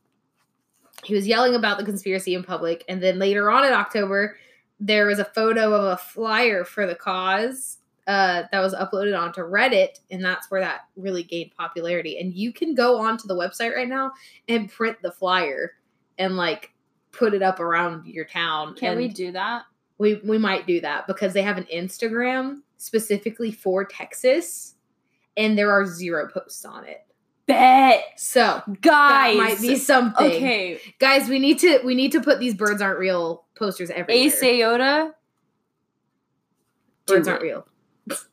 he 1.04 1.14
was 1.14 1.28
yelling 1.28 1.54
about 1.54 1.78
the 1.78 1.84
conspiracy 1.84 2.34
in 2.34 2.42
public. 2.42 2.84
And 2.88 3.00
then 3.00 3.20
later 3.20 3.48
on 3.48 3.64
in 3.64 3.72
October, 3.72 4.38
there 4.80 5.06
was 5.06 5.20
a 5.20 5.24
photo 5.24 5.72
of 5.72 5.84
a 5.84 5.96
flyer 5.96 6.64
for 6.64 6.84
the 6.84 6.96
cause 6.96 7.78
uh, 8.06 8.44
that 8.52 8.60
was 8.60 8.74
uploaded 8.74 9.18
onto 9.18 9.40
Reddit, 9.40 9.98
and 10.10 10.24
that's 10.24 10.50
where 10.50 10.60
that 10.60 10.82
really 10.96 11.22
gained 11.22 11.50
popularity. 11.56 12.18
And 12.18 12.32
you 12.34 12.52
can 12.52 12.74
go 12.74 12.98
onto 12.98 13.26
the 13.26 13.34
website 13.34 13.74
right 13.74 13.88
now 13.88 14.12
and 14.48 14.70
print 14.70 14.96
the 15.02 15.10
flyer 15.12 15.72
and 16.18 16.36
like 16.36 16.72
put 17.12 17.34
it 17.34 17.42
up 17.42 17.60
around 17.60 18.06
your 18.06 18.24
town. 18.24 18.74
Can 18.74 18.92
and 18.92 18.98
we 19.00 19.08
do 19.08 19.32
that? 19.32 19.64
we 19.98 20.20
we 20.24 20.38
might 20.38 20.66
do 20.66 20.80
that 20.82 21.06
because 21.06 21.32
they 21.32 21.42
have 21.42 21.56
an 21.56 21.66
Instagram 21.74 22.60
specifically 22.76 23.50
for 23.50 23.84
Texas, 23.84 24.74
and 25.36 25.56
there 25.56 25.70
are 25.70 25.86
zero 25.86 26.28
posts 26.32 26.64
on 26.64 26.84
it. 26.84 27.02
Bet, 27.46 28.02
So 28.16 28.60
guys. 28.80 29.36
that 29.36 29.42
might 29.42 29.60
be 29.60 29.76
something. 29.76 30.26
okay. 30.26 30.80
guys, 30.98 31.28
we 31.28 31.38
need 31.38 31.58
to 31.60 31.80
we 31.84 31.94
need 31.94 32.12
to 32.12 32.20
put 32.20 32.40
these 32.40 32.54
birds 32.54 32.82
aren't 32.82 32.98
real 32.98 33.44
posters 33.56 33.88
everywhere. 33.90 34.24
Ace 34.26 34.42
Ayota, 34.42 35.12
birds 37.06 37.28
aren't 37.28 37.42
real. 37.42 37.66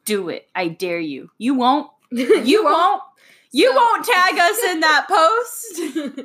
Do 0.06 0.30
it. 0.30 0.48
I 0.56 0.68
dare 0.68 1.00
you. 1.00 1.30
You 1.38 1.56
won't. 1.56 1.90
you 2.12 2.42
You 2.44 2.64
won't. 2.64 3.02
You 3.52 3.70
So- 3.70 3.76
won't 3.76 4.06
tag 4.06 4.38
us 4.40 4.64
in 4.64 4.80
that 4.82 5.06
post. 5.10 6.22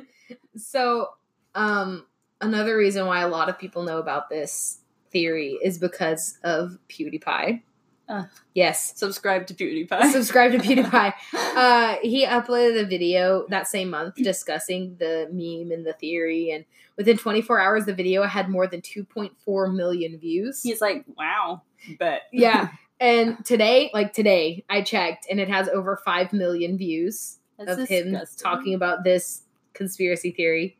so 0.57 1.09
um 1.55 2.05
another 2.41 2.75
reason 2.77 3.05
why 3.05 3.21
a 3.21 3.27
lot 3.27 3.49
of 3.49 3.57
people 3.59 3.83
know 3.83 3.97
about 3.99 4.29
this 4.29 4.79
theory 5.11 5.57
is 5.63 5.77
because 5.77 6.37
of 6.43 6.77
pewdiepie 6.89 7.61
Uh. 8.07 8.23
yes 8.53 8.93
Subscribe 8.95 9.47
to 9.47 9.53
PewDiePie. 9.53 10.11
subscribe 10.11 10.51
to 10.51 10.57
pewdiepie 10.59 11.13
uh 11.33 11.95
he 12.01 12.25
uploaded 12.25 12.81
a 12.81 12.85
video 12.85 13.45
that 13.49 13.67
same 13.67 13.89
month 13.89 14.15
discussing 14.15 14.95
the 14.99 15.27
meme 15.31 15.71
and 15.71 15.85
the 15.85 15.93
theory 15.93 16.51
and 16.51 16.65
within 16.97 17.17
24 17.17 17.59
hours 17.59 17.85
the 17.85 17.93
video 17.93 18.23
had 18.23 18.49
more 18.49 18.67
than 18.67 18.81
2.4 18.81 19.73
million 19.73 20.17
views 20.19 20.61
He's 20.63 20.81
like, 20.81 21.05
wow. 21.17 21.61
but 21.99 22.21
yeah 22.31 22.69
and 22.99 23.43
today 23.45 23.89
like 23.93 24.13
today 24.13 24.63
i 24.69 24.81
checked 24.81 25.27
and 25.29 25.39
it 25.39 25.49
has 25.49 25.69
over 25.69 26.01
5 26.03 26.33
million 26.33 26.77
views 26.77 27.37
That's 27.57 27.81
of 27.81 27.87
him 27.87 28.17
talking 28.37 28.73
about 28.73 29.03
this 29.03 29.43
conspiracy 29.79 30.31
theory. 30.31 30.77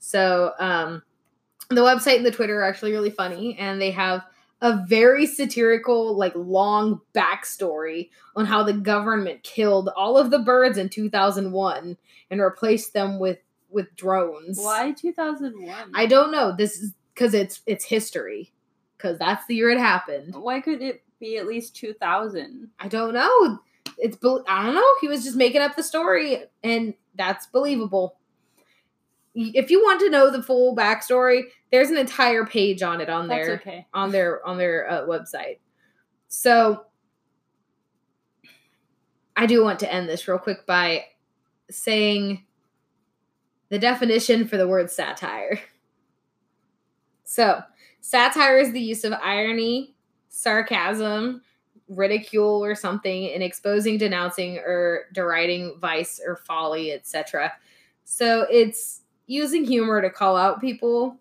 So, 0.00 0.52
um, 0.58 1.02
the 1.70 1.82
website 1.82 2.16
and 2.16 2.26
the 2.26 2.30
Twitter 2.30 2.60
are 2.60 2.64
actually 2.64 2.92
really 2.92 3.10
funny, 3.10 3.56
and 3.58 3.80
they 3.80 3.90
have 3.90 4.24
a 4.60 4.84
very 4.88 5.26
satirical, 5.26 6.16
like 6.16 6.32
long 6.34 7.02
backstory 7.14 8.08
on 8.34 8.46
how 8.46 8.62
the 8.62 8.72
government 8.72 9.42
killed 9.42 9.90
all 9.94 10.16
of 10.16 10.30
the 10.30 10.38
birds 10.38 10.78
in 10.78 10.88
2001 10.88 11.96
and 12.30 12.40
replaced 12.40 12.92
them 12.94 13.20
with 13.20 13.38
with 13.70 13.94
drones. 13.96 14.58
Why 14.58 14.92
2001? 14.92 15.92
I 15.94 16.06
don't 16.06 16.32
know. 16.32 16.54
This 16.56 16.80
is 16.80 16.94
because 17.14 17.34
it's 17.34 17.60
it's 17.66 17.84
history. 17.84 18.52
Because 18.96 19.18
that's 19.18 19.46
the 19.46 19.54
year 19.54 19.70
it 19.70 19.78
happened. 19.78 20.34
Why 20.34 20.60
couldn't 20.60 20.82
it 20.82 21.02
be 21.18 21.38
at 21.38 21.46
least 21.46 21.76
2000? 21.76 22.68
I 22.78 22.88
don't 22.88 23.14
know. 23.14 23.60
It's 23.98 24.16
I 24.46 24.64
don't 24.64 24.74
know. 24.74 24.94
He 25.00 25.08
was 25.08 25.24
just 25.24 25.36
making 25.36 25.60
up 25.60 25.76
the 25.76 25.82
story, 25.82 26.44
and 26.62 26.94
that's 27.14 27.46
believable. 27.46 28.16
If 29.34 29.70
you 29.70 29.82
want 29.82 30.00
to 30.00 30.10
know 30.10 30.30
the 30.30 30.42
full 30.42 30.74
backstory, 30.74 31.44
there's 31.70 31.90
an 31.90 31.96
entire 31.96 32.44
page 32.44 32.82
on 32.82 33.00
it 33.00 33.08
on 33.08 33.28
That's 33.28 33.46
their 33.46 33.54
okay. 33.56 33.86
on 33.92 34.10
their 34.10 34.46
on 34.46 34.58
their 34.58 34.90
uh, 34.90 35.06
website. 35.06 35.58
So 36.28 36.86
I 39.36 39.46
do 39.46 39.62
want 39.62 39.78
to 39.80 39.92
end 39.92 40.08
this 40.08 40.26
real 40.26 40.38
quick 40.38 40.66
by 40.66 41.04
saying 41.70 42.44
the 43.68 43.78
definition 43.78 44.48
for 44.48 44.56
the 44.56 44.66
word 44.66 44.90
satire. 44.90 45.60
So, 47.30 47.60
satire 48.00 48.56
is 48.56 48.72
the 48.72 48.80
use 48.80 49.04
of 49.04 49.12
irony, 49.12 49.94
sarcasm, 50.38 51.42
ridicule 51.88 52.62
or 52.64 52.74
something 52.74 53.24
in 53.24 53.42
exposing, 53.42 53.98
denouncing, 53.98 54.58
or 54.58 55.06
deriding 55.12 55.76
vice 55.80 56.20
or 56.24 56.36
folly, 56.36 56.92
etc. 56.92 57.52
So, 58.04 58.46
it's 58.50 59.00
using 59.26 59.64
humor 59.64 60.00
to 60.00 60.10
call 60.10 60.36
out 60.36 60.60
people. 60.60 61.16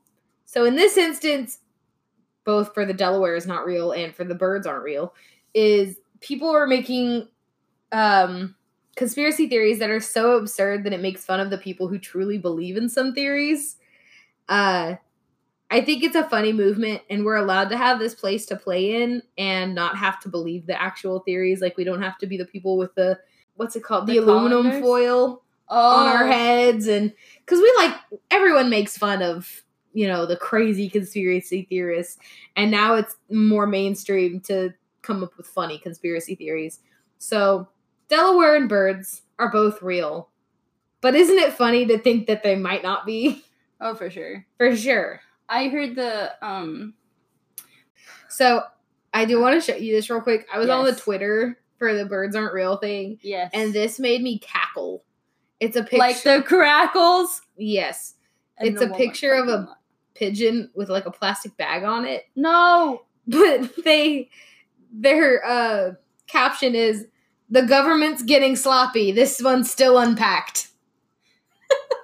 So, 0.45 0.65
in 0.65 0.75
this 0.75 0.97
instance, 0.97 1.59
both 2.45 2.73
for 2.73 2.85
the 2.85 2.93
Delaware 2.93 3.35
is 3.35 3.47
not 3.47 3.65
real 3.65 3.91
and 3.91 4.15
for 4.15 4.23
the 4.23 4.35
birds 4.35 4.67
aren't 4.67 4.83
real, 4.83 5.13
is 5.53 5.97
people 6.21 6.49
are 6.49 6.67
making 6.67 7.27
um 7.93 8.55
conspiracy 8.97 9.47
theories 9.47 9.79
that 9.79 9.89
are 9.89 9.99
so 10.01 10.37
absurd 10.37 10.83
that 10.83 10.91
it 10.91 10.99
makes 10.99 11.23
fun 11.23 11.39
of 11.39 11.49
the 11.49 11.57
people 11.57 11.87
who 11.87 11.99
truly 11.99 12.37
believe 12.37 12.75
in 12.75 12.89
some 12.89 13.13
theories. 13.13 13.77
Uh, 14.49 14.95
I 15.69 15.81
think 15.81 16.03
it's 16.03 16.15
a 16.15 16.27
funny 16.29 16.53
movement, 16.53 17.01
and 17.09 17.25
we're 17.25 17.35
allowed 17.35 17.69
to 17.69 17.77
have 17.77 17.99
this 17.99 18.15
place 18.15 18.45
to 18.47 18.55
play 18.55 19.01
in 19.03 19.21
and 19.37 19.75
not 19.75 19.97
have 19.97 20.19
to 20.21 20.29
believe 20.29 20.65
the 20.65 20.81
actual 20.81 21.19
theories. 21.19 21.61
Like 21.61 21.75
we 21.75 21.83
don't 21.83 22.01
have 22.01 22.17
to 22.19 22.27
be 22.27 22.37
the 22.37 22.45
people 22.45 22.77
with 22.77 22.95
the 22.95 23.19
what's 23.55 23.75
it 23.75 23.83
called, 23.83 24.07
the, 24.07 24.13
The 24.13 24.19
aluminum 24.19 24.81
foil 24.81 25.43
Oh, 25.69 25.97
on 25.97 26.07
our 26.07 26.23
oh. 26.23 26.31
heads, 26.31 26.87
and 26.87 27.13
because 27.45 27.59
we 27.59 27.73
like 27.77 27.93
everyone 28.31 28.69
makes 28.69 28.97
fun 28.97 29.21
of 29.21 29.63
you 29.93 30.07
know 30.07 30.25
the 30.25 30.37
crazy 30.37 30.89
conspiracy 30.89 31.67
theorists, 31.69 32.17
and 32.55 32.71
now 32.71 32.95
it's 32.95 33.17
more 33.29 33.67
mainstream 33.67 34.39
to 34.41 34.73
come 35.01 35.23
up 35.23 35.35
with 35.35 35.45
funny 35.45 35.77
conspiracy 35.77 36.35
theories. 36.35 36.79
So 37.17 37.67
Delaware 38.07 38.55
and 38.55 38.69
birds 38.69 39.23
are 39.39 39.51
both 39.51 39.81
real, 39.81 40.29
but 41.01 41.15
isn't 41.15 41.37
it 41.37 41.51
funny 41.51 41.85
to 41.87 41.97
think 41.97 42.27
that 42.27 42.43
they 42.43 42.55
might 42.55 42.83
not 42.83 43.05
be? 43.05 43.43
Oh, 43.81 43.93
for 43.93 44.09
sure. 44.09 44.45
For 44.57 44.75
sure. 44.75 45.21
I 45.49 45.67
heard 45.69 45.95
the 45.95 46.33
um. 46.45 46.93
So 48.29 48.61
I 49.13 49.25
do 49.25 49.39
want 49.39 49.55
to 49.55 49.61
show 49.71 49.77
you 49.77 49.93
this 49.95 50.09
real 50.09 50.21
quick. 50.21 50.47
I 50.53 50.59
was 50.59 50.69
on 50.69 50.85
the 50.85 50.93
Twitter 50.95 51.57
for 51.77 51.93
the 51.93 52.05
birds 52.05 52.35
aren't 52.35 52.53
real 52.53 52.77
thing, 52.77 53.19
Yes. 53.21 53.51
and 53.53 53.71
this 53.73 53.99
made 53.99 54.21
me 54.23 54.39
cackle. 54.39 55.03
It's 55.59 55.75
a 55.75 55.81
picture. 55.81 55.97
like 55.97 56.21
the 56.23 56.43
grackles. 56.45 57.41
yes, 57.55 58.15
and 58.57 58.69
It's 58.69 58.81
a 58.81 58.89
picture 58.89 59.33
of 59.33 59.47
a- 59.47 59.51
lot. 59.57 59.77
pigeon 60.15 60.69
with 60.75 60.89
like 60.89 61.05
a 61.05 61.11
plastic 61.11 61.55
bag 61.57 61.83
on 61.83 62.05
it. 62.05 62.25
No. 62.35 63.03
But 63.27 63.71
they, 63.83 64.29
their 64.91 65.45
uh, 65.45 65.91
caption 66.27 66.73
is, 66.75 67.07
"The 67.49 67.63
government's 67.63 68.23
getting 68.23 68.55
sloppy. 68.55 69.11
This 69.11 69.41
one's 69.41 69.69
still 69.69 69.97
unpacked." 69.97 70.69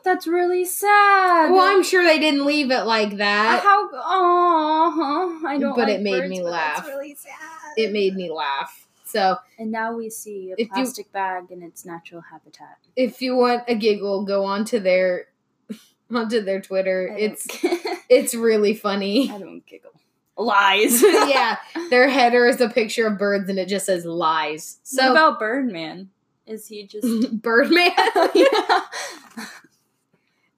That's 0.04 0.28
really 0.28 0.66
sad. 0.66 1.52
Well, 1.52 1.62
I'm 1.62 1.84
sure 1.84 2.04
they 2.04 2.20
didn't 2.20 2.46
leave 2.46 2.72
it 2.72 2.84
like 2.84 3.18
that. 3.18 3.62
How? 3.64 3.90
Oh, 3.94 5.42
I 5.48 5.58
don't. 5.58 5.76
But 5.76 5.88
like 5.88 6.00
it 6.00 6.02
made 6.02 6.20
birds, 6.20 6.30
me 6.30 6.42
laugh. 6.44 6.86
really 6.86 7.16
sad. 7.16 7.32
It 7.78 7.92
made 7.94 8.16
me 8.16 8.30
laugh. 8.32 8.88
So 9.06 9.38
And 9.60 9.72
now 9.72 9.94
we 9.96 10.10
see 10.10 10.52
a 10.52 10.54
If 10.54 10.60
you- 10.60 10.74
plastic 10.74 11.12
bag 11.12 11.52
in 11.52 11.62
its 11.62 11.86
natural 11.86 12.22
habitat. 12.22 12.78
if 12.96 13.22
you 13.22 13.36
want 13.36 13.64
a 13.68 13.76
giggle, 13.76 14.26
go 14.26 14.44
onto 14.46 14.80
their 14.80 15.28
onto 16.14 16.42
their 16.42 16.62
Twitter. 16.62 17.08
It's 17.18 17.46
it's 18.10 18.34
really 18.36 18.74
funny. 18.74 19.30
I 19.32 19.38
don't 19.38 19.66
giggle. 19.66 19.92
Lies. 20.36 21.02
yeah, 21.04 21.58
their 21.92 22.10
header 22.10 22.48
is 22.48 22.60
a 22.60 22.68
picture 22.68 23.06
of 23.08 23.20
birds 23.20 23.50
and 23.50 23.60
it 23.60 23.68
just 23.68 23.86
says 23.86 24.04
lies. 24.04 24.80
So 24.84 24.98
So 24.98 25.04
what 25.04 25.12
about 25.12 25.40
Birdman? 25.40 26.10
Is 26.48 26.68
he 26.68 26.86
just? 26.88 27.42
Birdman, 27.42 27.92
Yeah. 28.34 28.82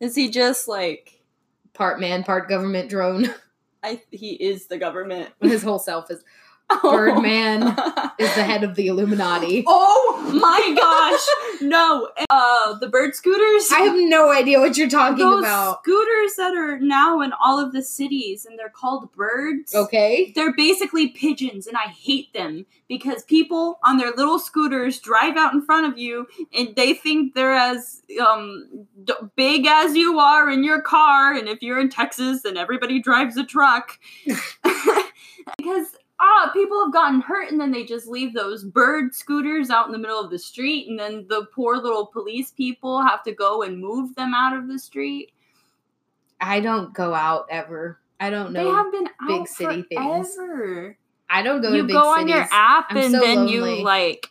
Is 0.06 0.16
he 0.16 0.30
just 0.30 0.68
like? 0.68 1.16
part 1.76 2.00
man, 2.00 2.24
part 2.24 2.50
government 2.50 2.90
drone. 2.90 3.32
I 3.84 4.02
he 4.10 4.32
is 4.32 4.66
the 4.66 4.80
government. 4.80 5.30
His 5.42 5.62
whole 5.62 5.78
self 5.78 6.10
is 6.10 6.24
Birdman 6.82 7.64
is 8.18 8.34
the 8.36 8.44
head 8.44 8.64
of 8.64 8.76
the 8.76 8.88
Illuminati. 8.88 9.64
Oh 9.78 10.32
my 10.34 10.76
gosh! 10.76 11.62
No, 11.62 12.10
uh, 12.30 12.78
the 12.80 12.88
bird 12.88 13.14
scooters. 13.16 13.70
I 13.72 13.82
have 13.82 13.96
no 13.96 14.32
idea 14.32 14.60
what 14.60 14.76
you're 14.78 14.90
talking 14.90 15.18
those 15.18 15.40
about. 15.40 15.84
scooters 15.84 16.36
that 16.36 16.56
are 16.56 16.80
now 16.80 17.22
in 17.22 17.32
all 17.34 17.60
of 17.60 17.72
the 17.74 17.82
cities, 17.82 18.46
and 18.46 18.58
they're 18.58 18.70
called 18.70 19.12
birds. 19.14 19.74
Okay. 19.74 20.32
They're 20.36 20.54
basically 20.54 21.10
pigeons, 21.10 21.68
and 21.68 21.78
I 21.78 21.90
hate 21.90 22.34
them 22.34 22.66
because 22.88 23.24
people 23.24 23.80
on 23.84 23.98
their 23.98 24.12
little 24.12 24.40
scooters 24.40 25.00
drive 25.00 25.38
out 25.38 25.54
in 25.54 25.62
front 25.62 25.92
of 25.92 25.98
you, 25.98 26.28
and 26.54 26.76
they 26.76 26.94
think 26.94 27.34
they're 27.34 27.56
as 27.56 28.02
um, 28.26 28.88
d- 29.04 29.14
big 29.36 29.68
as 29.68 29.96
you 29.96 30.20
are 30.20 30.50
in 30.50 30.64
your 30.64 30.82
car. 30.82 31.34
And 31.34 31.48
if 31.48 31.62
you're 31.62 31.80
in 31.80 31.90
Texas, 31.90 32.42
then 32.44 32.58
everybody 32.58 33.00
drives 33.00 33.38
a 33.38 33.46
truck. 33.46 34.00
because 35.58 35.96
ah, 36.20 36.50
people 36.54 36.84
have 36.84 36.94
gotten 36.94 37.22
hurt, 37.22 37.52
and 37.52 37.60
then 37.60 37.72
they 37.72 37.84
just 37.84 38.08
leave 38.08 38.34
those 38.34 38.64
bird 38.64 39.14
scooters 39.14 39.70
out 39.70 39.86
in 39.88 39.92
the 39.92 39.98
middle 39.98 40.20
of 40.20 40.30
the 40.32 40.40
street, 40.40 40.88
and 40.88 40.98
then 41.00 41.26
the 41.30 41.46
poor 41.54 41.78
little 41.78 42.06
police 42.06 42.52
people 42.52 43.02
have 43.02 43.24
to 43.24 43.34
go 43.34 43.64
and 43.64 43.80
move 43.80 44.16
them 44.16 44.34
out 44.34 44.56
of 44.58 44.68
the 44.68 44.80
street. 44.80 45.32
I 46.42 46.60
don't 46.60 46.94
go 46.94 47.14
out 47.14 47.48
ever. 47.50 48.00
I 48.20 48.30
don't 48.30 48.54
know. 48.54 48.64
They 48.64 48.70
have 48.70 48.92
been 48.92 49.08
out 49.22 49.28
big 49.28 49.48
city 49.48 49.84
things. 49.84 50.38
I 51.30 51.42
don't 51.42 51.62
go 51.62 51.72
you 51.72 51.82
to 51.82 51.88
big 51.88 51.94
go 51.96 52.14
cities. 52.16 52.22
on 52.24 52.28
your 52.28 52.48
app 52.52 52.86
I'm 52.92 52.98
and 52.98 53.12
so 53.14 53.20
then 53.20 53.36
lonely. 53.48 53.78
you 53.80 53.84
like 53.84 54.28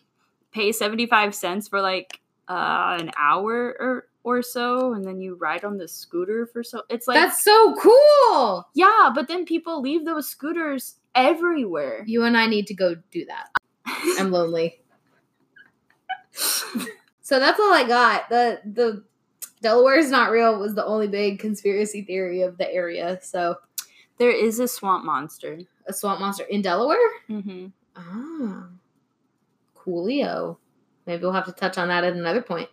pay 0.53 0.71
75 0.73 1.35
cents 1.35 1.67
for 1.69 1.81
like 1.83 2.21
uh 2.49 2.99
an 3.01 3.11
hour 3.19 3.75
or 3.81 4.09
or 4.23 4.43
so 4.43 4.93
and 4.95 5.05
then 5.05 5.21
you 5.21 5.35
ride 5.35 5.65
on 5.65 5.77
the 5.77 5.89
scooter 5.89 6.47
for 6.47 6.63
so 6.63 6.83
it's 6.89 7.09
like 7.09 7.17
That's 7.17 7.43
so 7.43 7.75
cool. 7.81 8.67
yeah 8.75 9.11
but 9.15 9.27
then 9.29 9.45
people 9.45 9.81
leave 9.83 10.05
those 10.05 10.29
scooters 10.29 10.95
everywhere 11.15 12.05
You 12.07 12.25
and 12.25 12.37
I 12.37 12.47
need 12.47 12.67
to 12.69 12.75
go 12.75 12.97
do 13.11 13.25
that. 13.27 13.49
I'm 14.19 14.31
lonely. 14.31 14.81
so 16.33 17.39
that's 17.39 17.61
all 17.61 17.73
I 17.73 17.85
got. 17.87 18.29
The 18.29 18.61
the 18.65 19.05
Delaware 19.63 19.99
is 19.99 20.11
not 20.11 20.31
real 20.31 20.59
was 20.59 20.75
the 20.75 20.85
only 20.85 21.09
big 21.09 21.39
conspiracy 21.39 22.03
theory 22.03 22.43
of 22.43 22.59
the 22.59 22.71
area. 22.73 23.19
So 23.23 23.57
there 24.19 24.31
is 24.31 24.59
a 24.59 24.69
swamp 24.69 25.05
monster 25.05 25.59
a 25.87 25.93
swamp 25.93 26.21
monster 26.21 26.45
in 26.45 26.63
Delaware? 26.63 26.97
mm-hmm. 27.29 27.67
Ah. 27.97 28.69
Coolio. 29.77 30.57
Maybe 31.07 31.23
we'll 31.23 31.33
have 31.33 31.47
to 31.47 31.53
touch 31.53 31.77
on 31.79 31.89
that 31.89 32.05
at 32.05 32.15
another 32.15 32.43
point. 32.43 32.69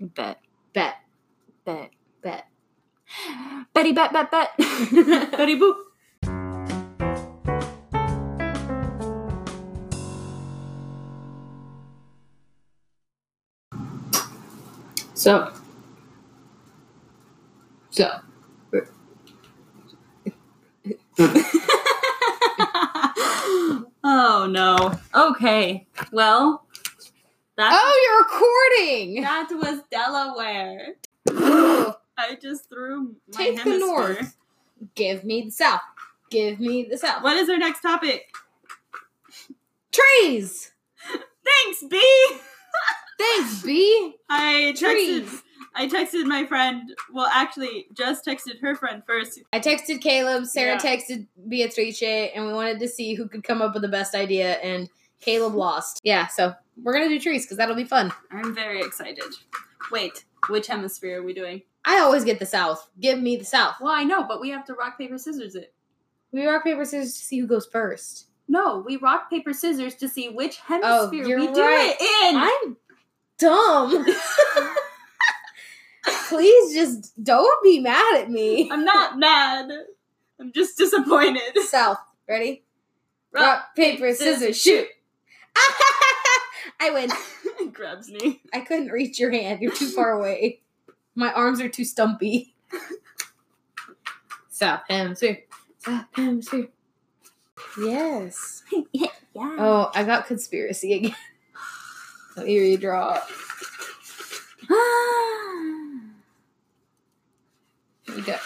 bet 0.00 0.38
Bet. 0.72 0.96
bet 1.64 1.90
Bet. 2.22 2.46
betty 3.74 3.92
bet 3.92 4.12
bet 4.12 4.30
bet 4.30 4.50
betty 4.58 5.58
boop 5.58 5.76
So. 15.22 15.52
So. 17.90 18.10
oh 24.02 24.48
no 24.50 24.98
okay 25.14 25.86
well 26.10 26.66
that, 27.56 27.70
Oh, 27.72 27.94
you're 28.02 28.18
recording! 28.24 29.22
that 29.22 29.48
was 29.52 29.82
delaware 29.92 30.96
I 31.28 32.36
just 32.40 32.68
threw 32.68 33.14
my 33.32 33.44
Take 33.44 33.62
the 33.62 33.78
north. 33.78 34.36
Give 34.96 35.22
me 35.22 35.42
the 35.42 35.50
south. 35.52 35.82
Give 36.30 36.58
me 36.58 36.88
the 36.90 36.98
south. 36.98 37.22
What 37.22 37.36
is 37.36 37.48
our 37.48 37.58
next 37.58 37.82
topic? 37.82 38.32
Trees! 39.92 40.72
Thanks, 41.44 41.84
B. 41.88 42.02
Thanks, 43.18 43.62
B. 43.62 44.14
I 44.28 44.74
texted. 44.76 45.42
I 45.74 45.88
texted 45.88 46.26
my 46.26 46.44
friend. 46.44 46.92
Well, 47.12 47.30
actually, 47.32 47.86
just 47.94 48.26
texted 48.26 48.60
her 48.60 48.74
friend 48.74 49.02
first. 49.06 49.40
I 49.52 49.60
texted 49.60 50.00
Caleb, 50.02 50.44
Sarah 50.46 50.72
Yeah. 50.72 50.96
texted 50.96 51.26
Beatrice, 51.48 52.02
and 52.34 52.46
we 52.46 52.52
wanted 52.52 52.78
to 52.80 52.88
see 52.88 53.14
who 53.14 53.28
could 53.28 53.42
come 53.44 53.62
up 53.62 53.72
with 53.72 53.82
the 53.82 53.88
best 53.88 54.14
idea, 54.14 54.54
and 54.56 54.88
Caleb 55.20 55.54
lost. 55.54 56.00
Yeah, 56.02 56.26
so 56.26 56.52
we're 56.82 56.92
gonna 56.94 57.08
do 57.08 57.18
trees 57.20 57.44
because 57.44 57.56
that'll 57.56 57.76
be 57.76 57.84
fun. 57.84 58.12
I'm 58.30 58.54
very 58.54 58.80
excited. 58.82 59.24
Wait, 59.90 60.24
which 60.48 60.66
hemisphere 60.66 61.20
are 61.20 61.22
we 61.22 61.32
doing? 61.32 61.62
I 61.84 62.00
always 62.00 62.24
get 62.24 62.38
the 62.38 62.46
south. 62.46 62.88
Give 63.00 63.20
me 63.20 63.36
the 63.36 63.44
south. 63.44 63.76
Well, 63.80 63.94
I 63.94 64.04
know, 64.04 64.24
but 64.24 64.40
we 64.40 64.50
have 64.50 64.64
to 64.66 64.74
rock 64.74 64.98
paper 64.98 65.16
scissors 65.18 65.54
it. 65.54 65.72
We 66.32 66.44
rock 66.46 66.64
paper 66.64 66.84
scissors 66.84 67.14
to 67.14 67.24
see 67.24 67.38
who 67.38 67.46
goes 67.46 67.66
first. 67.66 68.26
No, 68.48 68.82
we 68.86 68.96
rock 68.96 69.30
paper 69.30 69.52
scissors 69.52 69.94
to 69.96 70.08
see 70.08 70.28
which 70.28 70.58
oh, 70.68 71.08
hemisphere 71.08 71.38
Oh, 71.38 71.40
we 71.40 71.46
do 71.52 71.62
it 71.64 72.00
in. 72.24 72.36
I'm 72.36 72.76
dumb. 73.38 74.06
Please 76.28 76.74
just 76.74 77.22
don't 77.22 77.62
be 77.62 77.80
mad 77.80 78.22
at 78.22 78.30
me. 78.30 78.70
I'm 78.70 78.84
not 78.84 79.18
mad. 79.18 79.70
I'm 80.40 80.52
just 80.52 80.76
disappointed. 80.76 81.56
South. 81.68 81.98
Ready? 82.28 82.64
Rock, 83.32 83.74
paper, 83.76 84.12
scissors, 84.12 84.60
shoot. 84.60 84.86
I 86.80 86.90
win. 86.90 87.10
Grabs 87.72 88.10
me. 88.10 88.42
I 88.52 88.60
couldn't 88.60 88.88
reach 88.88 89.18
your 89.18 89.30
hand. 89.30 89.62
You're 89.62 89.72
too 89.72 89.88
far 89.88 90.10
away. 90.10 90.60
My 91.14 91.32
arms 91.32 91.60
are 91.60 91.68
too 91.68 91.84
stumpy. 91.84 92.54
South 94.50 94.82
hemisphere. 94.88 95.38
South 95.78 96.06
hemisphere. 96.12 96.68
Yes. 97.80 98.62
yeah. 98.92 99.06
Oh, 99.36 99.90
I 99.94 100.04
got 100.04 100.26
conspiracy 100.26 100.92
again. 100.94 101.16
Let 102.36 102.46
me 102.46 102.56
redraw. 102.56 103.20
You 108.14 108.22
got. 108.22 108.40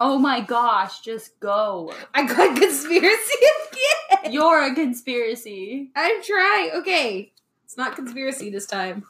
oh 0.00 0.18
my 0.18 0.40
gosh, 0.40 1.00
just 1.00 1.38
go. 1.40 1.92
I 2.14 2.26
got 2.26 2.56
conspiracy 2.56 3.34
again. 4.22 4.32
You're 4.32 4.64
a 4.64 4.74
conspiracy. 4.74 5.90
I'm 5.94 6.22
trying. 6.22 6.70
Okay. 6.76 7.32
It's 7.64 7.76
not 7.76 7.94
conspiracy 7.94 8.48
this 8.48 8.66
time. 8.66 9.04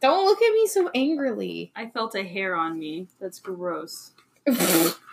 Don't 0.00 0.24
look 0.26 0.42
at 0.42 0.52
me 0.52 0.66
so 0.66 0.90
angrily. 0.94 1.72
I 1.76 1.86
felt 1.86 2.16
a 2.16 2.24
hair 2.24 2.56
on 2.56 2.78
me. 2.78 3.06
That's 3.20 3.38
gross. 3.38 4.10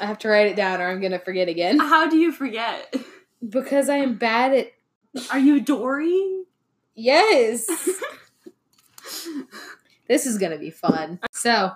I 0.00 0.06
have 0.06 0.18
to 0.20 0.28
write 0.28 0.46
it 0.46 0.56
down 0.56 0.80
or 0.80 0.88
I'm 0.88 1.00
going 1.00 1.12
to 1.12 1.18
forget 1.18 1.48
again. 1.48 1.78
How 1.80 2.08
do 2.08 2.16
you 2.16 2.32
forget? 2.32 2.94
Because 3.46 3.88
I 3.88 3.96
am 3.96 4.16
bad 4.16 4.54
at. 4.54 4.72
Are 5.30 5.38
you 5.38 5.60
Dory? 5.60 6.44
Yes! 6.94 7.66
this 10.08 10.26
is 10.26 10.38
going 10.38 10.52
to 10.52 10.58
be 10.58 10.70
fun. 10.70 11.18
So, 11.32 11.72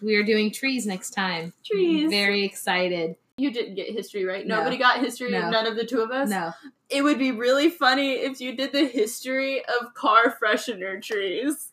we 0.00 0.14
are 0.16 0.22
doing 0.22 0.50
trees 0.50 0.86
next 0.86 1.10
time. 1.10 1.52
Trees. 1.64 2.08
Very 2.08 2.44
excited. 2.44 3.16
You 3.36 3.52
didn't 3.52 3.74
get 3.74 3.90
history 3.90 4.24
right. 4.24 4.46
No. 4.46 4.56
Nobody 4.58 4.78
got 4.78 5.00
history. 5.00 5.30
No. 5.30 5.50
None 5.50 5.66
of 5.66 5.76
the 5.76 5.84
two 5.84 6.00
of 6.00 6.10
us. 6.10 6.28
No. 6.28 6.52
It 6.88 7.02
would 7.02 7.18
be 7.18 7.30
really 7.32 7.68
funny 7.68 8.12
if 8.12 8.40
you 8.40 8.56
did 8.56 8.72
the 8.72 8.86
history 8.86 9.62
of 9.64 9.94
car 9.94 10.36
freshener 10.42 11.02
trees. 11.02 11.72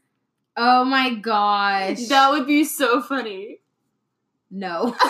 Oh 0.57 0.85
my 0.85 1.15
gosh. 1.15 2.07
That 2.07 2.31
would 2.31 2.45
be 2.45 2.63
so 2.65 3.01
funny. 3.01 3.61
No. 4.51 4.95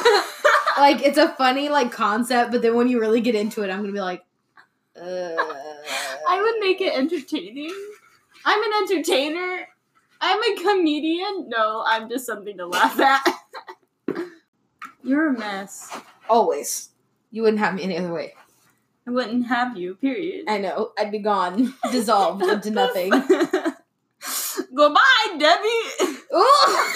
like, 0.77 1.01
it's 1.01 1.17
a 1.17 1.29
funny, 1.29 1.69
like, 1.69 1.91
concept, 1.91 2.51
but 2.51 2.61
then 2.61 2.75
when 2.75 2.87
you 2.87 2.99
really 2.99 3.21
get 3.21 3.35
into 3.35 3.63
it, 3.63 3.69
I'm 3.69 3.85
to 3.85 3.91
be 3.91 4.01
like, 4.01 4.23
uh. 4.99 5.35
I 6.27 6.41
would 6.41 6.59
make 6.59 6.81
it 6.81 6.93
entertaining. 6.93 7.73
I'm 8.45 8.63
an 8.63 8.71
entertainer. 8.83 9.67
I'm 10.21 10.41
a 10.41 10.61
comedian. 10.61 11.49
No, 11.49 11.83
I'm 11.85 12.09
just 12.09 12.25
something 12.25 12.57
to 12.57 12.67
laugh 12.67 12.99
at. 12.99 13.25
You're 15.03 15.35
a 15.35 15.37
mess. 15.37 15.95
Always. 16.29 16.89
You 17.31 17.43
wouldn't 17.43 17.59
have 17.59 17.75
me 17.75 17.83
any 17.83 17.97
other 17.97 18.13
way. 18.13 18.33
I 19.07 19.11
wouldn't 19.11 19.45
have 19.47 19.77
you, 19.77 19.95
period. 19.95 20.45
I 20.47 20.57
know. 20.57 20.91
I'd 20.97 21.11
be 21.11 21.19
gone, 21.19 21.75
dissolved 21.91 22.43
into 22.43 22.71
nothing. 22.71 23.11
Goodbye, 24.73 25.37
Debbie. 25.37 26.95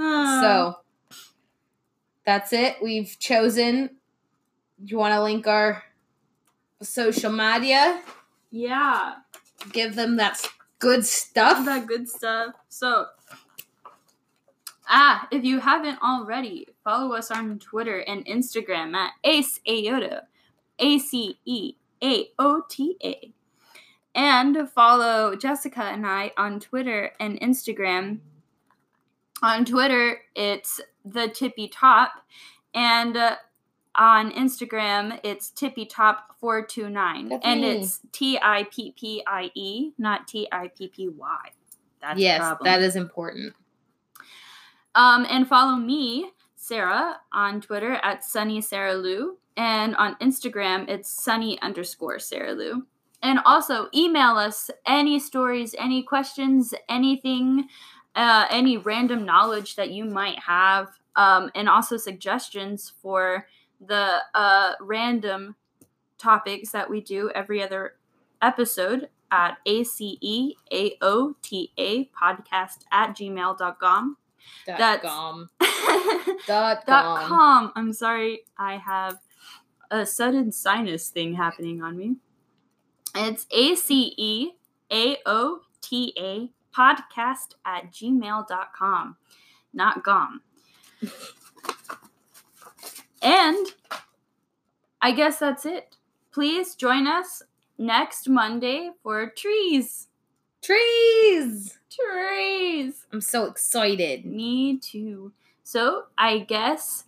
So, 0.00 0.76
that's 2.24 2.52
it. 2.52 2.76
We've 2.82 3.16
chosen. 3.18 3.88
Do 4.82 4.86
you 4.92 4.98
want 4.98 5.12
to 5.14 5.22
link 5.22 5.46
our 5.46 5.82
social 6.82 7.30
media? 7.32 8.00
yeah, 8.50 9.14
Give 9.72 9.94
them 9.94 10.16
that 10.16 10.40
good 10.78 11.04
stuff. 11.04 11.64
that 11.66 11.86
good 11.86 12.08
stuff. 12.08 12.54
So, 12.70 13.06
ah, 14.88 15.28
if 15.30 15.44
you 15.44 15.60
haven't 15.60 15.98
already, 16.02 16.66
follow 16.82 17.14
us 17.14 17.30
on 17.30 17.58
Twitter 17.58 17.98
and 17.98 18.24
Instagram 18.26 18.94
at 18.94 19.12
Ace 19.24 19.60
Aota, 19.68 20.22
A 20.78 20.98
C 20.98 21.38
E 21.44 21.74
A 22.02 22.30
O 22.38 22.62
T 22.70 22.96
A, 23.04 23.32
and 24.14 24.68
follow 24.70 25.36
Jessica 25.36 25.82
and 25.82 26.06
I 26.06 26.32
on 26.38 26.58
Twitter 26.58 27.12
and 27.20 27.38
Instagram. 27.40 28.20
On 29.42 29.64
Twitter, 29.64 30.18
it's 30.34 30.80
the 31.04 31.28
Tippy 31.28 31.68
Top, 31.68 32.12
and 32.74 33.16
uh, 33.16 33.36
on 33.94 34.30
Instagram, 34.32 35.18
it's 35.24 35.50
Tippy 35.50 35.86
Top 35.86 36.36
four 36.38 36.64
two 36.64 36.90
nine, 36.90 37.32
and 37.42 37.62
me. 37.62 37.70
it's 37.70 38.00
T 38.12 38.38
I 38.42 38.64
P 38.70 38.94
P 38.98 39.22
I 39.26 39.50
E, 39.54 39.92
not 39.96 40.28
T 40.28 40.46
I 40.52 40.68
P 40.68 40.88
P 40.88 41.08
Y. 41.08 41.38
That's 42.02 42.20
yes, 42.20 42.56
that 42.62 42.82
is 42.82 42.96
important. 42.96 43.54
Um, 44.94 45.26
and 45.30 45.48
follow 45.48 45.76
me, 45.76 46.32
Sarah, 46.56 47.16
on 47.32 47.60
Twitter 47.60 47.94
at 48.02 48.24
Sunny 48.24 48.60
Sarah 48.60 48.94
Lou, 48.94 49.38
and 49.56 49.96
on 49.96 50.16
Instagram 50.16 50.88
it's 50.88 51.08
Sunny 51.10 51.60
underscore 51.62 52.18
Sarah 52.18 52.52
Lou. 52.52 52.86
And 53.22 53.38
also 53.44 53.88
email 53.94 54.36
us 54.36 54.70
any 54.86 55.18
stories, 55.18 55.74
any 55.78 56.02
questions, 56.02 56.72
anything, 56.88 57.68
uh, 58.16 58.46
any 58.50 58.76
random 58.76 59.24
knowledge 59.24 59.76
that 59.76 59.90
you 59.90 60.04
might 60.04 60.38
have, 60.40 60.88
um, 61.16 61.50
and 61.54 61.68
also 61.68 61.96
suggestions 61.96 62.92
for 63.02 63.46
the 63.86 64.18
uh, 64.34 64.72
random 64.80 65.54
topics 66.18 66.70
that 66.70 66.88
we 66.90 67.00
do 67.00 67.30
every 67.34 67.62
other 67.62 67.94
episode 68.42 69.08
at 69.30 69.56
ACEAOTA 69.66 70.54
podcast 72.20 72.84
at 72.92 73.16
gmail.com. 73.16 74.16
Dot 74.66 74.78
That's- 74.78 75.02
com. 75.02 75.50
Dot 76.46 76.84
dot 76.86 77.20
com. 77.20 77.28
com. 77.28 77.72
I'm 77.76 77.92
sorry, 77.92 78.40
I 78.58 78.76
have 78.76 79.18
a 79.90 80.04
sudden 80.06 80.52
sinus 80.52 81.08
thing 81.08 81.34
happening 81.34 81.82
on 81.82 81.96
me. 81.96 82.16
It's 83.14 83.46
A 83.50 83.74
C 83.74 84.14
E 84.16 84.50
A 84.92 85.16
O 85.26 85.60
T 85.80 86.12
A 86.18 86.50
podcast 86.76 87.54
at 87.64 87.92
gmail.com, 87.92 89.16
not 89.72 90.02
gom. 90.04 90.40
and 93.22 93.66
I 95.02 95.12
guess 95.12 95.38
that's 95.38 95.64
it. 95.66 95.96
Please 96.32 96.74
join 96.74 97.06
us 97.06 97.42
next 97.78 98.28
Monday 98.28 98.90
for 99.02 99.30
trees. 99.30 100.08
Trees. 100.62 101.78
Trees. 101.90 103.06
I'm 103.12 103.20
so 103.20 103.46
excited. 103.46 104.26
Me 104.26 104.78
too. 104.78 105.32
So 105.62 106.04
I 106.18 106.40
guess 106.40 107.04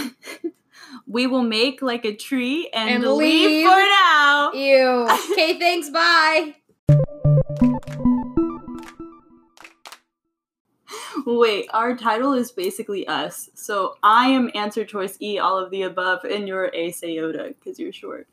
we 1.08 1.26
will 1.28 1.41
make 1.43 1.82
like 1.82 2.06
a 2.06 2.16
tree 2.16 2.70
and, 2.74 3.04
And 3.04 3.14
leave. 3.16 3.50
leave. 3.50 3.66
for 3.68 3.76
now. 3.76 4.52
Ew. 4.54 5.08
Okay, 5.34 5.58
thanks. 5.60 5.89
Bye. 5.89 6.56
Wait, 11.30 11.67
our 11.73 11.93
title 11.93 12.32
is 12.32 12.53
basically 12.53 13.05
us. 13.05 13.49
So 13.53 13.97
I 14.01 14.30
am 14.30 14.49
answer 14.55 14.86
choice 14.86 15.17
E, 15.21 15.39
all 15.39 15.57
of 15.57 15.71
the 15.71 15.82
above, 15.82 16.23
and 16.23 16.47
you're 16.47 16.67
A 16.73 16.89
Sayota 16.93 17.49
because 17.49 17.78
you're 17.78 17.91
short. 17.91 18.30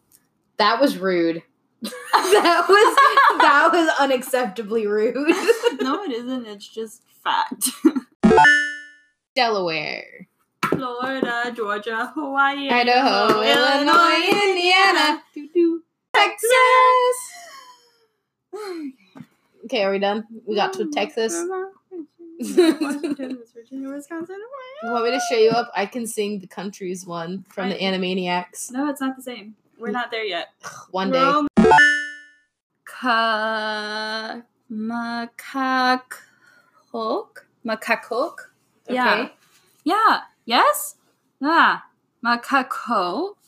That 0.59 0.80
was 0.80 0.97
rude. 0.97 1.42
that 1.82 2.66
was 2.68 3.38
that 3.40 3.70
was 3.72 3.90
unacceptably 3.99 4.86
rude. 4.86 5.16
no, 5.82 6.05
it 6.05 6.12
isn't. 6.12 6.47
It's 6.47 6.68
just 6.68 7.03
fact. 7.24 7.68
Delaware, 9.34 10.28
Florida, 10.68 11.53
Georgia, 11.53 12.12
Hawaii, 12.14 12.70
Idaho, 12.70 13.42
Illinois, 13.42 14.22
Indiana, 14.30 15.20
doo-doo, 15.34 15.82
Texas. 16.14 16.51
Oh, 18.57 18.90
okay, 19.64 19.82
are 19.82 19.90
we 19.90 19.99
done? 19.99 20.24
We 20.47 20.55
got 20.55 20.74
to 20.74 20.88
Texas. 20.92 21.45
Washington, 22.80 23.38
West 23.38 23.55
Virginia, 23.55 23.88
Wisconsin. 23.88 24.36
You 24.82 24.90
want 24.90 25.05
me 25.05 25.11
to 25.12 25.20
show 25.30 25.36
you 25.38 25.51
up? 25.51 25.70
I 25.74 25.86
can 25.86 26.07
sing 26.07 26.40
the 26.40 26.47
countries 26.47 27.07
one 27.07 27.45
from 27.49 27.70
the 27.70 27.76
Animaniacs 27.76 28.70
No, 28.70 28.88
it's 28.88 29.01
not 29.01 29.16
the 29.16 29.22
same. 29.22 29.57
We're 29.78 29.90
not 29.90 30.11
there 30.11 30.24
yet. 30.24 30.49
one 30.90 31.11
day. 31.11 31.20
Rome- 31.20 31.49
Ka 32.84 34.42
macaque 34.70 36.16
macaque. 37.64 38.36
Yeah. 38.88 39.14
Okay. 39.22 39.32
Yeah. 39.84 40.20
Yes. 40.45 40.97
Yeah. 41.40 41.78
Cock. 42.22 43.38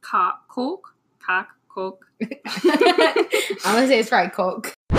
Cock. 0.00 0.40
Cock. 1.68 2.06
I'm 2.22 3.74
gonna 3.74 3.88
say 3.88 3.98
it's 3.98 4.08
fried 4.08 4.32
coke. 4.32 4.72